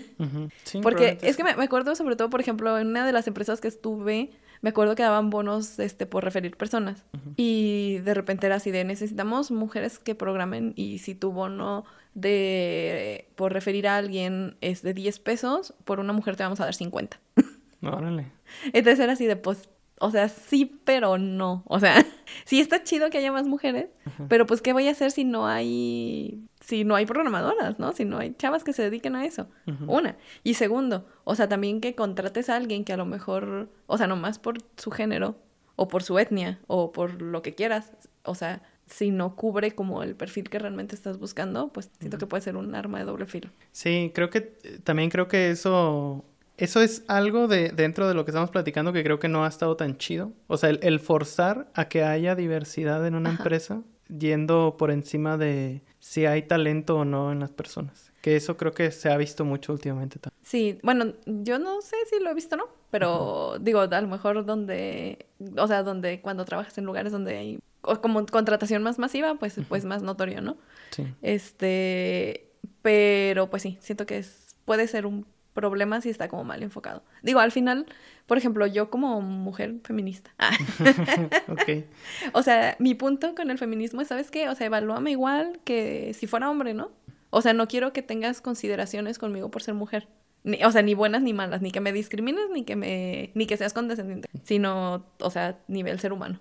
Sí, 0.65 0.81
Porque 0.83 1.19
es 1.23 1.37
que 1.37 1.45
me 1.45 1.51
acuerdo 1.51 1.95
sobre 1.95 2.17
todo, 2.17 2.29
por 2.29 2.41
ejemplo, 2.41 2.77
en 2.79 2.89
una 2.89 3.07
de 3.07 3.13
las 3.13 3.29
empresas 3.29 3.61
que 3.61 3.69
estuve, 3.69 4.31
me 4.61 4.71
acuerdo 4.71 4.95
que 4.95 5.03
daban 5.03 5.31
bonos 5.31 5.79
este, 5.79 6.07
por 6.07 6.25
referir 6.25 6.57
personas. 6.57 7.05
Y 7.37 7.99
de 7.99 8.15
repente 8.15 8.47
era 8.47 8.57
así 8.57 8.71
de, 8.71 8.85
necesitamos 8.85 9.51
mujeres 9.51 9.99
que 9.99 10.15
programen 10.15 10.73
y 10.77 10.99
si 10.99 11.15
tu 11.15 11.33
bono 11.33 11.85
de 12.15 13.29
por 13.37 13.53
referir 13.53 13.87
a 13.87 13.97
alguien 13.97 14.57
es 14.61 14.83
de 14.83 14.95
10 14.95 15.19
pesos, 15.21 15.75
por 15.85 16.01
una 16.01 16.13
mujer 16.13 16.37
te 16.37 16.43
vamos 16.43 16.61
a 16.61 16.65
dar 16.65 16.75
50. 16.75 17.21
Órale. 17.83 18.33
Entonces 18.73 18.99
era 18.99 19.13
así 19.13 19.27
de, 19.27 19.37
pues, 19.37 19.69
o 20.01 20.11
sea, 20.11 20.29
sí, 20.29 20.81
pero 20.85 21.19
no. 21.19 21.63
O 21.67 21.81
sea, 21.81 22.05
sí 22.45 22.61
está 22.61 22.83
chido 22.83 23.11
que 23.11 23.19
haya 23.19 23.33
más 23.33 23.47
mujeres, 23.47 23.91
Ajá. 24.05 24.27
pero 24.29 24.47
pues, 24.47 24.63
¿qué 24.63 24.73
voy 24.73 24.89
a 24.89 24.93
hacer 24.93 25.11
si 25.11 25.25
no 25.25 25.47
hay, 25.47 26.43
si 26.61 26.85
no 26.85 26.95
hay 26.95 27.07
programadoras, 27.07 27.79
¿no? 27.79 27.93
Si 27.93 28.05
no 28.05 28.19
hay 28.19 28.35
chavas 28.35 28.65
que 28.65 28.73
se 28.73 28.83
dediquen 28.83 29.17
a 29.17 29.25
eso. 29.25 29.49
Una. 29.87 30.17
Y 30.45 30.55
segundo, 30.55 31.07
o 31.25 31.35
sea, 31.35 31.49
también 31.49 31.81
que 31.81 31.95
contrates 31.95 32.49
a 32.49 32.57
alguien 32.57 32.85
que 32.85 32.93
a 32.93 32.97
lo 32.97 33.07
mejor, 33.07 33.71
o 33.87 33.99
sea, 33.99 34.07
nomás 34.07 34.39
por 34.39 34.59
su 34.77 34.91
género, 34.91 35.37
o 35.77 35.87
por 35.87 36.03
su 36.03 36.19
etnia, 36.19 36.59
o 36.67 36.91
por 36.91 37.23
lo 37.23 37.41
que 37.41 37.55
quieras, 37.55 37.93
o 38.25 38.35
sea, 38.35 38.63
si 38.87 39.11
no 39.11 39.37
cubre 39.37 39.73
como 39.73 40.03
el 40.03 40.17
perfil 40.17 40.49
que 40.49 40.59
realmente 40.59 40.95
estás 40.95 41.19
buscando, 41.19 41.69
pues 41.69 41.91
siento 42.01 42.19
que 42.19 42.27
puede 42.27 42.43
ser 42.43 42.57
un 42.57 42.75
arma 42.75 42.99
de 42.99 43.05
doble 43.05 43.27
filo. 43.27 43.51
Sí, 43.73 44.11
creo 44.15 44.31
que 44.31 44.59
eh, 44.65 44.79
también 44.83 45.11
creo 45.11 45.29
que 45.29 45.51
eso 45.51 46.25
eso 46.59 46.83
es 46.83 47.05
algo 47.09 47.49
de 47.49 47.71
dentro 47.71 48.09
de 48.09 48.15
lo 48.15 48.25
que 48.25 48.33
estamos 48.33 48.51
platicando 48.51 48.93
que 48.93 49.03
creo 49.03 49.19
que 49.19 49.29
no 49.29 49.45
ha 49.45 49.49
estado 49.49 49.77
tan 49.77 49.97
chido. 49.97 50.33
O 50.49 50.57
sea, 50.57 50.71
el, 50.71 50.81
el 50.83 51.01
forzar 51.01 51.71
a 51.75 51.89
que 51.89 52.03
haya 52.03 52.35
diversidad 52.35 53.07
en 53.07 53.15
una 53.15 53.31
Ajá. 53.31 53.39
empresa 53.39 53.83
yendo 54.09 54.77
por 54.79 54.91
encima 54.91 55.37
de 55.37 55.83
si 56.01 56.27
hay 56.27 56.43
talento 56.43 56.97
o 56.97 57.05
no 57.05 57.33
en 57.33 57.41
las 57.41 57.51
personas. 57.51 58.13
Que 58.23 58.37
eso 58.37 58.57
creo 58.57 58.73
que 58.73 58.91
se 58.91 59.11
ha 59.11 59.17
visto 59.17 59.45
mucho 59.45 59.73
últimamente 59.73 60.19
también. 60.19 60.41
Sí, 60.43 60.79
bueno, 60.83 61.13
yo 61.27 61.59
no 61.59 61.81
sé 61.81 61.97
si 62.11 62.23
lo 62.23 62.31
he 62.31 62.35
visto 62.35 62.57
o 62.57 62.59
no, 62.59 62.69
pero 62.91 63.59
digo, 63.61 63.81
a 63.81 64.01
lo 64.01 64.09
mejor 64.09 64.45
donde, 64.45 65.27
o 65.57 65.67
sea, 65.67 65.83
donde 65.83 66.21
cuando 66.21 66.45
trabajas 66.45 66.77
en 66.79 66.85
lugares 66.85 67.13
donde 67.13 67.37
hay 67.37 67.59
como 67.81 68.27
contratación 68.27 68.83
más 68.83 68.99
masiva, 68.99 69.37
pues, 69.37 69.61
pues 69.69 69.85
más 69.85 70.03
notorio, 70.03 70.41
¿no? 70.41 70.57
Sí. 70.91 71.07
Este, 71.23 72.51
pero 72.83 73.49
pues 73.51 73.63
sí, 73.63 73.79
siento 73.81 74.05
que 74.05 74.19
es, 74.19 74.57
puede 74.65 74.89
ser 74.89 75.07
un 75.07 75.27
problema 75.55 76.01
si 76.01 76.09
está 76.11 76.29
como 76.29 76.45
mal 76.45 76.63
enfocado. 76.63 77.03
Digo, 77.23 77.41
al 77.41 77.53
final, 77.53 77.87
por 78.27 78.39
ejemplo, 78.39 78.67
yo 78.67 78.91
como 78.91 79.21
mujer 79.21 79.77
feminista, 79.85 80.31
ah, 80.39 80.51
o 82.33 82.43
sea, 82.43 82.77
mi 82.79 82.95
punto 82.95 83.35
con 83.35 83.51
el 83.51 83.59
feminismo 83.59 84.01
es, 84.01 84.09
¿sabes 84.09 84.31
qué? 84.31 84.49
O 84.49 84.55
sea, 84.55 84.67
evalúame 84.67 85.11
igual 85.11 85.61
que 85.65 86.13
si 86.15 86.27
fuera 86.27 86.51
hombre, 86.51 86.75
¿no? 86.75 86.91
O 87.31 87.43
sea, 87.43 87.53
no 87.53 87.69
quiero 87.69 87.93
que 87.93 88.03
tengas 88.03 88.41
consideraciones 88.41 89.19
conmigo 89.19 89.51
por 89.51 89.63
ser 89.63 89.75
mujer. 89.75 90.09
Ni- 90.45 90.63
o 90.65 90.71
sea, 90.71 90.83
ni 90.83 90.95
buenas 90.95 91.23
ni 91.23 91.33
malas, 91.33 91.61
ni 91.61 91.71
que 91.73 91.81
me 91.81 91.93
discrimines, 91.93 92.45
ni 92.53 92.65
que 92.65 92.77
me, 92.77 93.31
ni 93.35 93.47
que 93.47 93.57
seas 93.57 93.73
condescendiente, 93.75 94.29
sino, 94.45 95.05
o 95.21 95.31
sea, 95.31 95.59
nivel 95.67 95.99
ser 96.01 96.13
humano. 96.13 96.39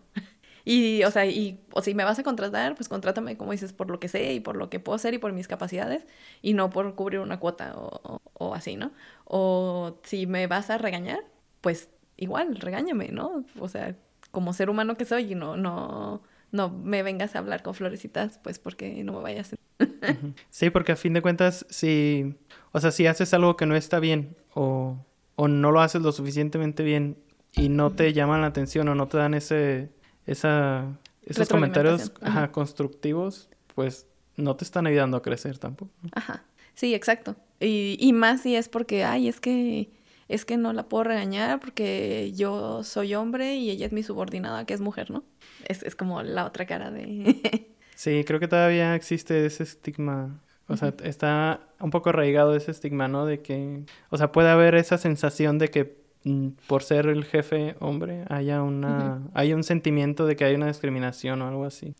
Y, 0.69 1.03
o 1.05 1.11
sea, 1.11 1.25
y, 1.25 1.59
o 1.71 1.81
si 1.81 1.93
me 1.95 2.03
vas 2.03 2.19
a 2.19 2.23
contratar, 2.23 2.75
pues 2.75 2.89
contrátame, 2.89 3.37
como 3.37 3.53
dices, 3.53 3.71
por 3.73 3.89
lo 3.89 3.99
que 3.99 4.09
sé 4.09 4.33
y 4.33 4.39
por 4.41 4.55
lo 4.57 4.69
que 4.69 4.79
puedo 4.81 4.95
hacer 4.97 5.13
y 5.13 5.17
por 5.17 5.31
mis 5.33 5.47
capacidades, 5.47 6.05
y 6.41 6.53
no 6.53 6.69
por 6.69 6.93
cubrir 6.95 7.19
una 7.21 7.39
cuota 7.39 7.73
o, 7.77 8.01
o- 8.03 8.21
o 8.33 8.53
así, 8.55 8.75
¿no? 8.75 8.91
O 9.25 9.99
si 10.03 10.27
me 10.27 10.47
vas 10.47 10.69
a 10.69 10.77
regañar, 10.77 11.19
pues 11.61 11.89
igual, 12.17 12.57
regáñame, 12.57 13.09
¿no? 13.11 13.45
O 13.59 13.69
sea, 13.69 13.95
como 14.31 14.51
ser 14.53 14.69
humano 14.69 14.97
que 14.97 15.05
soy 15.05 15.31
y 15.31 15.35
no, 15.35 15.55
no, 15.57 16.21
no 16.51 16.69
me 16.69 17.01
vengas 17.03 17.35
a 17.35 17.39
hablar 17.39 17.63
con 17.63 17.73
florecitas, 17.73 18.39
pues 18.43 18.59
porque 18.59 19.03
no 19.03 19.13
me 19.13 19.21
vayas. 19.21 19.55
Sí, 20.49 20.69
porque 20.69 20.93
a 20.93 20.95
fin 20.95 21.13
de 21.13 21.21
cuentas, 21.21 21.65
si, 21.69 22.35
o 22.71 22.79
sea, 22.79 22.91
si 22.91 23.07
haces 23.07 23.33
algo 23.33 23.55
que 23.57 23.65
no 23.65 23.75
está 23.75 23.99
bien 23.99 24.35
o, 24.53 24.97
o 25.35 25.47
no 25.47 25.71
lo 25.71 25.81
haces 25.81 26.01
lo 26.01 26.11
suficientemente 26.11 26.83
bien 26.83 27.17
y 27.53 27.69
no 27.69 27.91
te 27.91 28.13
llaman 28.13 28.41
la 28.41 28.47
atención 28.47 28.87
o 28.89 28.95
no 28.95 29.07
te 29.07 29.17
dan 29.17 29.33
ese, 29.33 29.89
esa, 30.27 30.99
esos 31.25 31.49
comentarios 31.49 32.11
Retroalimentación. 32.11 32.27
ajá, 32.27 32.43
Ajá. 32.43 32.51
constructivos, 32.51 33.49
pues 33.75 34.07
no 34.35 34.55
te 34.55 34.63
están 34.65 34.87
ayudando 34.87 35.17
a 35.17 35.21
crecer 35.23 35.57
tampoco. 35.57 35.91
Ajá, 36.13 36.45
sí, 36.75 36.93
exacto. 36.93 37.35
Y, 37.59 37.97
y 37.99 38.13
más 38.13 38.41
si 38.41 38.55
es 38.55 38.69
porque, 38.69 39.03
ay, 39.03 39.27
es 39.27 39.39
que, 39.41 39.91
es 40.27 40.45
que 40.45 40.57
no 40.57 40.73
la 40.73 40.89
puedo 40.89 41.03
regañar 41.05 41.59
porque 41.59 42.31
yo 42.35 42.83
soy 42.83 43.15
hombre 43.15 43.55
y 43.55 43.71
ella 43.71 43.85
es 43.87 43.93
mi 43.93 44.03
subordinada, 44.03 44.65
que 44.65 44.73
es 44.75 44.81
mujer, 44.81 45.09
¿no? 45.11 45.23
Es, 45.65 45.83
es 45.83 45.95
como 45.95 46.21
la 46.23 46.45
otra 46.45 46.65
cara 46.67 46.91
de... 46.91 47.73
Sí, 47.95 48.23
creo 48.25 48.39
que 48.39 48.47
todavía 48.47 48.95
existe 48.95 49.45
ese 49.45 49.63
estigma. 49.63 50.43
O 50.67 50.77
sea, 50.77 50.93
está 51.03 51.67
un 51.79 51.89
poco 51.89 52.09
arraigado 52.09 52.55
ese 52.55 52.71
estigma, 52.71 53.07
¿no? 53.07 53.25
De 53.25 53.41
que, 53.41 53.85
o 54.09 54.17
sea, 54.17 54.31
puede 54.31 54.49
haber 54.49 54.75
esa 54.75 54.97
sensación 54.99 55.57
de 55.57 55.69
que 55.69 55.96
por 56.67 56.83
ser 56.83 57.07
el 57.07 57.23
jefe 57.25 57.75
hombre 57.79 58.25
haya 58.29 58.61
una, 58.63 59.21
haya 59.33 59.55
un 59.55 59.63
sentimiento 59.63 60.25
de 60.25 60.35
que 60.35 60.45
hay 60.45 60.55
una 60.55 60.67
discriminación 60.67 61.41
o 61.41 61.47
algo 61.47 61.65
así. 61.65 61.95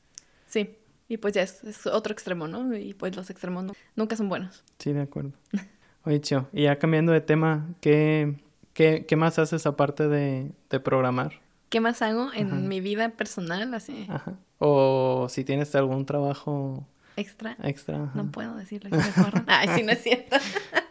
sí, 0.47 0.75
y 1.09 1.17
pues 1.17 1.33
ya 1.33 1.41
es, 1.41 1.63
es 1.63 1.87
otro 1.87 2.11
extremo, 2.11 2.47
¿no? 2.47 2.75
Y 2.75 2.93
pues 2.93 3.15
los 3.15 3.29
extremos 3.29 3.63
no- 3.63 3.73
nunca 3.95 4.15
son 4.17 4.27
buenos. 4.27 4.63
Sí, 4.79 4.91
de 4.91 5.01
acuerdo. 5.01 5.31
Oye, 6.03 6.19
Chio, 6.21 6.49
y 6.51 6.63
ya 6.63 6.77
cambiando 6.79 7.11
de 7.13 7.21
tema, 7.21 7.67
¿qué, 7.81 8.35
qué, 8.73 9.05
qué 9.07 9.15
más 9.15 9.39
haces 9.39 9.65
aparte 9.65 10.07
de, 10.09 10.51
de 10.69 10.79
programar? 10.81 11.33
¿Qué 11.69 11.79
más 11.81 12.01
hago 12.01 12.31
en 12.33 12.47
Ajá. 12.47 12.55
mi 12.57 12.79
vida 12.81 13.09
personal, 13.09 13.73
así, 13.73 14.05
Ajá. 14.09 14.33
O 14.59 15.27
si 15.29 15.43
tienes 15.43 15.75
algún 15.75 16.05
trabajo 16.05 16.85
extra? 17.15 17.55
extra. 17.63 18.03
ajá. 18.03 18.11
No 18.15 18.31
puedo 18.31 18.55
decirlo. 18.55 18.89
Ay, 19.47 19.69
sí, 19.75 19.83
no 19.83 19.91
es 19.91 19.99
cierto. 20.03 20.35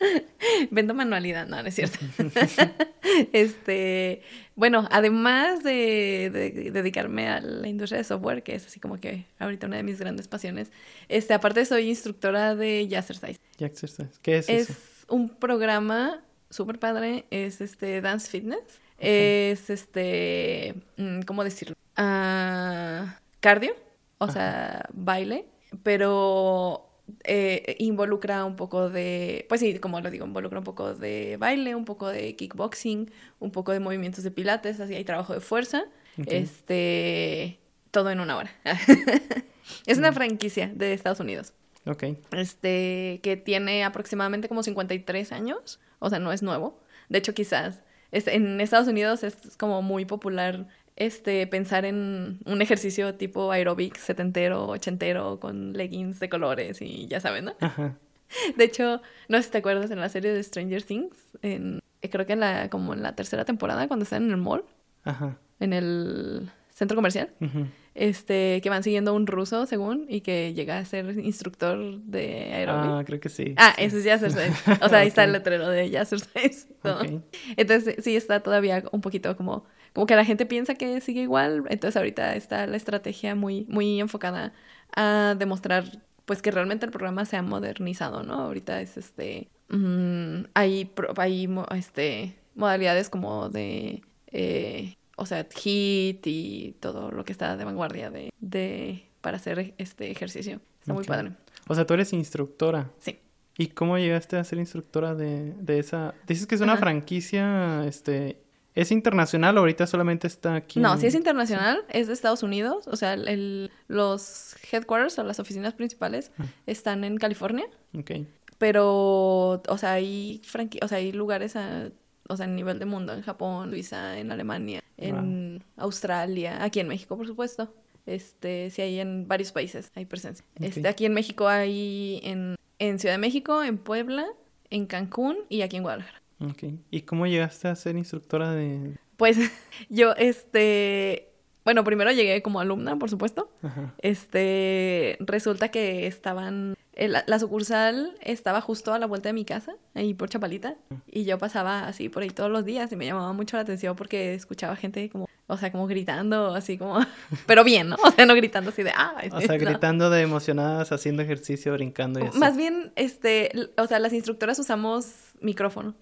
Vendo 0.70 0.94
manualidad, 0.94 1.46
no, 1.46 1.62
no 1.62 1.68
es 1.68 1.74
cierto. 1.74 1.98
este, 3.32 4.22
bueno, 4.56 4.86
además 4.90 5.62
de, 5.62 6.30
de 6.32 6.70
dedicarme 6.70 7.28
a 7.28 7.40
la 7.40 7.68
industria 7.68 7.98
de 7.98 8.04
software, 8.04 8.42
que 8.42 8.54
es 8.54 8.66
así 8.66 8.80
como 8.80 8.98
que 8.98 9.26
ahorita 9.38 9.66
una 9.66 9.76
de 9.76 9.82
mis 9.82 9.98
grandes 9.98 10.28
pasiones, 10.28 10.70
este, 11.08 11.34
aparte 11.34 11.64
soy 11.64 11.88
instructora 11.88 12.54
de 12.54 12.86
Jazzercise. 12.88 13.40
Ya 13.58 13.66
exercises. 13.66 14.18
¿Qué 14.20 14.38
es, 14.38 14.48
Es 14.48 14.70
eso? 14.70 14.80
un 15.08 15.28
programa 15.28 16.22
súper 16.50 16.78
padre, 16.78 17.26
es 17.30 17.60
este 17.60 18.00
Dance 18.00 18.28
Fitness, 18.30 18.64
es 18.98 19.70
este, 19.70 20.74
mm, 20.96 21.22
¿cómo 21.22 21.44
decirlo? 21.44 21.74
Ah, 21.96 23.18
cardio, 23.40 23.74
o 24.18 24.24
Ajá. 24.24 24.32
sea, 24.32 24.88
baile, 24.92 25.46
pero 25.82 26.89
eh, 27.24 27.76
involucra 27.78 28.44
un 28.44 28.56
poco 28.56 28.90
de, 28.90 29.46
pues 29.48 29.60
sí, 29.60 29.78
como 29.78 30.00
lo 30.00 30.10
digo, 30.10 30.26
involucra 30.26 30.58
un 30.58 30.64
poco 30.64 30.94
de 30.94 31.36
baile, 31.38 31.74
un 31.74 31.84
poco 31.84 32.08
de 32.08 32.36
kickboxing, 32.36 33.10
un 33.38 33.50
poco 33.50 33.72
de 33.72 33.80
movimientos 33.80 34.24
de 34.24 34.30
pilates, 34.30 34.80
así 34.80 34.94
hay 34.94 35.04
trabajo 35.04 35.32
de 35.34 35.40
fuerza, 35.40 35.84
este, 36.26 37.58
todo 37.90 38.10
en 38.10 38.20
una 38.20 38.36
hora. 38.36 38.50
es 39.86 39.98
una 39.98 40.12
franquicia 40.12 40.70
de 40.74 40.92
Estados 40.92 41.20
Unidos 41.20 41.52
Ok. 41.86 42.04
este, 42.32 43.20
que 43.22 43.36
tiene 43.36 43.84
aproximadamente 43.84 44.48
como 44.48 44.62
53 44.62 45.32
años, 45.32 45.80
o 45.98 46.10
sea, 46.10 46.18
no 46.18 46.32
es 46.32 46.42
nuevo. 46.42 46.80
De 47.08 47.18
hecho, 47.18 47.34
quizás 47.34 47.82
es- 48.12 48.26
en 48.26 48.60
Estados 48.60 48.88
Unidos 48.88 49.22
es 49.24 49.56
como 49.56 49.82
muy 49.82 50.04
popular 50.04 50.66
este, 51.00 51.46
pensar 51.46 51.86
en 51.86 52.40
un 52.44 52.60
ejercicio 52.60 53.14
tipo 53.14 53.50
aeróbic 53.50 53.96
setentero, 53.96 54.68
ochentero, 54.68 55.40
con 55.40 55.72
leggings 55.72 56.20
de 56.20 56.28
colores 56.28 56.82
y 56.82 57.08
ya 57.08 57.20
saben, 57.20 57.46
¿no? 57.46 57.54
Ajá. 57.60 57.96
De 58.58 58.64
hecho, 58.64 59.00
no 59.28 59.38
sé 59.38 59.44
si 59.44 59.50
te 59.50 59.58
acuerdas 59.58 59.90
en 59.90 59.98
la 59.98 60.10
serie 60.10 60.30
de 60.30 60.42
Stranger 60.42 60.82
Things, 60.82 61.16
en, 61.40 61.80
eh, 62.02 62.10
creo 62.10 62.26
que 62.26 62.34
en 62.34 62.40
la, 62.40 62.68
como 62.68 62.92
en 62.92 63.02
la 63.02 63.16
tercera 63.16 63.46
temporada, 63.46 63.88
cuando 63.88 64.02
están 64.04 64.24
en 64.24 64.30
el 64.30 64.36
mall, 64.36 64.62
Ajá. 65.04 65.38
en 65.58 65.72
el 65.72 66.50
centro 66.68 66.96
comercial, 66.96 67.30
Ujú. 67.40 67.66
Este, 67.94 68.60
que 68.62 68.70
van 68.70 68.82
siguiendo 68.82 69.10
a 69.10 69.14
un 69.14 69.26
ruso, 69.26 69.66
según, 69.66 70.06
y 70.08 70.20
que 70.20 70.54
llega 70.54 70.78
a 70.78 70.84
ser 70.84 71.18
instructor 71.18 72.00
de 72.02 72.52
aeróbic. 72.54 72.90
Ah, 72.90 73.02
creo 73.04 73.20
que 73.20 73.28
sí. 73.28 73.54
Ah, 73.56 73.74
sí. 73.76 73.84
ese 73.84 73.98
es 73.98 74.04
Jazzercise. 74.04 74.52
O 74.82 74.88
sea, 74.88 74.98
ahí 75.00 75.08
está 75.08 75.24
el 75.24 75.32
letrero 75.32 75.68
de 75.68 75.90
Jazzercise. 75.90 76.68
¿no? 76.84 77.22
Entonces, 77.56 77.96
sí 78.04 78.16
está 78.16 78.40
todavía 78.40 78.84
un 78.92 79.00
poquito 79.00 79.36
como, 79.36 79.64
como 79.92 80.06
que 80.06 80.16
la 80.16 80.24
gente 80.24 80.46
piensa 80.46 80.74
que 80.74 81.00
sigue 81.00 81.22
igual. 81.22 81.64
Entonces, 81.68 81.96
ahorita 81.96 82.36
está 82.36 82.66
la 82.66 82.76
estrategia 82.76 83.34
muy, 83.34 83.66
muy 83.68 84.00
enfocada 84.00 84.52
a 84.94 85.34
demostrar, 85.38 85.84
pues, 86.26 86.42
que 86.42 86.50
realmente 86.52 86.86
el 86.86 86.92
programa 86.92 87.24
se 87.24 87.36
ha 87.36 87.42
modernizado, 87.42 88.22
¿no? 88.22 88.34
Ahorita 88.34 88.80
es 88.80 88.96
este. 88.96 89.48
mm, 89.68 90.44
hay, 90.54 90.90
hay 91.16 91.48
este, 91.76 92.36
modalidades 92.54 93.10
como 93.10 93.48
de, 93.48 94.02
eh, 94.28 94.96
o 95.20 95.26
sea, 95.26 95.46
HIT 95.48 96.26
y 96.26 96.76
todo 96.80 97.10
lo 97.10 97.24
que 97.24 97.32
está 97.32 97.56
de 97.56 97.64
vanguardia 97.64 98.10
de, 98.10 98.32
de 98.40 99.04
para 99.20 99.36
hacer 99.36 99.74
este 99.78 100.10
ejercicio. 100.10 100.60
Está 100.80 100.94
muy 100.94 101.04
padre. 101.04 101.32
O 101.68 101.74
sea, 101.74 101.86
tú 101.86 101.94
eres 101.94 102.12
instructora. 102.12 102.90
Sí. 102.98 103.18
¿Y 103.58 103.68
cómo 103.68 103.98
llegaste 103.98 104.36
a 104.38 104.44
ser 104.44 104.58
instructora 104.58 105.14
de, 105.14 105.52
de 105.54 105.78
esa? 105.78 106.14
Dices 106.26 106.46
que 106.46 106.54
es 106.54 106.60
una 106.62 106.72
Ajá. 106.72 106.80
franquicia, 106.80 107.84
este, 107.86 108.38
¿es 108.74 108.90
internacional 108.90 109.56
o 109.58 109.60
ahorita 109.60 109.86
solamente 109.86 110.26
está 110.26 110.54
aquí? 110.54 110.80
No, 110.80 110.94
en- 110.94 111.00
sí 111.00 111.06
es 111.06 111.14
internacional, 111.14 111.84
es 111.90 112.06
de 112.06 112.14
Estados 112.14 112.42
Unidos, 112.42 112.88
o 112.88 112.96
sea, 112.96 113.12
el- 113.12 113.70
los 113.88 114.56
headquarters 114.72 115.18
o 115.18 115.24
las 115.24 115.38
oficinas 115.40 115.74
principales 115.74 116.32
Ah. 116.38 116.44
están 116.66 117.04
en 117.04 117.18
California, 117.18 117.66
Ok. 117.98 118.12
pero, 118.56 119.60
o 119.68 119.78
sea, 119.78 119.92
hay 119.92 120.40
franqui- 120.50 120.82
o 120.82 120.88
sea, 120.88 120.98
hay 120.98 121.12
lugares 121.12 121.56
a, 121.56 121.90
o 122.30 122.36
sea, 122.36 122.46
a 122.46 122.48
nivel 122.48 122.78
de 122.78 122.86
mundo, 122.86 123.12
en 123.12 123.22
Japón, 123.22 123.70
Suiza, 123.70 124.18
en 124.18 124.30
Alemania, 124.30 124.82
en 124.96 125.62
Australia, 125.76 126.62
aquí 126.62 126.80
en 126.80 126.88
México, 126.88 127.16
por 127.16 127.26
supuesto. 127.26 127.74
Este, 128.06 128.70
sí 128.70 128.82
hay 128.82 129.00
en 129.00 129.28
varios 129.28 129.52
países, 129.52 129.90
hay 129.94 130.04
presencia. 130.04 130.44
Este, 130.58 130.86
aquí 130.88 131.04
en 131.04 131.14
México 131.14 131.48
hay 131.48 132.20
en, 132.22 132.56
en 132.78 132.98
Ciudad 132.98 133.14
de 133.14 133.18
México, 133.18 133.62
en 133.62 133.78
Puebla, 133.78 134.26
en 134.70 134.86
Cancún 134.86 135.38
y 135.48 135.62
aquí 135.62 135.76
en 135.76 135.82
Guadalajara. 135.82 136.22
Ok. 136.40 136.64
¿Y 136.90 137.02
cómo 137.02 137.26
llegaste 137.26 137.68
a 137.68 137.74
ser 137.74 137.96
instructora 137.96 138.52
de...? 138.52 138.96
Pues 139.16 139.36
yo, 139.90 140.14
este, 140.16 141.32
bueno, 141.64 141.84
primero 141.84 142.10
llegué 142.12 142.42
como 142.42 142.60
alumna, 142.60 142.96
por 142.96 143.10
supuesto. 143.10 143.50
Ajá. 143.62 143.94
Este, 143.98 145.16
resulta 145.20 145.70
que 145.70 146.06
estaban, 146.06 146.76
la, 147.08 147.24
la 147.26 147.38
sucursal 147.38 148.14
estaba 148.20 148.60
justo 148.60 148.92
a 148.92 148.98
la 148.98 149.06
vuelta 149.06 149.28
de 149.28 149.32
mi 149.32 149.44
casa, 149.44 149.74
ahí 149.94 150.14
por 150.14 150.28
Chapalita, 150.28 150.76
y 151.10 151.24
yo 151.24 151.38
pasaba 151.38 151.86
así 151.86 152.08
por 152.08 152.22
ahí 152.22 152.30
todos 152.30 152.50
los 152.50 152.64
días 152.64 152.92
y 152.92 152.96
me 152.96 153.06
llamaba 153.06 153.32
mucho 153.32 153.56
la 153.56 153.62
atención 153.62 153.96
porque 153.96 154.34
escuchaba 154.34 154.76
gente 154.76 155.08
como, 155.10 155.28
o 155.46 155.56
sea, 155.56 155.72
como 155.72 155.86
gritando, 155.86 156.54
así 156.54 156.78
como, 156.78 156.98
pero 157.46 157.64
bien, 157.64 157.88
¿no? 157.88 157.96
O 158.04 158.10
sea, 158.10 158.26
no 158.26 158.34
gritando 158.34 158.70
así 158.70 158.82
de, 158.82 158.92
ah, 158.94 159.14
O 159.32 159.40
sea, 159.40 159.48
no. 159.58 159.64
gritando 159.64 160.10
de 160.10 160.22
emocionadas, 160.22 160.92
haciendo 160.92 161.22
ejercicio, 161.22 161.72
brincando 161.72 162.20
y 162.20 162.24
así. 162.24 162.38
Más 162.38 162.56
bien, 162.56 162.92
este, 162.96 163.50
o 163.76 163.86
sea, 163.86 163.98
las 163.98 164.12
instructoras 164.12 164.58
usamos 164.58 165.32
micrófono. 165.40 165.94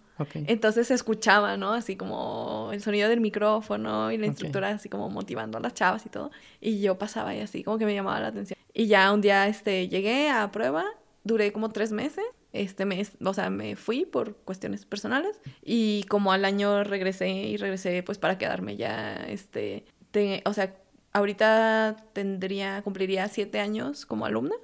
Entonces 0.49 0.87
se 0.89 0.95
escuchaba, 0.95 1.57
¿no? 1.57 1.73
Así 1.73 1.97
como 1.97 2.71
el 2.73 2.81
sonido 2.83 3.09
del 3.09 3.21
micrófono 3.21 4.11
y 4.11 4.17
la 4.19 4.27
instructora 4.27 4.69
así 4.71 4.89
como 4.89 5.09
motivando 5.11 5.59
a 5.59 5.61
las 5.61 5.75
chavas 5.75 6.05
y 6.07 6.09
todo. 6.09 6.31
Y 6.61 6.81
yo 6.81 6.99
pasaba 6.99 7.35
y 7.35 7.41
así 7.41 7.63
como 7.65 7.79
que 7.79 7.87
me 7.87 7.95
llamaba 7.95 8.21
la 8.21 8.29
atención. 8.29 8.59
Y 8.75 8.87
ya 8.87 9.13
un 9.13 9.21
día 9.21 9.47
este, 9.49 9.89
llegué 9.89 10.29
a 10.31 10.51
prueba, 10.53 10.85
duré 11.25 11.53
como 11.53 11.69
tres 11.71 11.93
meses. 11.93 12.25
Este 12.53 12.85
mes, 12.87 13.13
o 13.23 13.35
sea, 13.35 13.51
me 13.51 13.77
fui 13.77 14.07
por 14.07 14.35
cuestiones 14.37 14.87
personales 14.87 15.39
y 15.63 16.05
como 16.05 16.33
al 16.33 16.47
año 16.47 16.83
regresé 16.83 17.29
y 17.29 17.57
regresé 17.59 18.03
pues 18.03 18.17
para 18.19 18.39
quedarme 18.39 18.77
ya, 18.77 19.15
este, 19.29 19.85
te- 20.13 20.43
o 20.47 20.55
sea, 20.55 20.75
ahorita 21.13 21.97
tendría, 22.15 22.81
cumpliría 22.83 23.29
siete 23.29 23.61
años 23.61 24.07
como 24.07 24.25
alumna. 24.25 24.55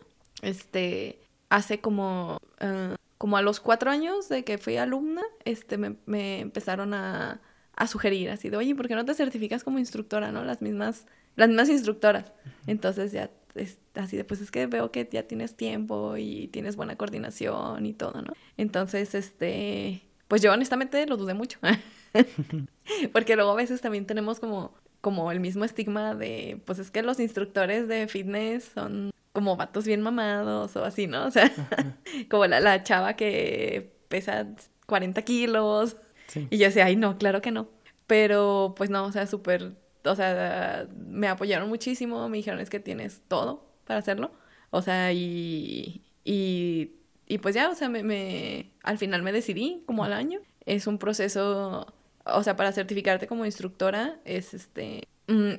Este, 0.43 1.19
hace 1.51 1.81
como, 1.81 2.39
eh, 2.61 2.95
como 3.19 3.37
a 3.37 3.43
los 3.43 3.61
cuatro 3.61 3.91
años 3.91 4.29
de 4.29 4.45
que 4.45 4.59
fui 4.59 4.77
alumna, 4.77 5.23
este, 5.45 5.79
me, 5.79 5.97
me 6.07 6.41
empezaron 6.41 6.95
a, 6.95 7.41
a 7.77 7.87
sugerir 7.87 8.31
así 8.31 8.51
de, 8.51 8.57
oye, 8.57 8.75
¿por 8.75 8.89
qué 8.89 8.95
no 8.95 9.05
te 9.05 9.15
certificas 9.15 9.65
como 9.65 9.79
instructora, 9.79 10.33
no? 10.33 10.45
Las 10.45 10.63
mismas, 10.63 11.07
las 11.37 11.49
mismas 11.49 11.69
instructoras. 11.69 12.33
Entonces 12.67 13.13
ya, 13.13 13.31
es, 13.55 13.79
así 13.95 14.17
de, 14.17 14.25
pues 14.25 14.41
es 14.41 14.51
que 14.51 14.67
veo 14.67 14.91
que 14.91 15.09
ya 15.11 15.25
tienes 15.25 15.57
tiempo 15.57 16.17
y 16.17 16.49
tienes 16.49 16.77
buena 16.77 16.97
coordinación 16.97 17.87
y 17.87 17.93
todo, 17.93 18.23
¿no? 18.23 18.33
Entonces, 18.57 19.15
este, 19.15 20.03
pues 20.29 20.43
yo 20.43 20.53
honestamente 20.53 21.07
lo 21.07 21.17
dudé 21.17 21.35
mucho. 21.35 21.59
Porque 23.13 23.37
luego 23.37 23.53
a 23.53 23.57
veces 23.57 23.81
también 23.81 24.07
tenemos 24.07 24.41
como, 24.41 24.75
como 25.01 25.33
el 25.33 25.41
mismo 25.41 25.65
estigma 25.65 26.15
de, 26.15 26.61
pues 26.65 26.79
es 26.79 26.91
que 26.91 27.03
los 27.03 27.21
instructores 27.21 27.89
de 27.89 28.07
fitness 28.09 28.71
son 28.75 29.11
como 29.35 29.57
vatos 29.57 29.85
bien 29.87 30.01
mamados 30.01 30.75
o 30.77 30.85
así, 30.85 31.07
¿no? 31.07 31.27
O 31.27 31.31
sea, 31.31 31.53
como 32.31 32.47
la, 32.47 32.61
la 32.61 32.83
chava 32.83 33.15
que 33.17 33.93
pesa 34.09 34.47
40 34.87 35.21
kilos. 35.23 35.97
Sí. 36.29 36.47
Y 36.51 36.57
yo 36.57 36.67
decía, 36.67 36.87
ay, 36.87 36.97
no, 36.97 37.19
claro 37.19 37.43
que 37.43 37.51
no. 37.51 37.69
Pero 38.07 38.75
pues 38.77 38.89
no, 38.89 39.05
o 39.05 39.13
sea, 39.13 39.27
súper, 39.27 39.73
o 40.05 40.15
sea, 40.15 40.87
me 40.97 41.29
apoyaron 41.29 41.69
muchísimo, 41.69 42.27
me 42.31 42.39
dijeron 42.39 42.61
es 42.61 42.71
que 42.71 42.81
tienes 42.81 43.21
todo 43.29 43.67
para 43.87 43.99
hacerlo. 43.99 44.31
O 44.71 44.81
sea, 44.83 45.13
y, 45.13 46.03
y, 46.25 46.93
y 47.27 47.39
pues 47.39 47.55
ya, 47.55 47.69
o 47.71 47.75
sea, 47.75 47.89
me, 47.89 48.03
me, 48.03 48.71
al 48.83 48.99
final 48.99 49.23
me 49.23 49.33
decidí 49.33 49.83
como 49.87 50.05
al 50.05 50.13
año. 50.13 50.41
Es 50.67 50.87
un 50.87 50.99
proceso, 50.99 51.87
o 52.25 52.43
sea, 52.43 52.57
para 52.57 52.73
certificarte 52.73 53.27
como 53.27 53.45
instructora 53.45 54.19
es 54.25 54.55
este, 54.55 55.09
mm, 55.27 55.53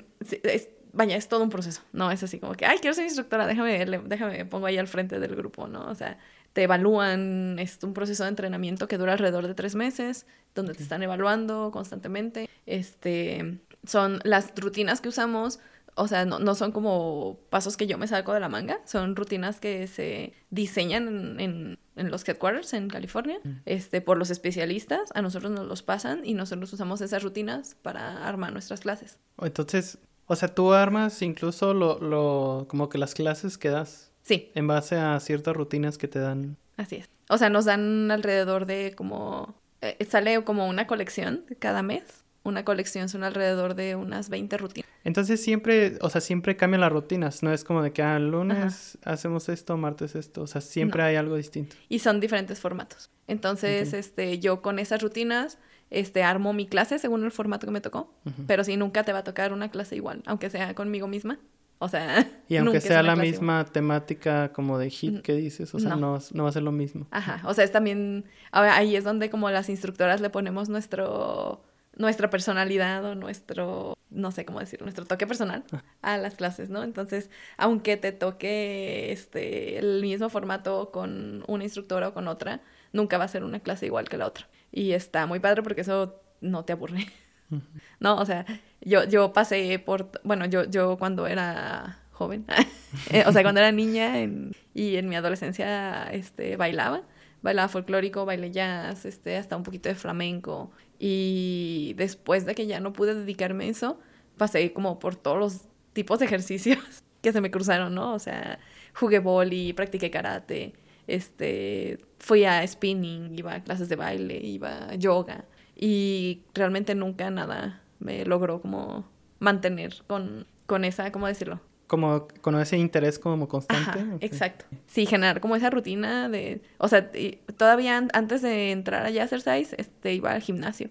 es- 0.43 0.69
vaya, 0.95 1.15
es 1.15 1.27
todo 1.27 1.43
un 1.43 1.49
proceso. 1.49 1.81
No 1.93 2.09
es 2.09 2.23
así 2.23 2.39
como 2.39 2.53
que, 2.53 2.65
ay, 2.65 2.79
quiero 2.79 2.93
ser 2.95 3.03
instructora, 3.05 3.45
déjame, 3.45 3.85
le- 3.85 3.99
déjame, 3.99 4.45
pongo 4.45 4.65
ahí 4.65 4.77
al 4.77 4.87
frente 4.87 5.19
del 5.19 5.35
grupo, 5.35 5.67
¿no? 5.67 5.85
O 5.87 5.93
sea, 5.95 6.17
te 6.53 6.63
evalúan, 6.63 7.57
es 7.59 7.77
un 7.83 7.93
proceso 7.93 8.23
de 8.23 8.29
entrenamiento 8.29 8.87
que 8.87 8.97
dura 8.97 9.11
alrededor 9.13 9.45
de 9.47 9.53
tres 9.53 9.75
meses, 9.75 10.25
donde 10.55 10.73
te 10.73 10.81
están 10.83 11.03
evaluando 11.03 11.69
constantemente. 11.71 12.49
Este, 12.65 13.59
son 13.85 14.19
las 14.23 14.53
rutinas 14.55 15.01
que 15.01 15.09
usamos, 15.09 15.59
o 15.95 16.07
sea, 16.07 16.25
no, 16.25 16.39
no 16.39 16.55
son 16.55 16.71
como 16.71 17.39
pasos 17.49 17.77
que 17.77 17.87
yo 17.87 17.97
me 17.97 18.07
saco 18.07 18.33
de 18.33 18.39
la 18.39 18.49
manga, 18.49 18.79
son 18.85 19.15
rutinas 19.15 19.59
que 19.59 19.87
se 19.87 20.33
diseñan 20.49 21.07
en, 21.07 21.39
en- 21.39 21.79
en 21.97 22.11
los 22.11 22.27
headquarters 22.27 22.73
en 22.73 22.89
California, 22.89 23.39
este, 23.65 24.01
por 24.01 24.17
los 24.17 24.29
especialistas, 24.29 25.09
a 25.13 25.21
nosotros 25.21 25.51
nos 25.51 25.65
los 25.65 25.81
pasan 25.81 26.21
y 26.25 26.33
nosotros 26.33 26.71
usamos 26.73 26.99
esas 26.99 27.23
rutinas 27.23 27.75
para 27.81 28.27
armar 28.27 28.51
nuestras 28.51 28.81
clases. 28.81 29.17
Entonces, 29.41 29.97
o 30.27 30.35
sea, 30.35 30.53
tú 30.53 30.73
armas 30.73 31.21
incluso 31.21 31.73
lo, 31.73 31.99
lo, 31.99 32.65
como 32.67 32.89
que 32.89 32.97
las 32.97 33.13
clases 33.13 33.57
que 33.57 33.69
das 33.69 34.11
Sí, 34.23 34.51
en 34.55 34.65
base 34.67 34.95
a 34.97 35.19
ciertas 35.19 35.55
rutinas 35.55 35.99
que 35.99 36.07
te 36.07 36.17
dan. 36.19 36.57
Así 36.77 36.95
es. 36.95 37.09
O 37.29 37.37
sea, 37.37 37.49
nos 37.49 37.65
dan 37.65 38.09
alrededor 38.09 38.65
de 38.65 38.93
como... 38.97 39.53
eh, 39.81 40.03
sale 40.09 40.43
como 40.43 40.67
una 40.67 40.87
colección 40.87 41.45
cada 41.59 41.83
mes. 41.83 42.24
Una 42.45 42.63
colección 42.63 43.09
son 43.09 43.23
alrededor 43.25 43.75
de 43.75 43.95
unas 43.95 44.29
20 44.29 44.57
rutinas. 44.57 44.89
Entonces 45.03 45.41
siempre, 45.43 45.97
o 46.01 46.09
sea, 46.09 46.21
siempre 46.21 46.55
cambian 46.55 46.79
las 46.81 46.91
rutinas, 46.91 47.43
no 47.43 47.51
es 47.51 47.63
como 47.63 47.83
de 47.83 47.91
que 47.91 48.01
ah, 48.01 48.17
lunes 48.19 48.97
hacemos 49.03 49.49
esto, 49.49 49.75
martes 49.77 50.15
esto, 50.15 50.43
o 50.43 50.47
sea, 50.47 50.61
siempre 50.61 51.01
No. 51.01 51.07
hay 51.09 51.15
algo 51.17 51.35
distinto. 51.35 51.75
Y 51.89 51.99
son 51.99 52.19
diferentes 52.19 52.59
formatos. 52.59 53.09
Entonces, 53.27 53.91
este, 53.93 54.39
yo 54.39 54.61
con 54.61 54.79
esas 54.79 55.01
rutinas, 55.01 55.57
este, 55.89 56.23
armo 56.23 56.53
mi 56.53 56.65
clase 56.67 56.97
según 56.99 57.23
el 57.25 57.31
formato 57.31 57.67
que 57.67 57.71
me 57.71 57.81
tocó. 57.81 58.13
Pero 58.47 58.63
sí, 58.63 58.77
nunca 58.77 59.03
te 59.03 59.11
va 59.13 59.19
a 59.19 59.23
tocar 59.23 59.51
una 59.51 59.69
clase 59.69 59.95
igual, 59.95 60.21
aunque 60.25 60.49
sea 60.49 60.73
conmigo 60.75 61.07
misma. 61.07 61.39
O 61.77 61.89
sea, 61.89 62.19
Y 62.47 62.55
aunque 62.55 62.75
nunca 62.75 62.79
sea 62.81 63.03
la 63.03 63.15
clase 63.15 63.31
misma 63.31 63.65
temática 63.65 64.53
como 64.53 64.77
de 64.79 64.89
hit 64.89 65.15
Mm, 65.15 65.21
que 65.21 65.33
dices, 65.33 65.75
o 65.75 65.79
sea, 65.79 65.95
no. 65.97 66.17
no, 66.17 66.19
no 66.33 66.43
va 66.43 66.49
a 66.49 66.53
ser 66.53 66.63
lo 66.63 66.71
mismo. 66.71 67.05
Ajá, 67.11 67.41
o 67.47 67.53
sea, 67.53 67.63
es 67.65 67.71
también, 67.71 68.23
ahora 68.51 68.77
ahí 68.77 68.95
es 68.95 69.03
donde 69.03 69.29
como 69.29 69.49
las 69.49 69.67
instructoras 69.69 70.21
le 70.21 70.29
ponemos 70.29 70.69
nuestro, 70.69 71.61
nuestra 71.97 72.29
personalidad 72.29 73.03
o 73.05 73.15
nuestro, 73.15 73.97
no 74.09 74.31
sé 74.31 74.45
cómo 74.45 74.59
decir, 74.59 74.81
nuestro 74.81 75.05
toque 75.05 75.27
personal 75.27 75.63
a 76.01 76.17
las 76.17 76.35
clases, 76.35 76.69
¿no? 76.69 76.83
Entonces, 76.83 77.29
aunque 77.57 77.97
te 77.97 78.11
toque 78.11 79.11
este, 79.11 79.77
el 79.77 80.01
mismo 80.01 80.29
formato 80.29 80.91
con 80.91 81.43
una 81.47 81.63
instructora 81.63 82.09
o 82.09 82.13
con 82.13 82.27
otra, 82.27 82.61
nunca 82.93 83.17
va 83.17 83.25
a 83.25 83.27
ser 83.29 83.43
una 83.43 83.59
clase 83.59 83.85
igual 83.87 84.09
que 84.09 84.17
la 84.17 84.27
otra. 84.27 84.47
Y 84.71 84.91
está 84.91 85.25
muy 85.25 85.39
padre 85.39 85.63
porque 85.63 85.81
eso 85.81 86.21
no 86.41 86.65
te 86.65 86.73
aburre. 86.73 87.07
No, 87.99 88.17
o 88.17 88.25
sea, 88.25 88.45
yo, 88.81 89.03
yo 89.05 89.33
pasé 89.33 89.79
por, 89.79 90.09
bueno, 90.23 90.45
yo, 90.45 90.65
yo 90.65 90.97
cuando 90.97 91.27
era 91.27 91.99
joven, 92.11 92.45
eh, 93.11 93.23
o 93.25 93.31
sea, 93.31 93.43
cuando 93.43 93.59
era 93.61 93.71
niña 93.71 94.19
en- 94.19 94.51
y 94.73 94.95
en 94.97 95.09
mi 95.09 95.15
adolescencia, 95.15 96.05
este, 96.11 96.55
bailaba, 96.57 97.03
bailaba 97.41 97.67
folclórico, 97.69 98.25
bailé 98.25 98.51
jazz, 98.51 99.05
este, 99.05 99.37
hasta 99.37 99.55
un 99.57 99.63
poquito 99.63 99.89
de 99.89 99.95
flamenco, 99.95 100.71
y 100.99 101.93
después 101.97 102.45
de 102.45 102.55
que 102.55 102.67
ya 102.67 102.79
no 102.79 102.93
pude 102.93 103.15
dedicarme 103.15 103.65
a 103.65 103.69
eso, 103.69 103.99
pasé 104.37 104.73
como 104.73 104.99
por 104.99 105.15
todos 105.15 105.37
los 105.37 105.61
tipos 105.93 106.19
de 106.19 106.25
ejercicios 106.25 106.79
que 107.21 107.31
se 107.31 107.41
me 107.41 107.51
cruzaron, 107.51 107.95
¿no? 107.95 108.13
O 108.13 108.19
sea, 108.19 108.59
jugué 108.93 109.19
boli, 109.19 109.73
practiqué 109.73 110.11
karate, 110.11 110.73
este, 111.07 111.99
fui 112.19 112.45
a 112.45 112.65
spinning, 112.65 113.37
iba 113.37 113.55
a 113.55 113.63
clases 113.63 113.89
de 113.89 113.95
baile, 113.95 114.37
iba 114.37 114.89
a 114.89 114.95
yoga 114.95 115.45
y 115.75 116.43
realmente 116.53 116.95
nunca 116.95 117.29
nada 117.29 117.81
me 117.99 118.25
logró 118.25 118.61
como 118.61 119.07
mantener 119.39 119.95
con, 120.07 120.47
con 120.65 120.85
esa, 120.85 121.11
¿cómo 121.11 121.27
decirlo? 121.27 121.61
Como 121.87 122.27
con 122.41 122.59
ese 122.59 122.77
interés 122.77 123.19
como 123.19 123.47
constante. 123.47 123.99
Ajá, 123.99 124.17
exacto. 124.21 124.65
Sí, 124.87 125.05
generar 125.05 125.39
como 125.39 125.55
esa 125.55 125.69
rutina 125.69 126.29
de, 126.29 126.61
o 126.79 126.87
sea, 126.87 127.11
todavía 127.57 127.97
an- 127.97 128.09
antes 128.13 128.41
de 128.41 128.71
entrar 128.71 129.05
a 129.05 129.09
Jazzercise, 129.11 129.75
este, 129.77 130.13
iba 130.13 130.31
al 130.31 130.41
gimnasio 130.41 130.89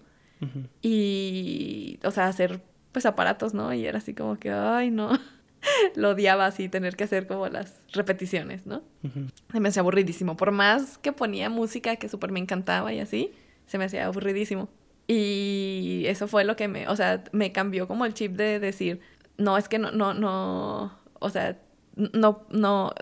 y, 0.81 1.99
o 2.03 2.11
sea, 2.11 2.27
hacer 2.27 2.61
pues 2.91 3.05
aparatos, 3.05 3.53
¿no? 3.53 3.73
Y 3.73 3.85
era 3.85 3.97
así 3.97 4.13
como 4.13 4.37
que, 4.39 4.51
ay, 4.51 4.89
no, 4.91 5.09
lo 5.95 6.11
odiaba 6.11 6.45
así, 6.45 6.69
tener 6.69 6.95
que 6.95 7.03
hacer 7.03 7.27
como 7.27 7.47
las 7.49 7.73
repeticiones, 7.91 8.65
¿no? 8.65 8.81
Se 9.51 9.59
me 9.59 9.69
hacía 9.69 9.81
aburridísimo. 9.81 10.37
Por 10.37 10.51
más 10.51 10.97
que 10.99 11.11
ponía 11.11 11.49
música 11.49 11.95
que 11.97 12.07
súper 12.09 12.31
me 12.31 12.39
encantaba 12.39 12.93
y 12.93 12.99
así, 12.99 13.31
se 13.67 13.77
me 13.77 13.85
hacía 13.85 14.05
aburridísimo. 14.05 14.69
Y 15.07 16.03
eso 16.07 16.27
fue 16.27 16.45
lo 16.45 16.55
que 16.55 16.67
me, 16.67 16.87
o 16.87 16.95
sea, 16.95 17.23
me 17.31 17.51
cambió 17.51 17.87
como 17.87 18.05
el 18.05 18.13
chip 18.13 18.33
de 18.33 18.59
decir, 18.59 19.01
no, 19.37 19.57
es 19.57 19.67
que 19.69 19.79
no, 19.79 19.91
no, 19.91 20.13
no, 20.13 20.97
o 21.19 21.29
sea, 21.29 21.57
no, 21.95 22.45
no, 22.49 22.93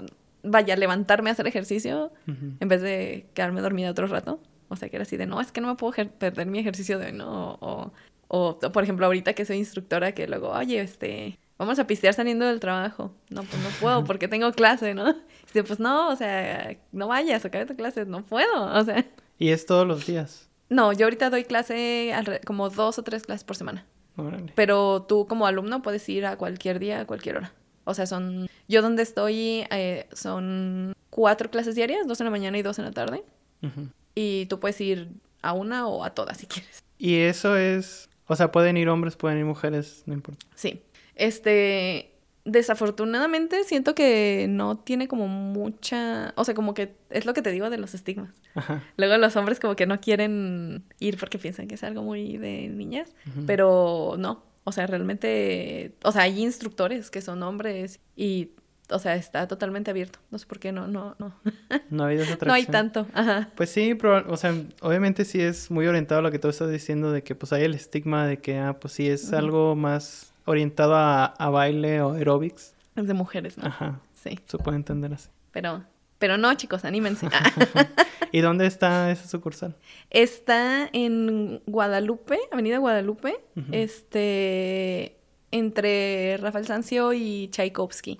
vaya, 0.44 0.76
levantarme 0.76 1.30
a 1.30 1.34
hacer 1.34 1.48
ejercicio 1.48 2.12
en 2.28 2.68
vez 2.68 2.82
de 2.82 3.28
quedarme 3.34 3.62
dormida 3.62 3.92
otro 3.92 4.08
rato. 4.08 4.40
O 4.70 4.76
sea, 4.76 4.90
que 4.90 4.96
era 4.96 5.04
así 5.04 5.18
de, 5.18 5.28
no, 5.28 5.40
es 5.40 5.52
que 5.52 5.62
no 5.62 5.68
me 5.68 5.76
puedo 5.76 5.94
perder 6.18 6.48
mi 6.48 6.58
ejercicio 6.58 6.98
de 6.98 7.08
hoy, 7.08 7.12
¿no? 7.12 7.58
O, 7.62 7.92
o, 8.28 8.58
por 8.60 8.84
ejemplo, 8.84 9.06
ahorita 9.06 9.34
que 9.34 9.46
soy 9.46 9.58
instructora, 9.58 10.14
que 10.14 10.28
luego, 10.28 10.50
oye, 10.50 10.82
este, 10.82 11.38
vamos 11.58 11.78
a 11.78 11.86
pistear 11.86 12.16
saliendo 12.16 12.46
del 12.46 12.60
trabajo. 12.60 13.14
No, 13.30 13.44
pues 13.44 13.62
no 13.62 13.70
puedo 13.80 14.04
porque 14.04 14.28
tengo 14.28 14.52
clase, 14.52 14.96
¿no? 14.96 15.14
Dice, 15.46 15.64
pues 15.64 15.80
no, 15.80 16.10
o 16.10 16.16
sea, 16.16 16.76
no 16.92 17.08
vayas, 17.08 17.46
acabe 17.46 17.68
tu 17.68 17.76
clase, 17.76 18.06
no 18.06 18.26
puedo, 18.26 18.66
o 18.76 18.84
sea. 18.84 19.06
¿Y 19.38 19.50
es 19.50 19.66
todos 19.66 19.86
los 19.86 20.08
días? 20.08 20.50
No, 20.70 20.92
yo 20.94 21.06
ahorita 21.06 21.30
doy 21.30 21.44
clase 21.44 22.12
como 22.46 22.70
dos 22.70 22.98
o 22.98 23.04
tres 23.04 23.24
clases 23.24 23.44
por 23.44 23.56
semana. 23.56 23.86
Pero 24.56 25.04
tú 25.04 25.26
como 25.28 25.48
alumno 25.48 25.82
puedes 25.82 26.08
ir 26.10 26.26
a 26.26 26.38
cualquier 26.38 26.80
día, 26.80 27.02
a 27.02 27.06
cualquier 27.06 27.38
hora. 27.38 27.54
O 27.86 27.94
sea, 27.94 28.06
son... 28.06 28.48
Yo 28.68 28.82
donde 28.82 29.04
estoy 29.04 29.66
eh, 29.72 30.08
son 30.14 30.94
cuatro 31.10 31.50
clases 31.50 31.76
diarias, 31.76 32.08
dos 32.08 32.22
en 32.22 32.26
la 32.26 32.32
mañana 32.32 32.58
y 32.58 32.62
dos 32.62 32.80
en 32.80 32.86
la 32.86 32.92
tarde. 32.92 33.24
Y 34.16 34.46
tú 34.48 34.60
puedes 34.60 34.80
ir 34.82 35.10
a 35.42 35.54
una 35.54 35.88
o 35.88 36.04
a 36.04 36.12
todas 36.12 36.38
si 36.38 36.48
quieres. 36.48 36.84
Y 36.98 37.18
eso 37.18 37.58
es... 37.58 38.10
O 38.28 38.36
sea, 38.36 38.52
pueden 38.52 38.78
ir 38.78 38.88
hombres, 38.88 39.16
pueden 39.16 39.40
ir 39.40 39.46
mujeres, 39.46 40.04
no 40.06 40.14
importa. 40.14 40.46
Sí. 40.56 40.82
Este... 41.16 42.13
Desafortunadamente 42.46 43.64
siento 43.64 43.96
que 43.96 44.48
no 44.50 44.78
tiene 44.78 45.08
como 45.08 45.28
mucha, 45.28 46.34
o 46.36 46.44
sea, 46.44 46.54
como 46.54 46.74
que 46.74 46.96
es 47.10 47.26
lo 47.26 47.34
que 47.34 47.42
te 47.42 47.52
digo 47.52 47.70
de 47.70 47.78
los 47.78 47.94
estigmas. 47.94 48.34
Ajá. 48.54 48.84
Luego 48.98 49.18
los 49.18 49.36
hombres 49.38 49.60
como 49.60 49.76
que 49.76 49.86
no 49.86 50.00
quieren 50.00 50.84
ir 51.00 51.18
porque 51.18 51.38
piensan 51.38 51.68
que 51.68 51.76
es 51.76 51.84
algo 51.84 52.04
muy 52.04 52.38
de 52.38 52.68
niñas, 52.68 53.16
pero 53.46 54.16
no, 54.18 54.44
o 54.66 54.72
sea, 54.72 54.88
realmente, 54.88 55.96
o 56.04 56.12
sea, 56.12 56.24
hay 56.24 56.42
instructores 56.42 57.10
que 57.10 57.22
son 57.22 57.44
hombres 57.44 58.00
y, 58.16 58.52
o 58.90 59.00
sea, 59.00 59.16
está 59.16 59.48
totalmente 59.48 59.92
abierto. 59.92 60.20
No 60.32 60.38
sé 60.38 60.46
por 60.46 60.60
qué 60.60 60.72
no, 60.72 60.88
no, 60.88 61.16
no. 61.20 61.34
No 61.90 62.06
hay 62.06 62.18
esa 62.18 62.38
No 62.46 62.54
hay 62.54 62.66
tanto, 62.66 63.08
ajá. 63.14 63.52
Pues 63.56 63.70
sí, 63.70 63.96
pero, 63.96 64.32
o 64.32 64.38
sea, 64.38 64.54
obviamente 64.82 65.26
sí 65.26 65.42
es 65.42 65.70
muy 65.72 65.88
orientado 65.88 66.20
a 66.20 66.22
lo 66.22 66.32
que 66.32 66.40
tú 66.40 66.48
estás 66.48 66.70
diciendo 66.70 67.12
de 67.12 67.24
que 67.24 67.36
pues 67.36 67.54
hay 67.54 67.64
el 67.64 67.74
estigma 67.74 68.28
de 68.28 68.40
que, 68.40 68.58
ah, 68.58 68.78
pues 68.80 68.94
sí 68.94 69.08
es 69.08 69.32
algo 69.34 69.76
más 69.76 70.33
orientado 70.46 70.96
a, 70.96 71.26
a 71.26 71.50
baile 71.50 72.02
o 72.02 72.14
aerobics. 72.14 72.76
Es 72.96 73.08
de 73.08 73.14
mujeres, 73.14 73.58
¿no? 73.58 73.68
Ajá. 73.68 74.00
Sí. 74.14 74.40
Se 74.46 74.58
puede 74.58 74.78
entender 74.78 75.14
así. 75.14 75.30
Pero, 75.52 75.84
pero 76.20 76.38
no, 76.38 76.54
chicos, 76.56 76.86
anímense. 76.86 77.28
¿Y 78.32 78.42
dónde 78.42 78.66
está 78.66 79.12
esa 79.12 79.28
sucursal? 79.28 79.76
Está 80.10 80.90
en 80.92 81.62
Guadalupe, 81.68 82.40
Avenida 82.52 82.80
Guadalupe, 82.80 83.36
este, 83.72 85.18
entre 85.52 86.38
Rafael 86.38 86.66
Sancio 86.66 87.14
y 87.14 87.50
Tchaikovsky. 87.50 88.20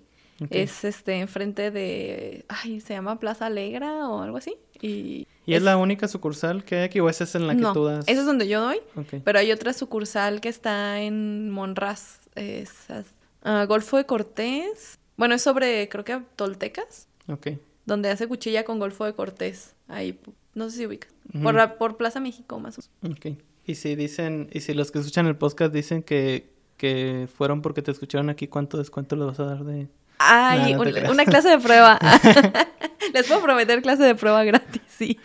Es 0.50 0.84
este 0.84 1.20
enfrente 1.20 1.72
de, 1.72 2.46
ay, 2.48 2.82
se 2.82 2.94
llama 2.94 3.20
Plaza 3.20 3.48
Alegra 3.48 4.10
o 4.10 4.22
algo 4.22 4.38
así. 4.38 4.56
Y, 4.82 5.28
¿Y 5.46 5.54
es, 5.54 5.62
la 5.62 5.78
única 5.78 6.08
sucursal 6.08 6.64
que 6.64 6.76
hay 6.76 6.84
aquí 6.84 7.00
o 7.00 7.10
esa 7.10 7.24
es 7.24 7.36
en 7.36 7.48
la 7.48 7.56
que 7.56 7.64
tú 7.74 7.86
das? 7.86 8.06
Esa 8.08 8.20
es 8.22 8.26
donde 8.26 8.48
yo 8.48 8.62
doy. 8.62 8.80
Pero 9.24 9.40
hay 9.40 9.52
otra 9.52 9.74
sucursal 9.74 10.42
que 10.42 10.50
está 10.50 11.02
en 11.02 11.50
Monraz, 11.50 12.20
esas, 12.36 13.06
uh, 13.46 13.66
Golfo 13.68 13.98
de 13.98 14.06
Cortés. 14.06 15.00
Bueno, 15.16 15.36
es 15.36 15.42
sobre, 15.42 15.88
creo 15.90 16.04
que 16.04 16.22
Toltecas. 16.36 17.08
Ok 17.28 17.50
donde 17.86 18.10
hace 18.10 18.28
cuchilla 18.28 18.64
con 18.64 18.80
Golfo 18.80 19.06
de 19.06 19.14
Cortés. 19.14 19.76
Ahí, 19.88 20.20
no 20.54 20.70
sé 20.70 20.78
si 20.78 20.86
ubica. 20.86 21.08
por, 21.42 21.78
por 21.78 21.98
Plaza 21.98 22.20
México, 22.20 22.60
más 22.60 22.78
o 22.78 22.82
menos. 23.02 23.18
Ok. 23.18 23.38
Y 23.66 23.76
si 23.76 23.96
dicen, 23.96 24.50
y 24.52 24.62
si 24.62 24.74
los 24.74 24.92
que 24.92 25.00
escuchan 25.00 25.28
el 25.28 25.38
podcast 25.38 25.74
dicen 25.74 26.04
que, 26.04 26.50
que 26.78 27.28
fueron 27.34 27.62
porque 27.62 27.82
te 27.82 27.92
escucharon 27.92 28.30
aquí, 28.30 28.48
¿cuánto 28.48 28.78
descuento 28.78 29.16
les 29.16 29.26
vas 29.26 29.40
a 29.40 29.46
dar 29.46 29.64
de...? 29.64 29.88
Ay, 30.18 30.76
una 30.76 31.26
clase 31.26 31.50
de 31.50 31.60
prueba. 31.60 32.00
les 33.14 33.28
puedo 33.28 33.42
prometer 33.42 33.82
clase 33.82 34.04
de 34.04 34.16
prueba 34.16 34.44
gratis, 34.44 34.82
sí. 34.88 35.20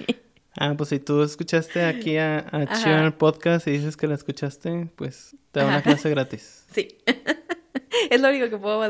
Ah, 0.56 0.74
pues 0.76 0.88
si 0.88 0.98
tú 0.98 1.22
escuchaste 1.22 1.84
aquí 1.84 2.16
a, 2.16 2.44
a 2.50 3.04
el 3.04 3.14
podcast 3.14 3.68
y 3.68 3.72
dices 3.72 3.96
que 3.96 4.08
la 4.08 4.16
escuchaste, 4.16 4.88
pues 4.96 5.36
te 5.52 5.60
da 5.60 5.66
una 5.66 5.82
clase 5.82 6.10
gratis. 6.10 6.64
Sí. 6.74 6.86
es 8.10 8.20
lo 8.20 8.28
único 8.28 8.50
que 8.50 8.58
puedo, 8.58 8.88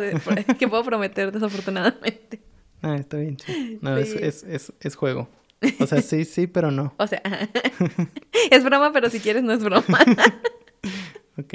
que 0.59 0.69
puedo 0.69 0.83
prometer, 0.83 1.31
desafortunadamente. 1.31 2.41
Ah, 2.83 2.97
está 2.97 3.19
bien. 3.19 3.37
No, 3.81 3.97
es, 3.97 4.15
es, 4.15 4.73
es, 4.81 4.97
juego. 4.97 5.29
O 5.79 5.87
sea, 5.87 6.03
sí, 6.03 6.25
sí, 6.25 6.49
pero 6.49 6.71
no. 6.71 6.93
O 6.99 7.07
sea, 7.07 7.23
es 8.51 8.65
broma, 8.65 8.93
pero 8.93 9.11
si 9.11 9.21
quieres 9.21 9.45
no 9.45 9.53
es 9.53 9.63
broma. 9.63 9.99
ok. 11.39 11.55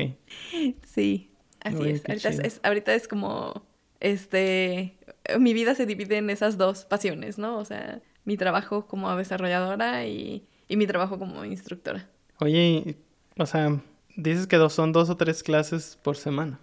Sí, 0.88 1.30
así 1.60 1.90
es. 1.90 2.04
Ahorita 2.08 2.30
es. 2.30 2.62
Ahorita 2.64 2.96
es 2.96 3.08
como, 3.08 3.66
este, 4.04 4.98
mi 5.40 5.54
vida 5.54 5.74
se 5.76 5.86
divide 5.86 6.18
en 6.18 6.30
esas 6.30 6.58
dos 6.58 6.84
pasiones, 6.84 7.38
¿no? 7.38 7.58
O 7.58 7.66
sea, 7.66 8.02
mi 8.26 8.36
trabajo 8.36 8.86
como 8.86 9.16
desarrolladora 9.16 10.06
y, 10.06 10.46
y 10.68 10.76
mi 10.76 10.86
trabajo 10.86 11.18
como 11.18 11.46
instructora. 11.46 12.10
Oye, 12.40 12.98
o 13.38 13.46
sea, 13.46 13.82
dices 14.18 14.46
que 14.46 14.58
dos, 14.58 14.74
son 14.74 14.92
dos 14.92 15.10
o 15.10 15.16
tres 15.16 15.42
clases 15.42 15.98
por 16.04 16.18
semana. 16.18 16.60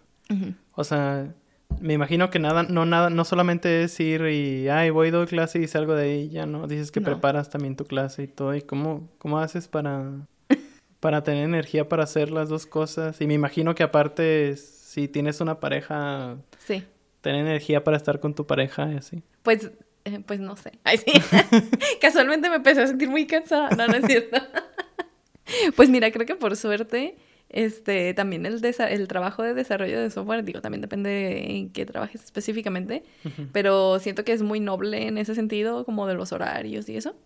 O 0.75 0.85
sea, 0.85 1.35
me 1.81 1.95
imagino 1.95 2.31
que 2.31 2.39
nada, 2.39 2.63
no 2.63 2.85
nada, 2.85 3.09
no 3.09 3.25
solamente 3.25 3.83
es 3.83 3.99
ir 3.99 4.21
y 4.27 4.69
ay 4.69 4.91
voy 4.91 5.09
a 5.09 5.27
clase 5.27 5.61
y 5.61 5.67
salgo 5.67 5.95
de 5.95 6.05
ahí, 6.05 6.29
ya 6.29 6.45
no. 6.45 6.67
Dices 6.67 6.93
que 6.93 7.01
preparas 7.01 7.49
también 7.49 7.75
tu 7.75 7.85
clase 7.87 8.25
y 8.25 8.29
todo. 8.29 8.55
¿Y 8.55 8.61
cómo, 8.61 9.09
cómo 9.19 9.39
haces 9.39 9.67
para, 9.67 10.13
para 11.01 11.25
tener 11.25 11.45
energía 11.45 11.89
para 11.89 12.05
hacer 12.05 12.31
las 12.31 12.51
dos 12.51 12.67
cosas? 12.67 13.21
Y 13.21 13.27
me 13.27 13.35
imagino 13.35 13.75
que 13.75 13.83
aparte, 13.83 14.57
si 14.57 15.09
tienes 15.09 15.41
una 15.41 15.59
pareja, 15.59 16.37
sí. 16.59 16.85
Tener 17.21 17.41
energía 17.41 17.85
para 17.85 17.97
estar 17.97 18.21
con 18.21 18.35
tu 18.35 18.47
pareja 18.47 18.91
y 18.93 18.97
así. 18.97 19.23
Pues, 19.43 19.71
eh, 20.05 20.21
pues 20.25 20.41
no 20.41 20.57
sé. 20.57 20.79
Ay, 20.85 20.99
sí. 20.99 21.13
Casualmente 22.01 22.49
me 22.49 22.57
empecé 22.57 22.83
a 22.83 22.87
sentir 22.87 23.09
muy 23.09 23.27
cansada. 23.27 23.71
No, 23.71 23.87
no 23.87 23.95
es 23.95 24.07
cierto. 24.07 24.39
pues 25.77 25.89
mira, 25.89 26.11
creo 26.11 26.27
que 26.27 26.37
por 26.37 26.57
suerte 26.57 27.17
este, 27.51 28.15
también 28.15 28.47
el, 28.47 28.65
el 28.65 29.09
trabajo 29.09 29.43
de 29.43 29.55
desarrollo 29.55 30.01
de 30.01 30.11
software, 30.11 30.45
digo, 30.45 30.61
también 30.61 30.81
depende 30.81 31.51
en 31.51 31.71
qué 31.71 31.85
trabajes 31.85 32.23
específicamente, 32.23 33.03
pero 33.53 33.99
siento 33.99 34.25
que 34.25 34.33
es 34.33 34.43
muy 34.43 34.61
noble 34.61 35.09
en 35.09 35.19
ese 35.19 35.35
sentido, 35.35 35.85
como 35.85 36.07
de 36.07 36.15
los 36.15 36.33
horarios 36.33 36.89
y 36.89 36.97
eso. 36.97 37.17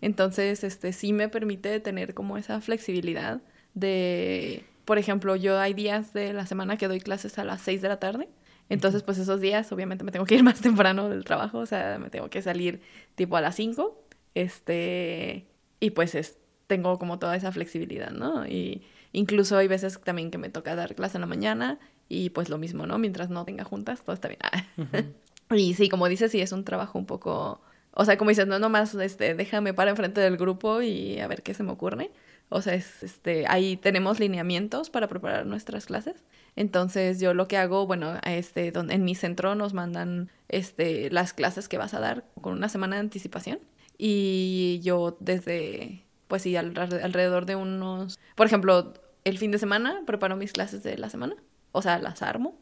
Entonces, 0.00 0.62
este, 0.62 0.92
sí 0.92 1.12
me 1.12 1.28
permite 1.28 1.80
tener 1.80 2.14
como 2.14 2.38
esa 2.38 2.60
flexibilidad 2.60 3.40
de, 3.74 4.62
por 4.84 4.98
ejemplo, 4.98 5.34
yo 5.34 5.58
hay 5.58 5.74
días 5.74 6.12
de 6.12 6.32
la 6.32 6.46
semana 6.46 6.76
que 6.76 6.86
doy 6.86 7.00
clases 7.00 7.36
a 7.40 7.44
las 7.44 7.60
6 7.62 7.82
de 7.82 7.88
la 7.88 7.98
tarde. 7.98 8.28
Entonces, 8.74 9.02
pues 9.02 9.18
esos 9.18 9.40
días 9.40 9.70
obviamente 9.72 10.04
me 10.04 10.12
tengo 10.12 10.26
que 10.26 10.34
ir 10.34 10.42
más 10.44 10.60
temprano 10.60 11.08
del 11.08 11.24
trabajo, 11.24 11.58
o 11.58 11.66
sea, 11.66 11.98
me 11.98 12.10
tengo 12.10 12.28
que 12.28 12.42
salir 12.42 12.80
tipo 13.14 13.36
a 13.36 13.40
las 13.40 13.56
5. 13.56 14.00
Este, 14.34 15.46
y 15.80 15.90
pues 15.90 16.14
es, 16.14 16.38
tengo 16.66 16.98
como 16.98 17.18
toda 17.18 17.36
esa 17.36 17.52
flexibilidad, 17.52 18.10
¿no? 18.10 18.46
Y 18.46 18.82
Incluso 19.14 19.56
hay 19.56 19.68
veces 19.68 20.00
también 20.02 20.32
que 20.32 20.38
me 20.38 20.50
toca 20.50 20.74
dar 20.74 20.96
clase 20.96 21.18
en 21.18 21.20
la 21.20 21.28
mañana 21.28 21.78
y 22.08 22.30
pues 22.30 22.48
lo 22.48 22.58
mismo, 22.58 22.84
¿no? 22.84 22.98
Mientras 22.98 23.30
no 23.30 23.44
tenga 23.44 23.62
juntas, 23.62 24.02
todo 24.02 24.12
está 24.12 24.26
bien. 24.26 24.40
y 25.50 25.74
sí, 25.74 25.88
como 25.88 26.08
dices, 26.08 26.32
sí 26.32 26.40
es 26.40 26.50
un 26.50 26.64
trabajo 26.64 26.98
un 26.98 27.06
poco... 27.06 27.60
O 27.92 28.04
sea, 28.04 28.18
como 28.18 28.30
dices, 28.30 28.48
no 28.48 28.58
nomás 28.58 28.92
este, 28.96 29.34
déjame 29.34 29.72
para 29.72 29.90
enfrente 29.90 30.20
del 30.20 30.36
grupo 30.36 30.82
y 30.82 31.20
a 31.20 31.28
ver 31.28 31.44
qué 31.44 31.54
se 31.54 31.62
me 31.62 31.70
ocurre. 31.70 32.10
O 32.54 32.62
sea, 32.62 32.74
es, 32.74 33.02
este, 33.02 33.46
ahí 33.48 33.76
tenemos 33.76 34.20
lineamientos 34.20 34.88
para 34.88 35.08
preparar 35.08 35.44
nuestras 35.44 35.86
clases. 35.86 36.22
Entonces, 36.54 37.18
yo 37.18 37.34
lo 37.34 37.48
que 37.48 37.56
hago, 37.56 37.84
bueno, 37.84 38.20
este, 38.24 38.70
donde, 38.70 38.94
en 38.94 39.02
mi 39.02 39.16
centro 39.16 39.56
nos 39.56 39.74
mandan 39.74 40.30
este, 40.48 41.10
las 41.10 41.32
clases 41.32 41.68
que 41.68 41.78
vas 41.78 41.94
a 41.94 41.98
dar 41.98 42.24
con 42.40 42.52
una 42.52 42.68
semana 42.68 42.94
de 42.94 43.00
anticipación. 43.00 43.58
Y 43.98 44.78
yo 44.84 45.16
desde, 45.18 46.04
pues 46.28 46.42
sí, 46.42 46.54
alrededor 46.54 47.44
de 47.44 47.56
unos, 47.56 48.20
por 48.36 48.46
ejemplo, 48.46 48.94
el 49.24 49.36
fin 49.36 49.50
de 49.50 49.58
semana 49.58 50.02
preparo 50.06 50.36
mis 50.36 50.52
clases 50.52 50.84
de 50.84 50.96
la 50.96 51.10
semana. 51.10 51.34
O 51.72 51.82
sea, 51.82 51.98
las 51.98 52.22
armo, 52.22 52.56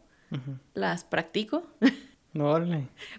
las 0.72 1.05
practico. 1.05 1.66
No, 2.34 2.59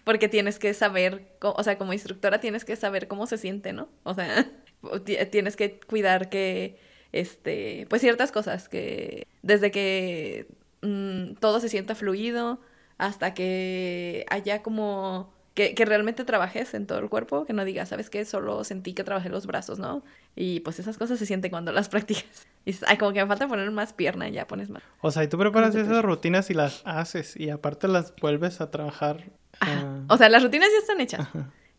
Porque 0.04 0.28
tienes 0.28 0.58
que 0.58 0.74
saber, 0.74 1.38
o 1.40 1.62
sea, 1.62 1.78
como 1.78 1.94
instructora 1.94 2.40
tienes 2.40 2.66
que 2.66 2.76
saber 2.76 3.08
cómo 3.08 3.28
se 3.28 3.38
siente, 3.38 3.72
¿no? 3.72 3.88
O 4.02 4.16
sea, 4.16 4.50
tienes 5.04 5.56
que 5.56 5.80
cuidar 5.80 6.30
que, 6.30 6.78
este, 7.12 7.86
pues 7.90 8.02
ciertas 8.02 8.32
cosas, 8.32 8.70
que 8.70 9.28
desde 9.42 9.72
que 9.72 10.48
mm, 10.82 11.36
todo 11.40 11.60
se 11.60 11.70
sienta 11.70 11.96
fluido 11.96 12.60
hasta 12.98 13.34
que 13.34 14.26
haya 14.30 14.62
como 14.62 15.34
que, 15.54 15.76
que, 15.76 15.86
realmente 15.86 16.26
trabajes 16.26 16.74
en 16.74 16.88
todo 16.88 17.00
el 17.00 17.10
cuerpo, 17.10 17.46
que 17.46 17.54
no 17.54 17.64
digas, 17.64 17.90
¿sabes 17.90 18.10
qué? 18.10 18.26
Solo 18.26 18.64
sentí 18.64 18.94
que 18.94 19.04
trabajé 19.04 19.30
los 19.30 19.46
brazos, 19.46 19.78
¿no? 19.78 20.04
Y 20.36 20.62
pues 20.62 20.80
esas 20.80 20.98
cosas 20.98 21.20
se 21.20 21.26
sienten 21.26 21.52
cuando 21.52 21.72
las 21.72 21.90
practicas. 21.90 22.48
Y 22.66 22.72
dices, 22.72 22.86
ay, 22.88 22.98
como 22.98 23.14
que 23.14 23.22
me 23.22 23.28
falta 23.28 23.48
poner 23.48 23.70
más 23.72 23.94
pierna, 23.94 24.28
y 24.30 24.32
ya 24.32 24.48
pones 24.48 24.70
más. 24.70 24.82
O 25.02 25.12
sea, 25.12 25.24
y 25.24 25.28
tú 25.28 25.38
preparas 25.38 25.76
esas 25.76 26.04
rutinas 26.04 26.50
y 26.50 26.54
las 26.54 26.82
haces, 26.86 27.38
y 27.38 27.50
aparte 27.50 27.88
las 27.88 28.16
vuelves 28.16 28.62
a 28.62 28.72
trabajar. 28.72 29.30
Ah. 29.60 30.02
O 30.10 30.18
sea, 30.18 30.30
las 30.30 30.42
rutinas 30.42 30.70
ya 30.72 30.80
están 30.80 31.02
hechas. 31.02 31.28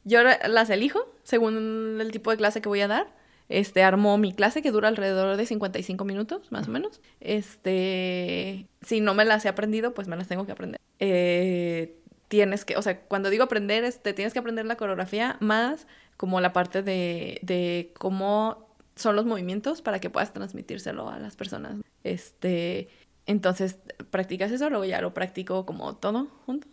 Yo 0.05 0.23
las 0.23 0.71
elijo 0.71 1.01
según 1.23 1.99
el 2.01 2.11
tipo 2.13 2.31
de 2.31 2.37
clase 2.37 2.61
que 2.61 2.69
voy 2.69 2.81
a 2.81 2.89
dar. 2.89 3.15
este, 3.49 3.83
armó 3.83 4.17
mi 4.19 4.33
clase 4.33 4.63
que 4.63 4.71
dura 4.71 4.89
alrededor 4.89 5.37
de 5.37 5.47
55 5.47 6.05
minutos, 6.05 6.51
más 6.51 6.69
o 6.69 6.71
menos. 6.71 7.01
Este, 7.21 8.67
si 8.83 9.01
no 9.01 9.15
me 9.15 9.25
las 9.25 9.45
he 9.45 9.49
aprendido, 9.49 9.95
pues 9.95 10.09
me 10.09 10.17
las 10.17 10.29
tengo 10.29 10.47
que 10.47 10.53
aprender. 10.53 10.81
Eh, 10.99 11.99
tienes 12.29 12.65
que, 12.65 12.77
o 12.77 12.83
sea, 12.83 13.01
cuando 13.01 13.31
digo 13.31 13.45
aprender, 13.45 13.85
este, 13.85 14.13
tienes 14.15 14.33
que 14.33 14.39
aprender 14.39 14.67
la 14.67 14.77
coreografía 14.77 15.37
más 15.41 15.87
como 16.17 16.41
la 16.41 16.53
parte 16.53 16.83
de, 16.83 17.39
de 17.43 17.93
cómo 17.99 18.69
son 18.97 19.17
los 19.17 19.27
movimientos 19.27 19.83
para 19.83 19.99
que 20.01 20.11
puedas 20.11 20.33
transmitírselo 20.33 21.09
a 21.11 21.19
las 21.19 21.37
personas. 21.37 21.77
Este, 22.03 22.89
entonces, 23.27 23.79
practicas 24.11 24.53
eso, 24.53 24.71
luego 24.71 24.85
ya 24.85 25.01
lo 25.01 25.15
practico 25.15 25.67
como 25.67 25.97
todo 25.97 26.29
junto. 26.47 26.69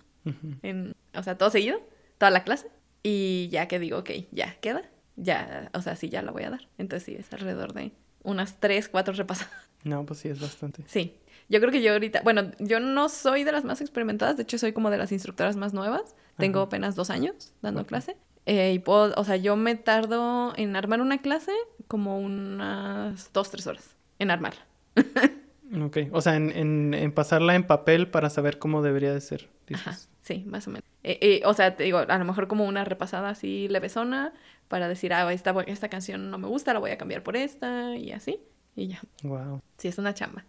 en, 0.62 0.96
o 1.16 1.24
sea, 1.24 1.38
todo 1.38 1.50
seguido, 1.50 1.82
toda 2.18 2.32
la 2.32 2.44
clase. 2.44 2.70
Y 3.04 3.50
ya 3.50 3.68
que 3.68 3.80
digo, 3.80 4.00
ok, 4.00 4.10
ya 4.32 4.56
queda, 4.60 4.84
ya, 5.16 5.70
o 5.74 5.82
sea, 5.82 5.96
sí, 5.96 6.10
ya 6.10 6.22
la 6.22 6.32
voy 6.32 6.44
a 6.44 6.52
dar. 6.52 6.68
Entonces 6.78 7.06
sí, 7.06 7.16
es 7.16 7.32
alrededor 7.34 7.74
de 7.74 7.92
unas 8.24 8.60
tres, 8.60 8.90
cuatro 8.90 9.14
repasadas. 9.14 9.54
No, 9.84 10.06
pues 10.06 10.20
sí, 10.20 10.30
es 10.30 10.40
bastante. 10.40 10.84
Sí. 10.86 11.16
Yo 11.50 11.60
creo 11.60 11.72
que 11.72 11.82
yo 11.82 11.94
ahorita, 11.94 12.22
bueno, 12.22 12.52
yo 12.60 12.80
no 12.80 13.10
soy 13.10 13.44
de 13.44 13.52
las 13.52 13.64
más 13.64 13.82
experimentadas, 13.82 14.38
de 14.38 14.44
hecho 14.44 14.60
soy 14.60 14.74
como 14.74 14.92
de 14.92 15.00
las 15.00 15.12
instructoras 15.12 15.56
más 15.56 15.74
nuevas. 15.74 16.16
Tengo 16.38 16.62
apenas 16.62 16.96
dos 16.96 17.10
años 17.10 17.56
dando 17.64 17.84
clase. 17.88 18.16
Eh, 18.46 18.74
y 18.74 18.80
puedo, 18.80 19.12
o 19.18 19.24
sea, 19.24 19.38
yo 19.38 19.56
me 19.56 19.74
tardo 19.76 20.54
en 20.56 20.76
armar 20.76 21.02
una 21.02 21.20
clase 21.22 21.52
como 21.88 22.20
unas 22.20 23.34
dos, 23.34 23.50
tres 23.50 23.66
horas 23.66 23.96
en 24.20 24.30
armarla. 24.32 24.66
ok, 25.84 25.98
o 26.12 26.22
sea, 26.22 26.36
en, 26.36 26.94
en, 26.94 27.12
pasarla 27.12 27.56
en 27.56 27.66
papel 27.66 28.08
para 28.08 28.30
saber 28.30 28.60
cómo 28.60 28.82
debería 28.82 29.14
de 29.14 29.22
ser. 29.22 29.50
Ajá, 29.74 29.98
sí, 30.34 30.44
más 30.48 30.68
o 30.68 30.72
menos. 30.72 30.86
Eh, 31.04 31.18
eh, 31.22 31.42
o 31.46 31.54
sea, 31.54 31.76
te 31.76 31.84
digo, 31.84 32.00
a 32.00 32.18
lo 32.18 32.26
mejor 32.26 32.48
como 32.48 32.66
una 32.66 32.84
repasada 32.84 33.30
así 33.30 33.68
levesona 33.68 34.34
para 34.68 34.88
decir, 34.88 35.14
ah, 35.14 35.32
esta, 35.34 35.54
esta 35.68 35.90
canción 35.90 36.32
no 36.32 36.38
me 36.38 36.48
gusta, 36.48 36.74
la 36.74 36.80
voy 36.80 36.92
a 36.92 36.98
cambiar 36.98 37.24
por 37.24 37.36
esta 37.36 37.96
y 37.96 38.12
así. 38.12 38.40
Y 38.76 38.88
ya. 38.88 39.02
Wow. 39.24 39.62
Sí, 39.78 39.88
es 39.88 39.98
una 39.98 40.14
chamba. 40.14 40.46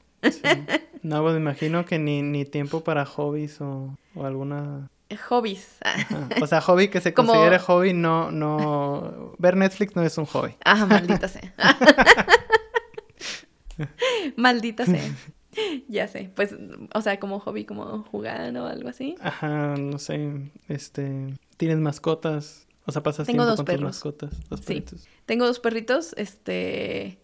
No, 1.02 1.20
pues 1.22 1.34
me 1.34 1.40
imagino 1.40 1.84
que 1.84 1.98
ni, 1.98 2.22
ni 2.22 2.44
tiempo 2.44 2.84
para 2.84 3.04
hobbies 3.04 3.60
o, 3.60 3.96
o 4.14 4.24
alguna 4.24 4.88
hobbies. 5.16 5.78
O 6.40 6.46
sea, 6.46 6.60
hobby 6.60 6.88
que 6.88 7.00
se 7.00 7.12
considere 7.14 7.58
hobby, 7.58 7.92
no, 7.92 8.30
no. 8.30 9.34
Ver 9.38 9.56
Netflix 9.56 9.96
no 9.96 10.02
es 10.02 10.16
un 10.18 10.26
hobby. 10.26 10.54
Ah, 10.64 10.86
maldita 10.86 11.28
sea. 11.28 11.52
maldita 14.36 14.86
sea. 14.86 15.02
Ya 15.88 16.08
sé. 16.08 16.30
Pues, 16.34 16.54
o 16.94 17.00
sea, 17.02 17.18
como 17.20 17.38
hobby, 17.40 17.64
como 17.64 18.02
jugar 18.04 18.56
o 18.56 18.66
algo 18.66 18.88
así. 18.88 19.14
Ajá, 19.20 19.74
no 19.76 19.98
sé. 19.98 20.50
Este. 20.68 21.34
¿Tienes 21.56 21.78
mascotas? 21.78 22.66
O 22.86 22.92
sea, 22.92 23.02
pasas 23.02 23.26
Tengo 23.26 23.44
tiempo 23.44 23.50
dos 23.50 23.56
con 23.56 23.64
perros. 23.66 23.80
tus 23.80 24.04
mascotas. 24.04 24.48
Dos 24.48 24.60
Sí. 24.60 24.66
perritos. 24.66 25.08
Tengo 25.26 25.46
dos 25.46 25.60
perritos, 25.60 26.14
este. 26.16 27.18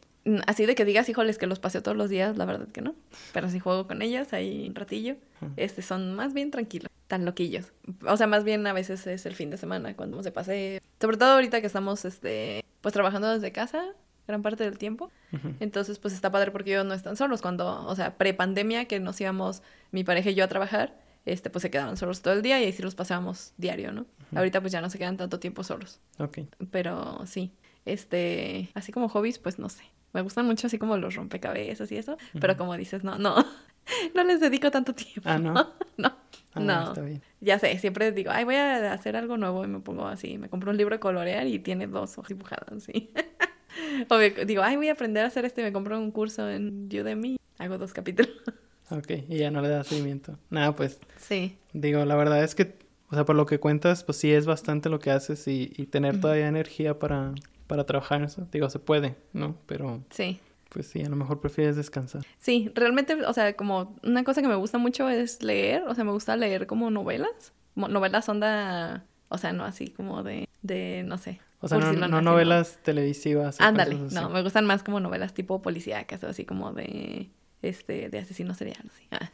Así 0.47 0.67
de 0.67 0.75
que 0.75 0.85
digas, 0.85 1.09
híjoles, 1.09 1.39
que 1.39 1.47
los 1.47 1.59
paseo 1.59 1.83
todos 1.83 1.97
los 1.97 2.11
días, 2.11 2.37
la 2.37 2.45
verdad 2.45 2.69
que 2.69 2.83
no. 2.83 2.95
Pero 3.33 3.49
si 3.49 3.59
juego 3.61 3.87
con 3.87 4.03
ellos 4.03 4.33
ahí 4.35 4.69
un 4.69 4.75
ratillo, 4.75 5.17
Ajá. 5.41 5.51
este, 5.57 5.81
son 5.81 6.15
más 6.15 6.35
bien 6.35 6.51
tranquilos, 6.51 6.91
tan 7.07 7.25
loquillos. 7.25 7.73
O 8.07 8.17
sea, 8.19 8.27
más 8.27 8.45
bien 8.45 8.67
a 8.67 8.75
veces 8.75 9.07
es 9.07 9.25
el 9.25 9.35
fin 9.35 9.49
de 9.49 9.57
semana 9.57 9.97
cuando 9.97 10.23
se 10.23 10.31
pase. 10.31 10.83
Sobre 11.01 11.17
todo 11.17 11.31
ahorita 11.33 11.61
que 11.63 11.67
estamos, 11.67 12.05
este, 12.05 12.63
pues 12.83 12.93
trabajando 12.93 13.33
desde 13.33 13.53
casa 13.53 13.83
gran 14.29 14.43
parte 14.43 14.63
del 14.65 14.79
tiempo. 14.79 15.11
Entonces, 15.59 15.99
pues 15.99 16.15
está 16.15 16.31
padre 16.31 16.51
porque 16.51 16.71
ellos 16.71 16.87
no 16.87 16.95
están 16.95 17.17
solos. 17.17 17.43
Cuando, 17.43 17.85
o 17.87 17.97
sea, 17.97 18.17
pre-pandemia, 18.17 18.85
que 18.85 19.01
nos 19.01 19.21
íbamos 19.21 19.63
mi 19.91 20.05
pareja 20.05 20.31
y 20.31 20.35
yo 20.35 20.45
a 20.45 20.49
trabajar, 20.49 20.95
este, 21.27 21.51
pues 21.51 21.63
se 21.63 21.71
quedaban 21.71 21.97
solos 21.97 22.23
todo 22.23 22.35
el 22.35 22.43
día 22.43 22.61
y 22.61 22.65
ahí 22.65 22.73
sí 22.73 22.83
los 22.83 22.95
pasábamos 22.95 23.53
diario, 23.57 23.91
¿no? 23.91 24.07
Ahorita 24.35 24.61
pues 24.61 24.73
ya 24.73 24.81
no 24.81 24.91
se 24.91 24.99
quedan 24.99 25.17
tanto 25.17 25.41
tiempo 25.41 25.65
solos. 25.65 26.01
Ok. 26.19 26.41
Pero 26.71 27.23
sí, 27.27 27.53
este, 27.87 28.71
así 28.75 28.93
como 28.93 29.09
hobbies, 29.09 29.39
pues 29.39 29.59
no 29.59 29.69
sé. 29.69 29.85
Me 30.13 30.23
gustan 30.23 30.47
mucho 30.47 30.67
así 30.67 30.79
como 30.79 30.97
los 30.97 31.15
rompecabezas 31.15 31.91
y 31.93 31.97
eso, 31.97 32.17
pero 32.41 32.57
como 32.57 32.77
dices, 32.77 33.05
no, 33.05 33.19
no, 33.19 33.35
no 34.15 34.25
les 34.25 34.41
dedico 34.41 34.71
tanto 34.71 34.95
tiempo. 34.95 35.23
Ah, 35.25 35.39
¿no? 35.39 35.55
no, 35.97 36.15
Ah, 36.55 36.61
no. 36.61 36.89
Está 36.89 37.03
bien. 37.03 37.23
Ya 37.41 37.59
sé, 37.59 37.79
siempre 37.79 38.11
digo, 38.13 38.31
ay, 38.33 38.45
voy 38.45 38.57
a 38.57 38.93
hacer 38.93 39.17
algo 39.17 39.37
nuevo 39.37 39.65
y 39.65 39.69
me 39.69 39.81
pongo 39.81 40.07
así, 40.07 40.39
me 40.39 40.49
compro 40.49 40.71
un 40.71 40.77
libro 40.77 40.95
de 40.97 41.01
colorear 41.01 41.47
y 41.47 41.59
tiene 41.59 41.87
dos 41.87 42.19
hojas 42.19 42.29
dibujadas, 42.29 42.83
sí. 42.83 43.13
o 44.09 44.19
me- 44.19 44.45
digo, 44.47 44.63
ay, 44.63 44.77
voy 44.77 44.89
a 44.89 44.93
aprender 44.93 45.25
a 45.25 45.29
hacer 45.29 45.45
esto 45.45 45.61
y 45.61 45.65
me 45.65 45.73
compro 45.73 45.99
un 45.99 46.11
curso 46.11 46.49
en 46.51 46.87
Udemy, 46.93 47.37
hago 47.59 47.79
dos 47.79 47.93
capítulos. 47.93 48.31
Ok. 48.91 49.11
Y 49.29 49.37
ya 49.37 49.51
no 49.51 49.61
le 49.61 49.69
das 49.69 49.87
seguimiento. 49.89 50.39
Nada, 50.49 50.75
pues. 50.75 50.99
sí, 51.19 51.59
Digo, 51.75 52.03
la 52.07 52.17
verdad 52.17 52.43
es 52.43 52.55
que. 52.55 52.79
O 53.11 53.15
sea, 53.15 53.27
por 53.27 53.37
lo 53.37 53.45
que 53.45 53.61
cuentas, 53.61 54.03
pues 54.03 54.17
sí 54.17 54.33
es 54.33 54.47
bastante 54.47 54.89
lo 54.89 54.99
que 54.99 55.11
haces 55.11 55.47
y, 55.47 55.71
y 55.77 55.85
tener 55.87 56.21
todavía 56.23 56.49
energía 56.49 56.99
para, 56.99 57.35
para 57.67 57.85
trabajar 57.85 58.23
eso. 58.23 58.49
Digo, 58.51 58.71
se 58.71 58.79
puede, 58.79 59.17
¿no? 59.35 59.57
Pero 59.67 60.03
sí. 60.09 60.41
pues 60.71 60.87
sí, 60.87 61.03
a 61.03 61.09
lo 61.11 61.17
mejor 61.17 61.41
prefieres 61.43 61.77
descansar. 61.77 62.23
Sí, 62.39 62.71
realmente, 62.75 63.15
o 63.27 63.33
sea, 63.35 63.55
como 63.57 63.95
una 64.03 64.25
cosa 64.25 64.41
que 64.41 64.49
me 64.49 64.55
gusta 64.57 64.79
mucho 64.79 65.09
es 65.11 65.43
leer, 65.43 65.83
o 65.87 65.95
sea, 65.95 66.05
me 66.05 66.13
gusta 66.13 66.35
leer 66.37 66.67
como 66.67 66.91
novelas, 66.91 67.53
novelas 67.77 68.27
onda, 68.31 69.05
o 69.29 69.37
sea, 69.37 69.53
no 69.53 69.65
así 69.65 69.89
como 69.89 70.23
de, 70.23 70.49
de 70.63 71.03
no 71.07 71.19
sé. 71.19 71.41
O 71.61 71.69
sea, 71.69 71.79
no, 71.79 72.21
novelas 72.23 72.79
televisivas. 72.83 73.61
Ándale, 73.61 73.97
no, 74.13 74.29
me 74.31 74.43
gustan 74.43 74.65
más 74.67 74.83
como 74.83 75.01
novelas 75.01 75.35
tipo 75.35 75.61
policíacas 75.61 76.23
o 76.25 76.29
así 76.29 76.45
como 76.45 76.73
de, 76.73 77.31
este, 77.63 78.09
de 78.09 78.19
asesinos 78.19 78.57
seriales. 78.57 78.93
Ah. 79.11 79.31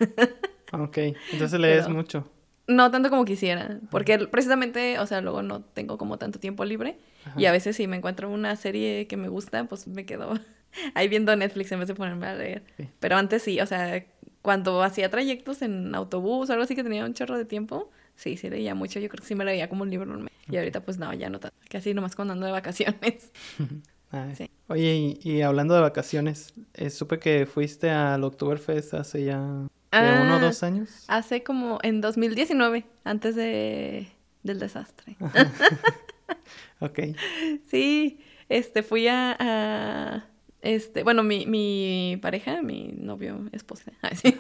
Ah, 0.73 0.83
Ok, 0.83 0.99
entonces 1.33 1.61
lees 1.61 1.85
Pero- 1.85 1.95
mucho. 1.95 2.31
No 2.67 2.91
tanto 2.91 3.11
como 3.11 3.27
quisiera, 3.27 3.79
porque 3.91 4.19
precisamente, 4.27 4.99
o 4.99 5.07
sea, 5.07 5.21
luego 5.21 5.43
no 5.43 5.61
tengo 5.61 5.99
como 5.99 6.17
tanto 6.17 6.39
tiempo 6.41 6.65
libre 6.65 6.97
Ajá. 7.27 7.39
y 7.39 7.45
a 7.45 7.53
veces 7.53 7.77
si 7.77 7.87
me 7.87 7.97
encuentro 7.99 8.31
una 8.31 8.57
serie 8.57 9.07
que 9.07 9.19
me 9.19 9.29
gusta, 9.29 9.65
pues 9.65 9.87
me 9.87 10.07
quedo 10.07 10.33
ahí 10.95 11.07
viendo 11.09 11.37
Netflix 11.37 11.71
en 11.73 11.81
vez 11.81 11.89
de 11.89 11.95
ponerme 11.95 12.27
a 12.27 12.35
leer. 12.35 12.65
Sí. 12.79 12.89
Pero 13.01 13.17
antes 13.19 13.43
sí, 13.43 13.61
o 13.61 13.67
sea, 13.67 14.07
cuando 14.41 14.83
hacía 14.83 15.11
trayectos 15.11 15.61
en 15.61 15.95
autobús 15.95 16.49
o 16.49 16.53
algo 16.55 16.65
así 16.65 16.75
que 16.75 16.83
tenía 16.83 17.05
un 17.05 17.13
chorro 17.13 17.37
de 17.37 17.45
tiempo, 17.45 17.91
sí, 18.17 18.37
sí 18.37 18.49
leía 18.51 18.75
mucho. 18.75 19.01
Yo 19.01 19.09
creo 19.09 19.21
que 19.21 19.27
sí 19.29 19.35
me 19.35 19.45
leía 19.45 19.69
como 19.69 19.83
un 19.83 19.91
libro 19.91 20.07
enorme. 20.11 20.31
Y 20.51 20.57
ahorita 20.57 20.81
pues 20.85 20.99
no, 20.99 21.13
ya 21.15 21.31
no 21.31 21.41
tanto. 21.41 21.57
Casi 21.71 21.95
nomás 21.95 22.15
cuando 22.17 22.33
ando 22.35 22.47
de 22.47 22.53
vacaciones. 22.53 23.31
Ah, 24.13 24.29
Sí. 24.37 24.49
Oye, 24.69 24.95
y, 24.95 25.29
y 25.29 25.43
hablando 25.43 25.75
de 25.75 25.81
vacaciones, 25.81 26.55
eh, 26.75 26.89
supe 26.91 27.19
que 27.19 27.47
fuiste 27.47 27.91
al 27.91 28.23
Oktoberfest 28.23 28.95
hace 28.95 29.25
ya 29.25 29.43
¿qué, 29.91 29.99
Ah. 29.99 30.21
uno 30.25 30.37
o 30.37 30.39
dos 30.39 30.63
años. 30.63 31.05
Hace 31.09 31.43
como 31.43 31.81
en 31.83 32.01
2019, 32.01 32.85
antes 33.03 33.35
de, 33.35 34.07
del 34.45 34.61
desastre. 34.61 35.17
Ok, 36.81 36.99
Sí, 37.69 38.21
este, 38.49 38.83
fui 38.85 39.09
a, 39.09 39.37
a- 39.39 40.27
este, 40.63 41.03
bueno, 41.03 41.23
mi, 41.25 41.47
mi 41.47 42.17
pareja, 42.23 42.63
mi 42.63 42.95
novio, 42.97 43.49
esposa. 43.53 43.91
sí. 44.23 44.37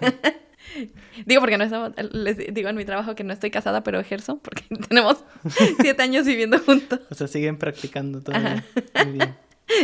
Digo 1.26 1.40
porque 1.40 1.58
no 1.58 1.64
estamos, 1.64 1.92
les 2.12 2.54
digo 2.54 2.68
en 2.68 2.76
mi 2.76 2.84
trabajo 2.84 3.14
que 3.14 3.24
no 3.24 3.32
estoy 3.32 3.50
casada, 3.50 3.82
pero 3.82 4.00
ejerzo 4.00 4.38
porque 4.38 4.62
tenemos 4.88 5.24
siete 5.80 6.02
años 6.02 6.26
viviendo 6.26 6.58
juntos. 6.58 7.00
o 7.10 7.14
sea, 7.14 7.26
siguen 7.26 7.58
practicando 7.58 8.20
todavía. 8.20 8.64
Muy 9.04 9.12
bien. 9.12 9.34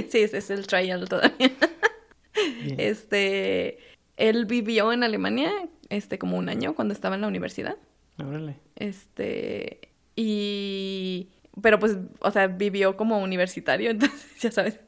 Sí, 0.08 0.18
ese 0.18 0.38
es 0.38 0.50
el 0.50 0.66
trial 0.66 1.08
todavía. 1.08 1.50
bien. 2.62 2.76
Este, 2.78 3.78
él 4.16 4.46
vivió 4.46 4.92
en 4.92 5.02
Alemania, 5.02 5.50
este, 5.88 6.18
como 6.18 6.36
un 6.36 6.48
año 6.48 6.74
cuando 6.74 6.92
estaba 6.94 7.14
en 7.14 7.22
la 7.22 7.28
universidad. 7.28 7.76
Órale. 8.18 8.56
Este, 8.76 9.80
y, 10.16 11.28
pero 11.62 11.78
pues, 11.78 11.96
o 12.20 12.30
sea, 12.30 12.46
vivió 12.46 12.96
como 12.96 13.20
universitario, 13.20 13.90
entonces, 13.90 14.40
ya 14.40 14.50
sabes, 14.50 14.78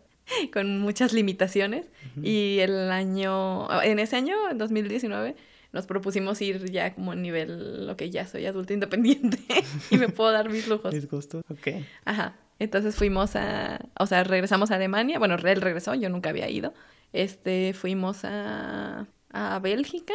con 0.53 0.78
muchas 0.78 1.12
limitaciones. 1.12 1.86
Y 2.22 2.59
el 2.59 2.90
año, 2.90 3.82
en 3.82 3.99
ese 3.99 4.16
año, 4.16 4.36
en 4.51 4.59
2019, 4.59 5.34
nos 5.72 5.86
propusimos 5.86 6.40
ir 6.42 6.70
ya 6.70 6.94
como 6.94 7.12
a 7.12 7.14
nivel, 7.14 7.88
ok, 7.90 8.02
ya 8.04 8.26
soy 8.26 8.46
adulto 8.46 8.72
independiente 8.72 9.38
y 9.90 9.96
me 9.96 10.08
puedo 10.08 10.30
dar 10.32 10.50
mis 10.50 10.68
lujos. 10.68 10.92
¿Les 10.92 11.08
gustó? 11.08 11.38
Ok. 11.48 11.68
Ajá. 12.04 12.36
Entonces 12.58 12.94
fuimos 12.94 13.34
a, 13.34 13.80
o 13.98 14.06
sea, 14.06 14.22
regresamos 14.22 14.70
a 14.70 14.76
Alemania. 14.76 15.18
Bueno, 15.18 15.34
él 15.34 15.60
regresó, 15.60 15.94
yo 15.94 16.08
nunca 16.10 16.30
había 16.30 16.48
ido. 16.48 16.74
Este, 17.12 17.72
fuimos 17.74 18.24
a, 18.24 19.06
a 19.32 19.58
Bélgica, 19.58 20.14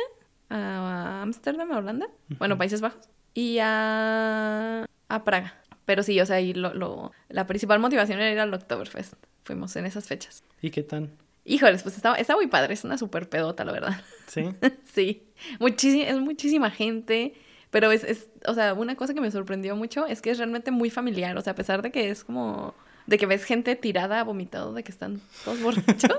a 0.49 1.21
Ámsterdam, 1.23 1.71
a 1.71 1.77
Holanda, 1.77 2.07
bueno, 2.39 2.57
Países 2.57 2.79
Bajos, 2.81 3.09
y 3.33 3.57
a, 3.59 4.85
a 5.09 5.23
Praga. 5.23 5.61
Pero 5.85 6.03
sí, 6.03 6.19
o 6.21 6.25
sea, 6.25 6.39
y 6.41 6.53
lo, 6.53 6.73
lo, 6.73 7.11
la 7.29 7.47
principal 7.47 7.79
motivación 7.79 8.19
era 8.19 8.31
ir 8.31 8.39
al 8.39 8.53
Oktoberfest. 8.53 9.13
Fuimos 9.43 9.75
en 9.75 9.85
esas 9.85 10.07
fechas. 10.07 10.43
¿Y 10.61 10.69
qué 10.69 10.83
tal? 10.83 11.09
Híjoles, 11.47 11.81
pues 11.81 11.95
está, 11.95 12.13
está 12.15 12.35
muy 12.35 12.47
padre, 12.47 12.73
es 12.73 12.83
una 12.83 12.97
super 12.97 13.29
pedota, 13.29 13.63
la 13.65 13.71
verdad. 13.71 14.01
¿Sí? 14.27 14.43
Sí, 14.93 15.23
muchísima, 15.59 16.03
es 16.05 16.17
muchísima 16.19 16.69
gente, 16.71 17.33
pero 17.69 17.91
es, 17.91 18.03
es, 18.03 18.27
o 18.47 18.53
sea, 18.53 18.73
una 18.73 18.95
cosa 18.95 19.13
que 19.13 19.21
me 19.21 19.29
sorprendió 19.31 19.75
mucho 19.75 20.05
es 20.07 20.21
que 20.21 20.31
es 20.31 20.37
realmente 20.39 20.71
muy 20.71 20.89
familiar, 20.89 21.37
o 21.37 21.41
sea, 21.41 21.53
a 21.53 21.55
pesar 21.55 21.81
de 21.83 21.91
que 21.91 22.09
es 22.09 22.23
como, 22.23 22.73
de 23.05 23.17
que 23.19 23.25
ves 23.27 23.43
gente 23.43 23.75
tirada, 23.75 24.23
vomitado, 24.23 24.73
de 24.73 24.83
que 24.83 24.91
están 24.91 25.21
todos 25.45 25.61
borrachos, 25.63 26.11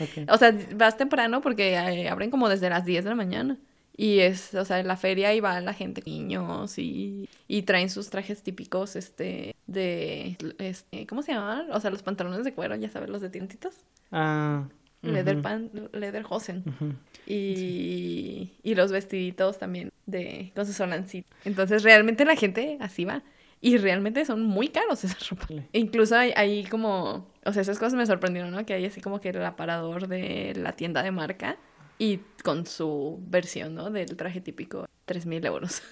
Ok. 0.00 0.28
o 0.30 0.38
sea, 0.38 0.56
vas 0.74 0.96
temprano 0.96 1.40
porque 1.42 1.74
eh, 1.74 2.08
abren 2.08 2.30
como 2.30 2.48
desde 2.48 2.70
las 2.70 2.84
10 2.86 3.04
de 3.04 3.10
la 3.10 3.16
mañana 3.16 3.58
Y 3.96 4.18
es, 4.20 4.54
o 4.54 4.64
sea, 4.64 4.80
en 4.80 4.88
la 4.88 4.96
feria 4.96 5.32
iba 5.34 5.60
la 5.60 5.72
gente, 5.72 6.02
niños, 6.04 6.78
y, 6.78 7.28
y 7.46 7.62
traen 7.62 7.90
sus 7.90 8.10
trajes 8.10 8.42
típicos, 8.42 8.96
este, 8.96 9.54
de, 9.68 10.36
este, 10.58 11.06
¿cómo 11.06 11.22
se 11.22 11.32
llaman? 11.32 11.70
O 11.70 11.78
sea, 11.80 11.90
los 11.90 12.02
pantalones 12.02 12.44
de 12.44 12.54
cuero, 12.54 12.74
ya 12.74 12.90
sabes, 12.90 13.08
los 13.08 13.20
de 13.22 13.30
tientitos. 13.30 13.74
Ah. 14.10 14.64
Leather 15.02 15.34
ujú, 15.36 15.42
pan, 15.42 15.70
Lederhosen. 15.92 16.64
ujú. 16.66 16.94
Y, 17.26 18.52
y 18.62 18.74
los 18.74 18.90
vestiditos 18.90 19.58
también 19.58 19.92
de 20.06 20.50
con 20.54 20.66
sus 20.66 20.76
solancitos. 20.76 21.30
Entonces, 21.44 21.82
realmente 21.82 22.24
la 22.24 22.36
gente 22.36 22.78
así 22.80 23.04
va. 23.04 23.22
Y 23.60 23.78
realmente 23.78 24.24
son 24.24 24.42
muy 24.42 24.68
caros 24.68 25.04
esas 25.04 25.28
ropas. 25.30 25.50
E 25.72 25.78
incluso 25.78 26.16
hay, 26.16 26.32
hay 26.36 26.64
como, 26.64 27.26
o 27.44 27.52
sea, 27.52 27.62
esas 27.62 27.78
cosas 27.78 27.94
me 27.94 28.04
sorprendieron, 28.06 28.50
¿no? 28.50 28.66
Que 28.66 28.74
hay 28.74 28.84
así 28.86 29.00
como 29.00 29.20
que 29.20 29.30
el 29.30 29.44
aparador 29.44 30.08
de 30.08 30.52
la 30.56 30.72
tienda 30.72 31.02
de 31.02 31.10
marca 31.12 31.56
y 31.98 32.18
con 32.42 32.66
su 32.66 33.18
versión, 33.28 33.74
¿no? 33.74 33.90
Del 33.90 34.16
traje 34.16 34.40
típico, 34.40 34.86
3.000 35.06 35.44
euros. 35.46 35.82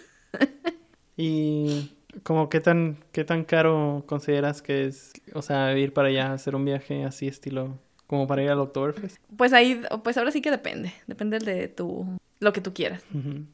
Y 1.16 1.92
como 2.22 2.48
qué 2.48 2.60
tan, 2.60 2.98
qué 3.12 3.24
tan 3.24 3.44
caro 3.44 4.04
consideras 4.06 4.62
que 4.62 4.86
es, 4.86 5.12
o 5.34 5.42
sea, 5.42 5.76
ir 5.76 5.92
para 5.92 6.08
allá, 6.08 6.32
hacer 6.32 6.54
un 6.56 6.64
viaje 6.64 7.04
así 7.04 7.28
estilo, 7.28 7.78
como 8.06 8.26
para 8.26 8.42
ir 8.42 8.50
al 8.50 8.58
Oktoberfest. 8.60 9.16
Pues 9.36 9.52
ahí, 9.52 9.80
pues 10.02 10.16
ahora 10.16 10.30
sí 10.30 10.40
que 10.40 10.50
depende. 10.50 10.92
Depende 11.06 11.38
de 11.38 11.68
tu, 11.68 12.06
lo 12.40 12.52
que 12.52 12.60
tú 12.60 12.72
quieras. 12.74 13.04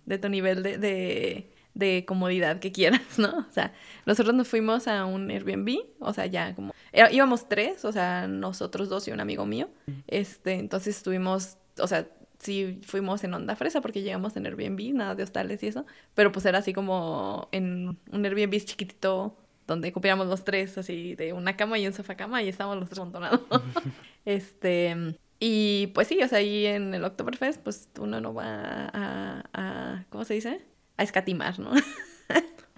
De 0.07 0.18
tu 0.18 0.28
nivel 0.28 0.62
de, 0.62 0.78
de, 0.78 1.51
de 1.74 2.05
comodidad 2.07 2.59
que 2.61 2.72
quieras, 2.72 3.03
¿no? 3.18 3.38
O 3.49 3.53
sea, 3.53 3.72
nosotros 4.07 4.34
nos 4.34 4.49
fuimos 4.49 4.86
a 4.88 5.05
un 5.05 5.30
Airbnb, 5.30 5.78
o 6.01 6.12
sea, 6.12 6.26
ya 6.26 6.55
como... 6.55 6.72
era- 6.92 7.12
íbamos 7.12 7.49
tres, 7.49 7.84
o 7.84 7.92
sea, 7.92 8.26
nosotros 8.28 8.88
dos 8.88 9.07
y 9.09 9.12
un 9.12 9.20
amigo 9.20 9.46
mío. 9.46 9.68
Este, 10.07 10.55
entonces 10.55 10.96
estuvimos, 10.96 11.57
o 11.80 11.86
sea, 11.86 12.09
sí 12.39 12.80
fuimos 12.84 13.24
en 13.24 13.34
onda 13.34 13.57
fresa 13.57 13.80
porque 13.80 14.03
llegamos 14.03 14.36
en 14.36 14.47
Airbnb, 14.47 14.95
nada 14.95 15.14
de 15.14 15.22
hostales 15.22 15.62
y 15.62 15.68
eso, 15.68 15.86
pero 16.14 16.32
pues 16.32 16.47
era 16.47 16.59
así 16.59 16.72
como 16.72 17.49
en 17.53 17.99
un 18.11 18.24
Airbnb 18.24 18.59
chiquitito 18.64 19.36
donde 19.66 19.93
copiamos 19.93 20.26
los 20.26 20.45
tres, 20.45 20.78
así 20.78 21.14
de 21.14 21.32
una 21.32 21.57
cama 21.57 21.78
y 21.78 21.86
un 21.86 21.93
sofá 21.93 22.16
cama 22.16 22.43
y 22.43 22.49
estábamos 22.49 22.78
los 22.80 22.89
tres 22.89 23.01
amontonados. 23.01 23.41
este, 24.24 25.16
y 25.41 25.89
pues 25.89 26.09
sí, 26.09 26.22
o 26.22 26.28
sea, 26.28 26.39
ahí 26.39 26.66
en 26.66 26.95
el 26.95 27.05
Oktoberfest, 27.05 27.61
pues 27.62 27.89
uno 27.99 28.20
no 28.20 28.34
va 28.34 28.91
a, 28.93 29.45
a 29.53 30.05
¿cómo 30.09 30.24
se 30.24 30.34
dice? 30.34 30.62
A 30.97 31.03
escatimar, 31.03 31.59
¿no? 31.59 31.72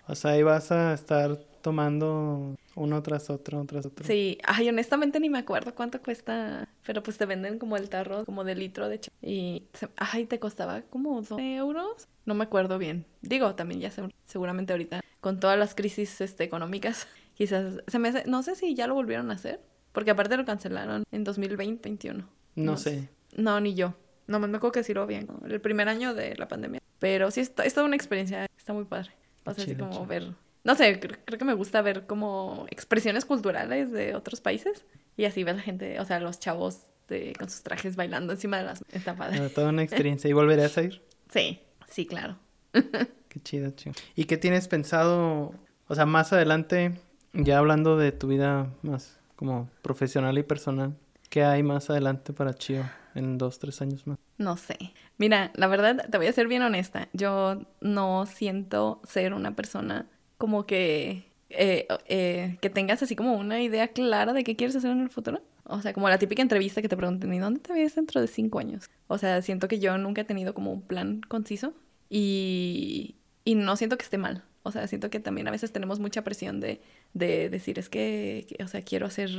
O 0.07 0.17
sea, 0.17 0.33
ahí 0.33 0.43
vas 0.43 0.73
a 0.73 0.93
estar 0.93 1.39
tomando 1.63 2.57
uno 2.75 3.03
tras 3.03 3.31
otro, 3.31 3.65
tras 3.65 3.87
otro. 3.87 4.05
Sí, 4.07 4.39
ay, 4.45 4.69
honestamente 4.69 5.21
ni 5.21 5.29
me 5.31 5.39
acuerdo 5.39 5.75
cuánto 5.75 6.01
cuesta, 6.03 6.69
pero 6.87 7.03
pues 7.03 7.19
te 7.19 7.27
venden 7.27 7.59
como 7.59 7.77
el 7.77 7.89
tarro, 7.89 8.25
como 8.25 8.45
de 8.45 8.55
litro 8.55 8.89
de 8.89 9.01
ch- 9.01 9.11
y, 9.23 9.65
ay, 9.97 10.27
te 10.27 10.39
costaba 10.39 10.83
como 10.83 11.21
12 11.23 11.57
euros, 11.57 12.09
no 12.25 12.35
me 12.35 12.45
acuerdo 12.45 12.79
bien. 12.79 13.07
Digo, 13.23 13.55
también 13.55 13.81
ya 13.81 13.91
se- 13.91 14.09
seguramente 14.27 14.73
ahorita 14.73 15.01
con 15.21 15.39
todas 15.41 15.59
las 15.59 15.75
crisis 15.75 16.21
este, 16.21 16.45
económicas, 16.45 17.07
quizás 17.35 17.83
se 17.87 17.99
me 17.99 18.09
hace, 18.09 18.25
no 18.27 18.43
sé 18.43 18.55
si 18.55 18.75
ya 18.75 18.87
lo 18.87 18.95
volvieron 18.95 19.31
a 19.31 19.35
hacer, 19.35 19.61
porque 19.93 20.11
aparte 20.13 20.37
lo 20.37 20.45
cancelaron 20.45 21.05
en 21.11 21.25
2020, 21.25 21.89
21. 21.89 22.29
No 22.57 22.77
sé. 22.77 23.09
No, 23.37 23.61
ni 23.61 23.75
yo. 23.75 23.95
No, 24.27 24.39
me 24.39 24.47
acuerdo 24.47 24.73
que 24.73 24.85
sí 24.85 24.95
lo 24.95 25.07
bien, 25.07 25.27
el 25.49 25.61
primer 25.61 25.89
año 25.89 26.15
de 26.15 26.37
la 26.37 26.47
pandemia. 26.47 26.81
Pero 27.01 27.31
sí, 27.31 27.41
está, 27.41 27.65
es 27.65 27.75
toda 27.75 27.87
una 27.87 27.97
experiencia, 27.97 28.47
está 28.57 28.73
muy 28.73 28.85
padre. 28.85 29.11
O 29.45 29.55
sea, 29.55 29.65
así 29.65 29.75
como 29.75 29.91
chido. 29.91 30.07
ver, 30.07 30.35
no 30.71 30.77
sé, 30.77 31.01
cre- 31.01 31.19
creo 31.25 31.39
que 31.39 31.45
me 31.45 31.55
gusta 31.55 31.83
ver 31.83 32.07
como 32.07 32.67
expresiones 32.71 33.25
culturales 33.25 33.91
de 33.91 34.15
otros 34.15 34.41
países 34.41 34.85
y 35.17 35.25
así 35.25 35.43
ver 35.43 35.57
la 35.57 35.63
gente, 35.63 35.99
o 35.99 36.05
sea, 36.05 36.21
los 36.21 36.39
chavos 36.39 36.83
de, 37.09 37.33
con 37.39 37.51
sus 37.51 37.63
trajes 37.63 37.97
bailando 37.97 38.33
encima 38.33 38.59
de 38.59 38.65
las... 38.65 38.85
Está 38.93 39.17
padre. 39.17 39.41
Ah, 39.41 39.49
Toda 39.53 39.71
una 39.71 39.83
experiencia. 39.83 40.31
¿Y 40.31 40.33
volverías 40.33 40.77
a 40.79 40.83
ir? 40.83 41.03
Sí, 41.33 41.61
sí, 41.89 42.07
claro. 42.07 42.37
Qué 42.73 43.41
chido, 43.43 43.71
chido. 43.73 43.95
¿Y 44.17 44.25
qué 44.25 44.37
tienes 44.37 44.67
pensado, 44.69 45.53
o 45.89 45.95
sea, 45.95 46.07
más 46.07 46.33
adelante, 46.33 47.01
ya 47.33 47.59
hablando 47.59 47.97
de 47.97 48.13
tu 48.13 48.27
vida 48.29 48.69
más 48.83 49.19
como 49.37 49.69
profesional 49.83 50.39
y 50.39 50.43
personal, 50.45 50.97
qué 51.31 51.43
hay 51.45 51.63
más 51.65 51.91
adelante 51.91 52.33
para 52.33 52.55
Chio 52.55 52.85
en 53.15 53.39
dos, 53.39 53.59
tres 53.59 53.81
años 53.83 54.07
más? 54.07 54.19
No 54.39 54.57
sé. 54.57 54.77
Mira, 55.19 55.51
la 55.55 55.67
verdad, 55.69 56.09
te 56.11 56.17
voy 56.19 56.27
a 56.27 56.33
ser 56.33 56.49
bien 56.49 56.63
honesta. 56.63 57.09
Yo 57.13 57.61
no 57.81 58.27
siento 58.27 59.01
ser 59.05 59.33
una 59.35 59.55
persona 59.55 60.07
como 60.41 60.67
que... 60.67 61.23
eh, 61.51 61.87
eh, 62.07 62.57
que 62.61 62.71
tengas 62.71 63.03
así 63.03 63.15
como 63.15 63.37
una 63.37 63.61
idea 63.63 63.89
clara 63.89 64.33
de 64.33 64.43
qué 64.45 64.57
quieres 64.57 64.75
hacer 64.75 64.91
en 64.91 65.01
el 65.03 65.11
futuro. 65.11 65.41
O 65.65 65.81
sea, 65.83 65.93
como 65.93 66.09
la 66.09 66.19
típica 66.19 66.43
entrevista 66.43 66.83
que 66.83 66.89
te 66.89 66.97
preguntan, 66.97 67.33
¿y 67.33 67.39
dónde 67.39 67.61
te 67.61 67.73
ves 67.73 67.95
dentro 67.95 68.21
de 68.21 68.27
cinco 68.27 68.59
años? 68.59 68.89
O 69.07 69.19
sea, 69.19 69.41
siento 69.43 69.69
que 69.69 69.79
yo 69.79 69.97
nunca 69.99 70.23
he 70.23 70.25
tenido 70.25 70.53
como 70.55 70.73
un 70.73 70.83
plan 70.83 71.21
conciso 71.29 71.75
y, 72.09 73.15
y 73.45 73.55
no 73.55 73.77
siento 73.77 73.97
que 73.97 74.05
esté 74.05 74.19
mal. 74.19 74.43
O 74.63 74.73
sea, 74.73 74.87
siento 74.89 75.11
que 75.11 75.21
también 75.21 75.47
a 75.49 75.53
veces 75.53 75.73
tenemos 75.73 76.01
mucha 76.01 76.23
presión 76.23 76.61
de, 76.61 76.81
de 77.15 77.49
decir, 77.49 77.79
es 77.79 77.89
que, 77.89 78.47
que, 78.49 78.65
o 78.65 78.69
sea, 78.69 78.83
quiero 78.83 79.07
hacer 79.07 79.31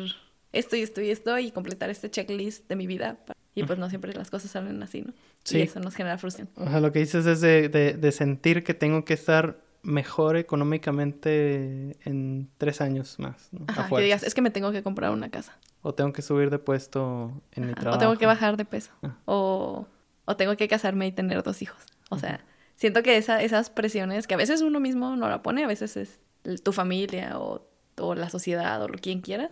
esto 0.54 0.76
y 0.76 0.82
esto 0.82 1.02
y 1.02 1.10
esto 1.10 1.38
y 1.38 1.52
completar 1.52 1.90
este 1.90 2.10
checklist 2.10 2.68
de 2.70 2.76
mi 2.76 2.88
vida. 2.88 3.18
Y 3.54 3.64
pues 3.64 3.78
no 3.78 3.90
siempre 3.90 4.14
las 4.14 4.30
cosas 4.32 4.52
salen 4.52 4.82
así, 4.82 5.02
¿no? 5.02 5.14
Sí. 5.44 5.58
Y 5.58 5.62
eso 5.64 5.82
nos 5.82 5.94
genera 5.96 6.18
frustración. 6.18 6.50
O 6.56 6.70
sea, 6.70 6.80
lo 6.80 6.94
que 6.94 7.00
dices 7.00 7.26
es 7.26 7.42
de, 7.42 7.68
de, 7.68 7.94
de 7.94 8.12
sentir 8.14 8.64
que 8.64 8.74
tengo 8.74 9.04
que 9.04 9.14
estar 9.14 9.60
mejor 9.84 10.36
económicamente 10.38 11.98
en 12.06 12.50
tres 12.58 12.82
años 12.82 13.18
más, 13.20 13.50
¿no? 13.52 13.66
A 13.68 13.72
Ajá, 13.72 13.84
que 13.84 13.90
fuerzas. 13.90 14.06
digas, 14.06 14.24
es 14.24 14.34
que 14.34 14.42
me 14.42 14.52
tengo 14.52 14.72
que 14.72 14.84
comprar 14.84 15.12
una 15.12 15.30
casa. 15.30 15.58
O 15.82 15.94
tengo 15.94 16.14
que 16.14 16.22
subir 16.22 16.50
de 16.50 16.60
puesto 16.60 17.42
en 17.54 17.68
mi 17.68 17.74
trabajo. 17.74 17.98
O 17.98 18.00
tengo 18.00 18.18
que 18.18 18.26
bajar 18.26 18.58
de 18.58 18.66
peso. 18.66 18.92
Ah. 19.02 19.18
O, 19.26 19.88
o 20.26 20.36
tengo 20.36 20.56
que 20.56 20.68
casarme 20.68 21.08
y 21.08 21.12
tener 21.12 21.42
dos 21.44 21.62
hijos. 21.62 21.84
O 22.10 22.20
sea, 22.20 22.44
siento 22.76 23.02
que 23.04 23.18
esa, 23.18 23.42
esas 23.42 23.70
presiones 23.70 24.28
que 24.28 24.36
a 24.36 24.38
veces 24.38 24.62
uno 24.62 24.80
mismo 24.80 25.16
no 25.16 25.28
la 25.30 25.42
pone, 25.42 25.64
a 25.64 25.68
veces 25.68 25.98
es 25.98 26.20
tu 26.64 26.72
familia 26.74 27.40
o, 27.40 27.68
o 27.98 28.16
la 28.16 28.30
sociedad 28.30 28.82
o 28.84 28.88
lo 28.88 28.98
quien 28.98 29.22
quieras. 29.22 29.52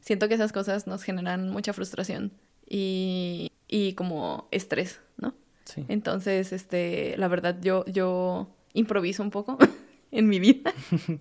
Siento 0.00 0.28
que 0.28 0.34
esas 0.34 0.52
cosas 0.52 0.86
nos 0.86 1.02
generan 1.02 1.50
mucha 1.50 1.72
frustración 1.72 2.32
y, 2.68 3.52
y 3.68 3.92
como 3.94 4.48
estrés, 4.50 5.00
¿no? 5.18 5.34
Sí. 5.64 5.84
Entonces, 5.88 6.52
este, 6.52 7.16
la 7.16 7.28
verdad, 7.28 7.58
yo, 7.60 7.84
yo 7.86 8.48
improviso 8.74 9.22
un 9.22 9.30
poco 9.30 9.58
en 10.10 10.28
mi 10.28 10.38
vida, 10.38 10.72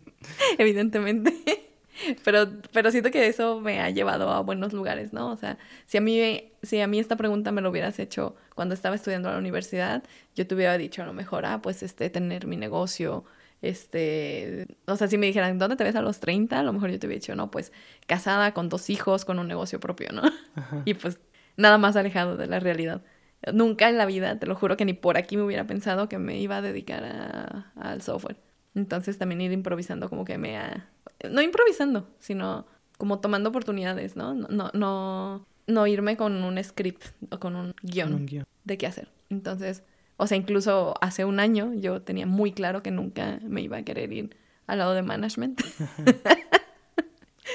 evidentemente. 0.57 1.33
Pero, 2.23 2.47
pero 2.71 2.91
siento 2.91 3.11
que 3.11 3.27
eso 3.27 3.59
me 3.59 3.81
ha 3.81 3.89
llevado 3.89 4.29
a 4.29 4.39
buenos 4.39 4.71
lugares, 4.71 5.11
¿no? 5.11 5.31
O 5.31 5.35
sea, 5.35 5.57
si 5.85 5.97
a 5.97 6.01
mí, 6.01 6.49
si 6.63 6.79
a 6.79 6.87
mí 6.87 6.97
esta 6.97 7.17
pregunta 7.17 7.51
me 7.51 7.61
lo 7.61 7.69
hubieras 7.69 7.99
hecho 7.99 8.37
cuando 8.55 8.73
estaba 8.73 8.95
estudiando 8.95 9.27
en 9.27 9.33
la 9.33 9.39
universidad, 9.39 10.03
yo 10.33 10.47
te 10.47 10.55
hubiera 10.55 10.77
dicho 10.77 11.03
a 11.03 11.05
lo 11.05 11.11
mejor, 11.13 11.45
ah, 11.45 11.61
pues 11.61 11.83
este, 11.83 12.09
tener 12.09 12.47
mi 12.47 12.55
negocio, 12.55 13.25
este, 13.61 14.65
o 14.85 14.95
sea, 14.95 15.07
si 15.07 15.17
me 15.17 15.27
dijeran, 15.27 15.57
¿dónde 15.59 15.75
te 15.75 15.83
ves 15.83 15.95
a 15.95 16.01
los 16.01 16.19
30? 16.19 16.59
A 16.59 16.63
lo 16.63 16.71
mejor 16.71 16.89
yo 16.91 16.99
te 16.99 17.07
hubiera 17.07 17.19
dicho, 17.19 17.35
no, 17.35 17.51
pues 17.51 17.73
casada 18.07 18.53
con 18.53 18.69
dos 18.69 18.89
hijos, 18.89 19.25
con 19.25 19.37
un 19.39 19.47
negocio 19.47 19.79
propio, 19.79 20.09
¿no? 20.13 20.23
Ajá. 20.55 20.81
Y 20.85 20.93
pues 20.93 21.19
nada 21.57 21.77
más 21.77 21.95
alejado 21.95 22.37
de 22.37 22.47
la 22.47 22.59
realidad. 22.59 23.01
Nunca 23.53 23.87
en 23.89 23.97
la 23.97 24.05
vida, 24.05 24.37
te 24.37 24.45
lo 24.47 24.55
juro 24.55 24.75
que 24.77 24.85
ni 24.85 24.93
por 24.93 25.17
aquí 25.17 25.37
me 25.37 25.43
hubiera 25.43 25.65
pensado 25.65 26.09
que 26.09 26.17
me 26.17 26.39
iba 26.39 26.57
a 26.57 26.61
dedicar 26.61 27.03
a- 27.05 27.71
al 27.75 28.01
software. 28.01 28.37
Entonces 28.75 29.17
también 29.17 29.41
ir 29.41 29.51
improvisando 29.51 30.09
como 30.09 30.25
que 30.25 30.37
me 30.37 30.57
ha... 30.57 30.89
No 31.29 31.41
improvisando, 31.41 32.07
sino 32.19 32.65
como 32.97 33.19
tomando 33.19 33.49
oportunidades, 33.49 34.15
¿no? 34.15 34.33
No, 34.33 34.47
no, 34.49 34.69
no, 34.73 35.45
no 35.67 35.87
irme 35.87 36.17
con 36.17 36.43
un 36.43 36.61
script 36.63 37.03
o 37.31 37.39
con 37.39 37.55
un 37.55 37.73
guion 37.81 38.09
Con 38.11 38.19
un 38.21 38.25
guion. 38.25 38.45
de 38.65 38.77
qué 38.77 38.87
hacer. 38.87 39.09
Entonces, 39.29 39.83
o 40.17 40.27
sea, 40.27 40.37
incluso 40.37 40.93
hace 41.01 41.23
un 41.25 41.39
año 41.39 41.73
yo 41.75 42.01
tenía 42.01 42.25
muy 42.25 42.51
claro 42.51 42.83
que 42.83 42.91
nunca 42.91 43.39
me 43.43 43.61
iba 43.61 43.77
a 43.77 43.83
querer 43.83 44.11
ir 44.11 44.35
al 44.67 44.79
lado 44.79 44.93
de 44.93 45.01
management. 45.01 45.61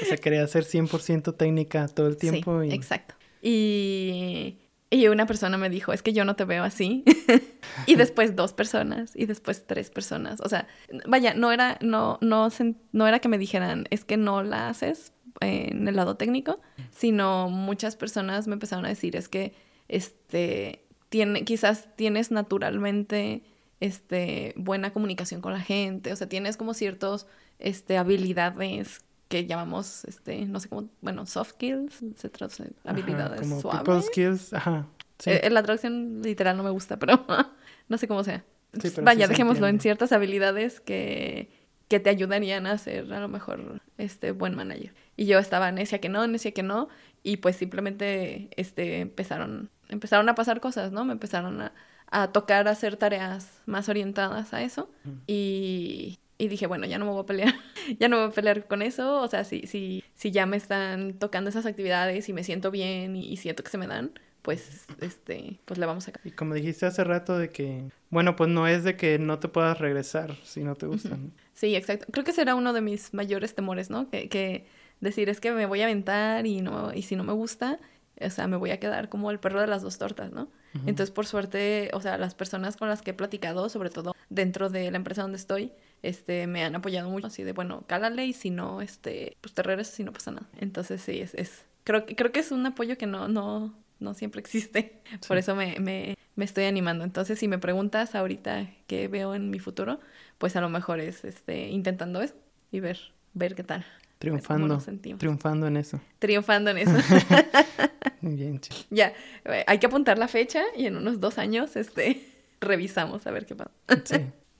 O 0.03 0.07
sea, 0.07 0.16
quería 0.16 0.45
ser 0.49 0.64
100% 0.64 1.35
técnica 1.37 1.87
todo 1.87 2.09
el 2.09 2.16
tiempo. 2.16 2.61
Sí, 2.62 2.68
y... 2.68 2.74
exacto. 2.74 3.14
Y, 3.43 4.59
y 4.91 5.09
una 5.09 5.26
persona 5.26 5.59
me 5.59 5.70
dijo, 5.70 5.93
es 5.93 6.03
que 6.03 6.12
yo 6.12 6.24
no 6.24 6.37
te 6.37 6.45
veo 6.45 6.62
así. 6.62 7.05
y 7.87 7.97
después 7.97 8.37
dos 8.37 8.53
personas 8.53 9.12
y 9.14 9.26
después 9.26 9.66
tres 9.66 9.91
personas. 9.91 10.41
O 10.41 10.49
sea, 10.49 10.68
vaya, 11.07 11.35
no 11.35 11.53
era, 11.53 11.78
no, 11.80 12.18
no, 12.20 12.49
no 12.93 13.07
era 13.07 13.18
que 13.18 13.28
me 13.28 13.39
dijeran, 13.39 13.87
es 13.91 14.05
que 14.05 14.16
no 14.16 14.43
la 14.43 14.68
haces 14.68 15.12
en 15.41 15.89
el 15.89 15.97
lado 15.97 16.16
técnico, 16.16 16.61
sino 16.91 17.49
muchas 17.49 17.97
personas 17.97 18.47
me 18.47 18.55
empezaron 18.55 18.85
a 18.85 18.89
decir, 18.89 19.16
es 19.16 19.28
que 19.28 19.55
este, 19.89 20.85
tiene, 21.09 21.45
quizás 21.45 21.89
tienes 21.97 22.30
naturalmente 22.30 23.43
este, 23.80 24.55
buena 24.57 24.93
comunicación 24.93 25.41
con 25.41 25.53
la 25.53 25.61
gente, 25.61 26.12
o 26.12 26.16
sea, 26.16 26.28
tienes 26.28 26.57
como 26.57 26.74
ciertos 26.74 27.26
este, 27.59 27.99
habilidades 27.99 29.01
que 29.35 29.47
llamamos, 29.47 30.05
este, 30.05 30.47
no 30.47 30.61
sé 30.61 30.68
cómo, 30.68 30.89
bueno, 31.01 31.26
soft 31.26 31.55
skills, 31.55 32.05
se 32.14 32.28
traduce, 32.28 32.62
Ajá, 32.62 32.70
habilidades 32.85 33.41
como 33.41 33.61
suaves. 33.61 33.80
people 33.80 34.03
skills. 34.03 34.53
Ajá. 34.53 34.87
Sí. 35.18 35.30
Eh, 35.30 35.51
la 35.51 35.61
traducción 35.64 36.22
literal 36.22 36.57
no 36.57 36.62
me 36.62 36.70
gusta, 36.70 37.01
pero 37.01 37.26
no 37.89 37.99
sé 37.99 38.07
cómo 38.07 38.22
sea. 38.22 38.45
Sí, 38.80 38.93
Vaya, 39.03 39.26
sí 39.26 39.30
dejémoslo 39.30 39.66
en 39.66 39.80
ciertas 39.80 40.12
habilidades 40.12 40.80
que, 40.80 41.51
que 41.89 41.99
te 41.99 42.11
ayudarían 42.11 42.68
a 42.68 42.78
ser 42.78 43.12
a 43.12 43.18
lo 43.18 43.26
mejor 43.26 43.82
este 43.99 44.30
buen 44.30 44.55
manager. 44.55 44.95
Y 45.16 45.26
yo 45.26 45.41
estaba 45.41 45.72
necia 45.72 46.01
que 46.01 46.09
no, 46.09 46.24
necia 46.28 46.53
que 46.53 46.62
no, 46.62 46.89
y 47.24 47.39
pues 47.39 47.57
simplemente 47.57 48.51
este 48.57 49.01
empezaron 49.01 49.68
empezaron 49.89 50.28
a 50.28 50.37
pasar 50.37 50.61
cosas, 50.61 50.93
¿no? 50.93 51.05
Me 51.05 51.12
empezaron 51.12 51.61
a, 51.61 51.72
a 52.07 52.30
tocar 52.30 52.68
hacer 52.68 52.97
tareas 52.97 53.62
más 53.66 53.89
orientadas 53.89 54.55
a 54.55 54.62
eso. 54.62 54.89
Y, 55.26 56.20
y 56.37 56.49
dije, 56.49 56.66
bueno, 56.66 56.87
ya 56.87 56.99
no 56.99 57.05
me 57.05 57.12
voy 57.12 57.22
a 57.22 57.26
pelear, 57.26 57.55
ya 58.01 58.09
no 58.09 58.16
me 58.16 58.22
voy 58.22 58.32
a 58.32 58.35
pelear 58.35 58.66
con 58.66 58.82
eso. 58.82 59.20
O 59.20 59.28
sea, 59.28 59.45
si, 59.45 59.66
si, 59.66 60.03
si 60.14 60.30
ya 60.30 60.47
me 60.47 60.57
están 60.57 61.14
tocando 61.14 61.51
esas 61.51 61.66
actividades 61.66 62.28
y 62.28 62.32
me 62.32 62.45
siento 62.45 62.70
bien 62.70 63.16
y, 63.16 63.37
siento 63.37 63.62
que 63.62 63.70
se 63.70 63.78
me 63.78 63.87
dan, 63.87 64.12
pues, 64.43 64.87
este, 65.01 65.59
pues 65.64 65.78
le 65.78 65.87
vamos 65.87 66.09
a... 66.09 66.12
Y 66.24 66.32
como 66.32 66.55
dijiste 66.55 66.87
hace 66.87 67.05
rato 67.05 67.39
de 67.39 67.51
que, 67.51 67.85
bueno, 68.11 68.37
pues 68.37 68.51
no 68.51 68.66
es 68.66 68.85
de 68.85 68.97
que 68.97 69.18
no 69.18 69.39
te 69.39 69.49
puedas 69.49 69.78
regresar 69.78 70.37
si 70.45 70.64
no 70.64 70.74
te 70.74 70.87
gustan. 70.87 71.32
Sí, 71.55 71.76
exacto. 71.76 72.07
Creo 72.11 72.24
que 72.24 72.32
será 72.32 72.55
uno 72.55 72.72
de 72.72 72.80
mis 72.80 73.14
mayores 73.14 73.55
temores, 73.55 73.89
¿no? 73.89 74.11
Que, 74.11 74.28
que 74.28 74.66
decir 75.01 75.28
es 75.28 75.41
que 75.41 75.53
me 75.53 75.66
voy 75.66 75.82
a 75.82 75.85
aventar 75.85 76.47
y 76.47 76.61
no, 76.61 76.93
y 76.93 77.03
si 77.03 77.14
no 77.14 77.22
me 77.22 77.32
gusta, 77.32 77.78
o 78.20 78.30
sea, 78.30 78.47
me 78.49 78.57
voy 78.57 78.70
a 78.70 78.80
quedar 78.80 79.09
como 79.09 79.30
el 79.30 79.39
perro 79.39 79.61
de 79.61 79.66
las 79.66 79.82
dos 79.82 79.99
tortas, 79.99 80.32
¿no? 80.32 80.49
Entonces, 80.87 81.12
por 81.12 81.24
suerte, 81.24 81.89
o 81.93 82.01
sea, 82.01 82.18
las 82.18 82.35
personas 82.35 82.76
con 82.76 82.89
las 82.89 83.01
que 83.01 83.12
he 83.12 83.14
platicado, 83.14 83.68
sobre 83.68 83.91
todo 83.91 84.12
dentro 84.28 84.70
de 84.70 84.91
la 84.91 84.97
empresa 84.97 85.22
donde 85.22 85.37
estoy, 85.37 85.72
este, 86.05 86.47
me 86.47 86.65
han 86.65 86.75
apoyado 86.75 87.09
mucho, 87.11 87.29
así 87.29 87.43
de, 87.43 87.53
bueno, 87.53 87.85
cálale 87.87 88.27
y 88.27 88.33
si 88.33 88.51
no, 88.51 88.81
este, 88.81 89.37
pues 89.41 89.55
te 89.55 89.63
regresas 89.63 89.99
y 90.01 90.05
no 90.05 90.13
pasa 90.13 90.31
nada. 90.31 90.47
Entonces, 90.59 91.01
sí, 91.01 91.21
es, 91.21 91.35
es, 91.35 91.65
creo, 91.85 92.05
creo 92.07 92.33
que 92.33 92.41
es 92.41 92.53
un 92.53 92.65
apoyo 92.67 92.99
que 92.99 93.07
no, 93.07 93.29
no, 93.29 93.75
no 94.01 94.15
siempre 94.15 94.41
existe. 94.41 95.01
Por 95.29 95.39
eso 95.39 95.55
me, 95.55 95.79
me, 95.81 96.17
me, 96.37 96.45
estoy 96.45 96.65
animando. 96.65 97.05
Entonces, 97.05 97.39
si 97.39 97.49
me 97.49 97.59
preguntas 97.59 98.15
ahorita 98.15 98.69
qué 98.87 99.09
veo 99.09 99.35
en 99.35 99.51
mi 99.51 99.59
futuro, 99.59 100.01
pues 100.39 100.57
a 100.57 100.61
lo 100.61 100.69
mejor 100.69 101.01
es, 101.01 101.25
este, 101.25 101.69
intentando 101.69 102.21
eso 102.21 102.35
y 102.71 102.81
ver, 102.81 102.99
ver 103.33 103.55
qué 103.55 103.65
tal. 103.65 103.85
Triunfando. 104.19 104.79
Triunfando 105.19 105.67
en 105.67 105.77
eso. 105.77 106.01
Triunfando 106.19 106.71
en 106.71 106.79
eso. 106.79 106.93
Bien, 108.21 108.61
Ya, 108.91 109.13
eh, 109.45 109.65
hay 109.67 109.79
que 109.79 109.87
apuntar 109.87 110.19
la 110.19 110.29
fecha 110.29 110.63
y 110.77 110.87
en 110.87 110.97
unos 110.97 111.21
dos 111.21 111.39
años, 111.39 111.77
este, 111.77 112.23
revisamos 112.61 113.27
a 113.27 113.31
ver 113.31 113.47
qué 113.47 113.55
pasa. 113.55 113.71
sí. 114.05 114.17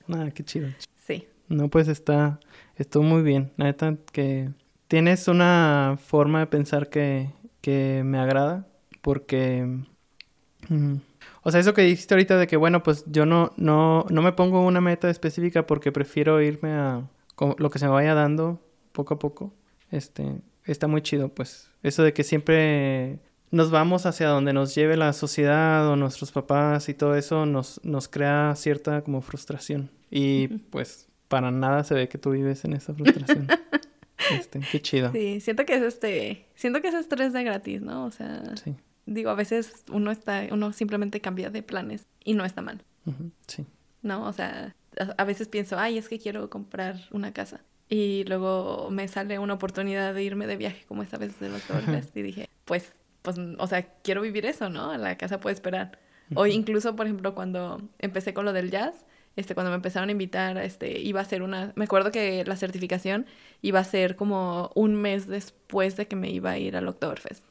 Nada, 0.07 0.29
qué 0.31 0.43
chido. 0.43 0.69
No, 1.47 1.69
pues 1.69 1.87
está, 1.87 2.39
estuvo 2.75 3.03
muy 3.03 3.21
bien. 3.21 3.51
La 3.57 3.65
neta 3.65 3.97
que 4.11 4.49
tienes 4.87 5.27
una 5.27 5.97
forma 6.03 6.39
de 6.39 6.47
pensar 6.47 6.89
que, 6.89 7.29
que 7.61 8.03
me 8.05 8.17
agrada 8.17 8.67
porque... 9.01 9.81
Mm, 10.69 10.95
o 11.43 11.51
sea, 11.51 11.59
eso 11.59 11.75
que 11.75 11.83
dijiste 11.83 12.15
ahorita 12.15 12.37
de 12.37 12.47
que, 12.47 12.57
bueno, 12.57 12.81
pues 12.81 13.03
yo 13.07 13.25
no, 13.27 13.51
no, 13.55 14.05
no 14.09 14.21
me 14.23 14.31
pongo 14.31 14.65
una 14.65 14.81
meta 14.81 15.09
específica 15.11 15.67
porque 15.67 15.91
prefiero 15.91 16.41
irme 16.41 16.71
a 16.71 17.07
lo 17.57 17.69
que 17.69 17.79
se 17.79 17.85
me 17.85 17.91
vaya 17.91 18.15
dando 18.15 18.59
poco 18.91 19.13
a 19.13 19.19
poco, 19.19 19.53
este, 19.91 20.41
está 20.63 20.87
muy 20.87 21.01
chido, 21.01 21.29
pues. 21.29 21.69
Eso 21.83 22.01
de 22.01 22.13
que 22.13 22.23
siempre 22.23 23.19
nos 23.51 23.69
vamos 23.69 24.05
hacia 24.05 24.27
donde 24.27 24.53
nos 24.53 24.73
lleve 24.73 24.97
la 24.97 25.13
sociedad 25.13 25.87
o 25.87 25.95
nuestros 25.95 26.31
papás 26.31 26.89
y 26.89 26.93
todo 26.93 27.15
eso 27.15 27.45
nos, 27.45 27.79
nos 27.83 28.07
crea 28.07 28.53
cierta 28.55 29.03
como 29.03 29.21
frustración. 29.21 29.91
Y 30.09 30.47
pues 30.47 31.07
para 31.27 31.51
nada 31.51 31.83
se 31.83 31.93
ve 31.93 32.09
que 32.09 32.17
tú 32.17 32.31
vives 32.31 32.65
en 32.65 32.73
esa 32.73 32.93
frustración. 32.93 33.47
este, 34.31 34.59
qué 34.71 34.81
chido. 34.81 35.11
Sí, 35.11 35.39
siento 35.39 35.65
que 35.65 35.75
es 35.75 35.83
este, 35.83 36.45
siento 36.55 36.81
que 36.81 36.89
es 36.89 36.93
estrés 36.93 37.33
de 37.33 37.43
gratis, 37.43 37.81
¿no? 37.81 38.05
O 38.05 38.11
sea, 38.11 38.41
digo, 39.05 39.29
a 39.29 39.35
veces 39.35 39.83
uno 39.91 40.11
está, 40.11 40.47
uno 40.51 40.73
simplemente 40.73 41.21
cambia 41.21 41.49
de 41.49 41.63
planes 41.63 42.07
y 42.23 42.33
no 42.33 42.45
está 42.45 42.61
mal. 42.61 42.83
Sí. 43.47 43.65
No, 44.01 44.27
o 44.27 44.33
sea, 44.33 44.75
a 45.17 45.23
veces 45.23 45.47
pienso, 45.47 45.77
ay, 45.77 45.97
es 45.97 46.09
que 46.09 46.19
quiero 46.19 46.49
comprar 46.49 46.95
una 47.11 47.33
casa. 47.33 47.61
Y 47.87 48.23
luego 48.25 48.89
me 48.89 49.07
sale 49.07 49.37
una 49.37 49.53
oportunidad 49.53 50.13
de 50.13 50.23
irme 50.23 50.47
de 50.47 50.57
viaje, 50.57 50.85
como 50.87 51.03
esta 51.03 51.17
vez 51.17 51.39
de 51.39 51.49
los 51.49 51.61
y 52.15 52.21
dije, 52.21 52.49
pues, 52.65 52.93
pues, 53.21 53.37
o 53.37 53.67
sea, 53.67 53.83
quiero 54.03 54.21
vivir 54.21 54.45
eso, 54.45 54.69
¿no? 54.69 54.95
La 54.97 55.17
casa 55.17 55.39
puede 55.39 55.53
esperar. 55.53 55.99
O 56.33 56.47
incluso, 56.47 56.95
por 56.95 57.05
ejemplo, 57.05 57.35
cuando 57.35 57.81
empecé 57.99 58.33
con 58.33 58.45
lo 58.45 58.53
del 58.53 58.71
jazz, 58.71 59.04
este, 59.35 59.53
cuando 59.53 59.71
me 59.71 59.75
empezaron 59.75 60.09
a 60.09 60.11
invitar, 60.11 60.57
este, 60.57 60.99
iba 60.99 61.21
a 61.21 61.25
ser 61.25 61.41
una, 61.43 61.73
me 61.75 61.85
acuerdo 61.85 62.11
que 62.11 62.43
la 62.45 62.55
certificación 62.55 63.25
iba 63.61 63.79
a 63.79 63.83
ser 63.83 64.15
como 64.15 64.71
un 64.75 64.95
mes 64.95 65.27
después 65.27 65.97
de 65.97 66.07
que 66.07 66.15
me 66.15 66.29
iba 66.29 66.51
a 66.51 66.57
ir 66.57 66.75
al 66.77 66.87
Oktoberfest. 66.87 67.43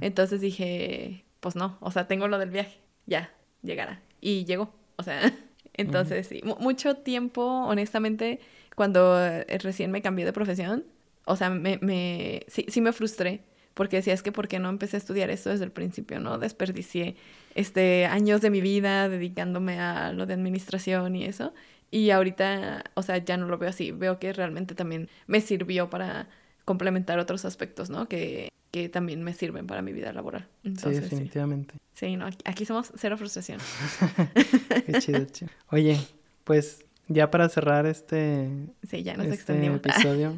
Entonces 0.00 0.40
dije, 0.40 1.24
pues 1.40 1.56
no, 1.56 1.76
o 1.80 1.90
sea, 1.90 2.06
tengo 2.06 2.28
lo 2.28 2.38
del 2.38 2.50
viaje, 2.50 2.78
ya, 3.06 3.32
llegará. 3.62 4.00
Y 4.20 4.44
llegó, 4.44 4.72
o 4.96 5.02
sea, 5.02 5.32
entonces 5.74 6.28
sí, 6.28 6.42
mucho 6.60 6.96
tiempo, 6.98 7.42
honestamente, 7.42 8.38
cuando 8.76 9.18
eh, 9.20 9.44
recién 9.58 9.90
me 9.90 10.00
cambié 10.00 10.24
de 10.24 10.32
profesión, 10.32 10.84
o 11.24 11.34
sea, 11.34 11.50
me, 11.50 11.78
me 11.80 12.44
sí, 12.46 12.66
sí 12.68 12.80
me 12.80 12.92
frustré 12.92 13.42
porque 13.74 13.96
decía, 13.96 14.14
es 14.14 14.22
que 14.22 14.32
¿por 14.32 14.48
qué 14.48 14.58
no 14.58 14.68
empecé 14.68 14.96
a 14.96 14.98
estudiar 14.98 15.30
esto 15.30 15.50
desde 15.50 15.64
el 15.64 15.72
principio? 15.72 16.20
¿No? 16.20 16.38
Desperdicié 16.38 17.16
este, 17.54 18.06
años 18.06 18.40
de 18.40 18.50
mi 18.50 18.60
vida 18.60 19.08
dedicándome 19.08 19.78
a 19.80 20.12
lo 20.12 20.26
de 20.26 20.34
administración 20.34 21.16
y 21.16 21.24
eso. 21.24 21.52
Y 21.90 22.10
ahorita, 22.10 22.84
o 22.94 23.02
sea, 23.02 23.18
ya 23.18 23.36
no 23.36 23.46
lo 23.46 23.58
veo 23.58 23.68
así. 23.68 23.92
Veo 23.92 24.18
que 24.18 24.32
realmente 24.32 24.74
también 24.74 25.08
me 25.26 25.40
sirvió 25.40 25.90
para 25.90 26.28
complementar 26.64 27.18
otros 27.18 27.44
aspectos, 27.44 27.90
¿no? 27.90 28.08
Que, 28.08 28.48
que 28.70 28.88
también 28.88 29.22
me 29.22 29.32
sirven 29.32 29.66
para 29.66 29.82
mi 29.82 29.92
vida 29.92 30.12
laboral. 30.12 30.48
sí, 30.64 30.90
definitivamente. 30.90 31.74
Sí, 31.92 32.16
no, 32.16 32.26
aquí, 32.44 32.64
somos 32.64 32.92
cero 32.96 33.16
frustración. 33.16 33.60
Qué 34.86 34.94
chido, 35.00 35.24
chido. 35.32 35.50
Oye, 35.70 36.00
pues 36.42 36.84
ya 37.06 37.30
para 37.30 37.48
cerrar 37.48 37.86
este, 37.86 38.50
sí, 38.88 39.02
ya 39.02 39.16
nos 39.16 39.26
este 39.26 39.64
episodio, 39.74 40.36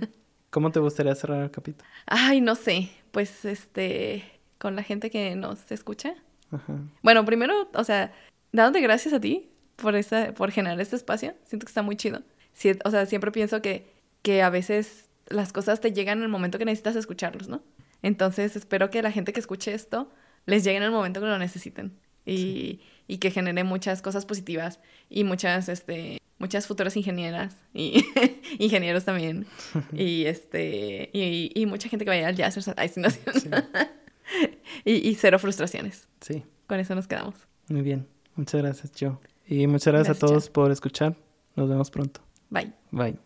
¿cómo 0.50 0.70
te 0.70 0.80
gustaría 0.80 1.14
cerrar 1.14 1.44
el 1.44 1.50
capítulo? 1.50 1.88
Ay, 2.06 2.42
no 2.42 2.54
sé, 2.54 2.90
pues 3.16 3.46
este, 3.46 4.22
con 4.58 4.76
la 4.76 4.82
gente 4.82 5.08
que 5.08 5.34
nos 5.36 5.72
escucha. 5.72 6.14
Ajá. 6.50 6.74
Bueno, 7.02 7.24
primero, 7.24 7.70
o 7.72 7.82
sea, 7.82 8.12
dándote 8.52 8.82
gracias 8.82 9.14
a 9.14 9.20
ti 9.20 9.48
por, 9.76 9.96
esta, 9.96 10.34
por 10.34 10.50
generar 10.50 10.78
este 10.82 10.96
espacio. 10.96 11.32
Siento 11.46 11.64
que 11.64 11.70
está 11.70 11.80
muy 11.80 11.96
chido. 11.96 12.20
o 12.84 12.90
sea, 12.90 13.06
siempre 13.06 13.32
pienso 13.32 13.62
que, 13.62 13.90
que 14.20 14.42
a 14.42 14.50
veces 14.50 15.08
las 15.28 15.54
cosas 15.54 15.80
te 15.80 15.94
llegan 15.94 16.18
en 16.18 16.24
el 16.24 16.28
momento 16.28 16.58
que 16.58 16.66
necesitas 16.66 16.94
escucharlos, 16.94 17.48
¿no? 17.48 17.62
Entonces, 18.02 18.54
espero 18.54 18.90
que 18.90 19.00
la 19.00 19.10
gente 19.10 19.32
que 19.32 19.40
escuche 19.40 19.72
esto 19.72 20.12
les 20.44 20.62
llegue 20.62 20.76
en 20.76 20.82
el 20.82 20.90
momento 20.90 21.20
que 21.20 21.26
lo 21.26 21.38
necesiten. 21.38 21.98
Y, 22.26 22.82
y 23.08 23.16
que 23.16 23.30
genere 23.30 23.64
muchas 23.64 24.02
cosas 24.02 24.26
positivas 24.26 24.78
y 25.08 25.24
muchas, 25.24 25.70
este, 25.70 26.20
muchas 26.38 26.66
futuras 26.66 26.96
ingenieras 26.96 27.56
y 27.74 28.04
ingenieros 28.58 29.04
también. 29.04 29.46
y 29.92 30.24
este 30.24 31.10
y, 31.12 31.50
y, 31.54 31.66
mucha 31.66 31.88
gente 31.88 32.04
que 32.04 32.10
vaya 32.10 32.28
al 32.28 32.36
jazz. 32.36 32.56
Ay, 32.76 32.88
sí, 32.88 33.00
no, 33.00 33.08
y, 34.84 35.08
y, 35.08 35.14
cero 35.14 35.38
frustraciones. 35.38 36.08
Sí. 36.20 36.44
Con 36.66 36.80
eso 36.80 36.94
nos 36.94 37.06
quedamos. 37.06 37.34
Muy 37.68 37.82
bien. 37.82 38.06
Muchas 38.34 38.60
gracias, 38.60 38.92
Joe. 38.98 39.16
Y 39.46 39.66
muchas 39.66 39.94
gracias, 39.94 40.16
a 40.16 40.26
todos 40.26 40.50
por 40.50 40.70
escuchar. 40.70 41.16
Nos 41.54 41.68
vemos 41.68 41.90
pronto. 41.90 42.20
Bye. 42.50 42.72
Bye. 42.90 43.25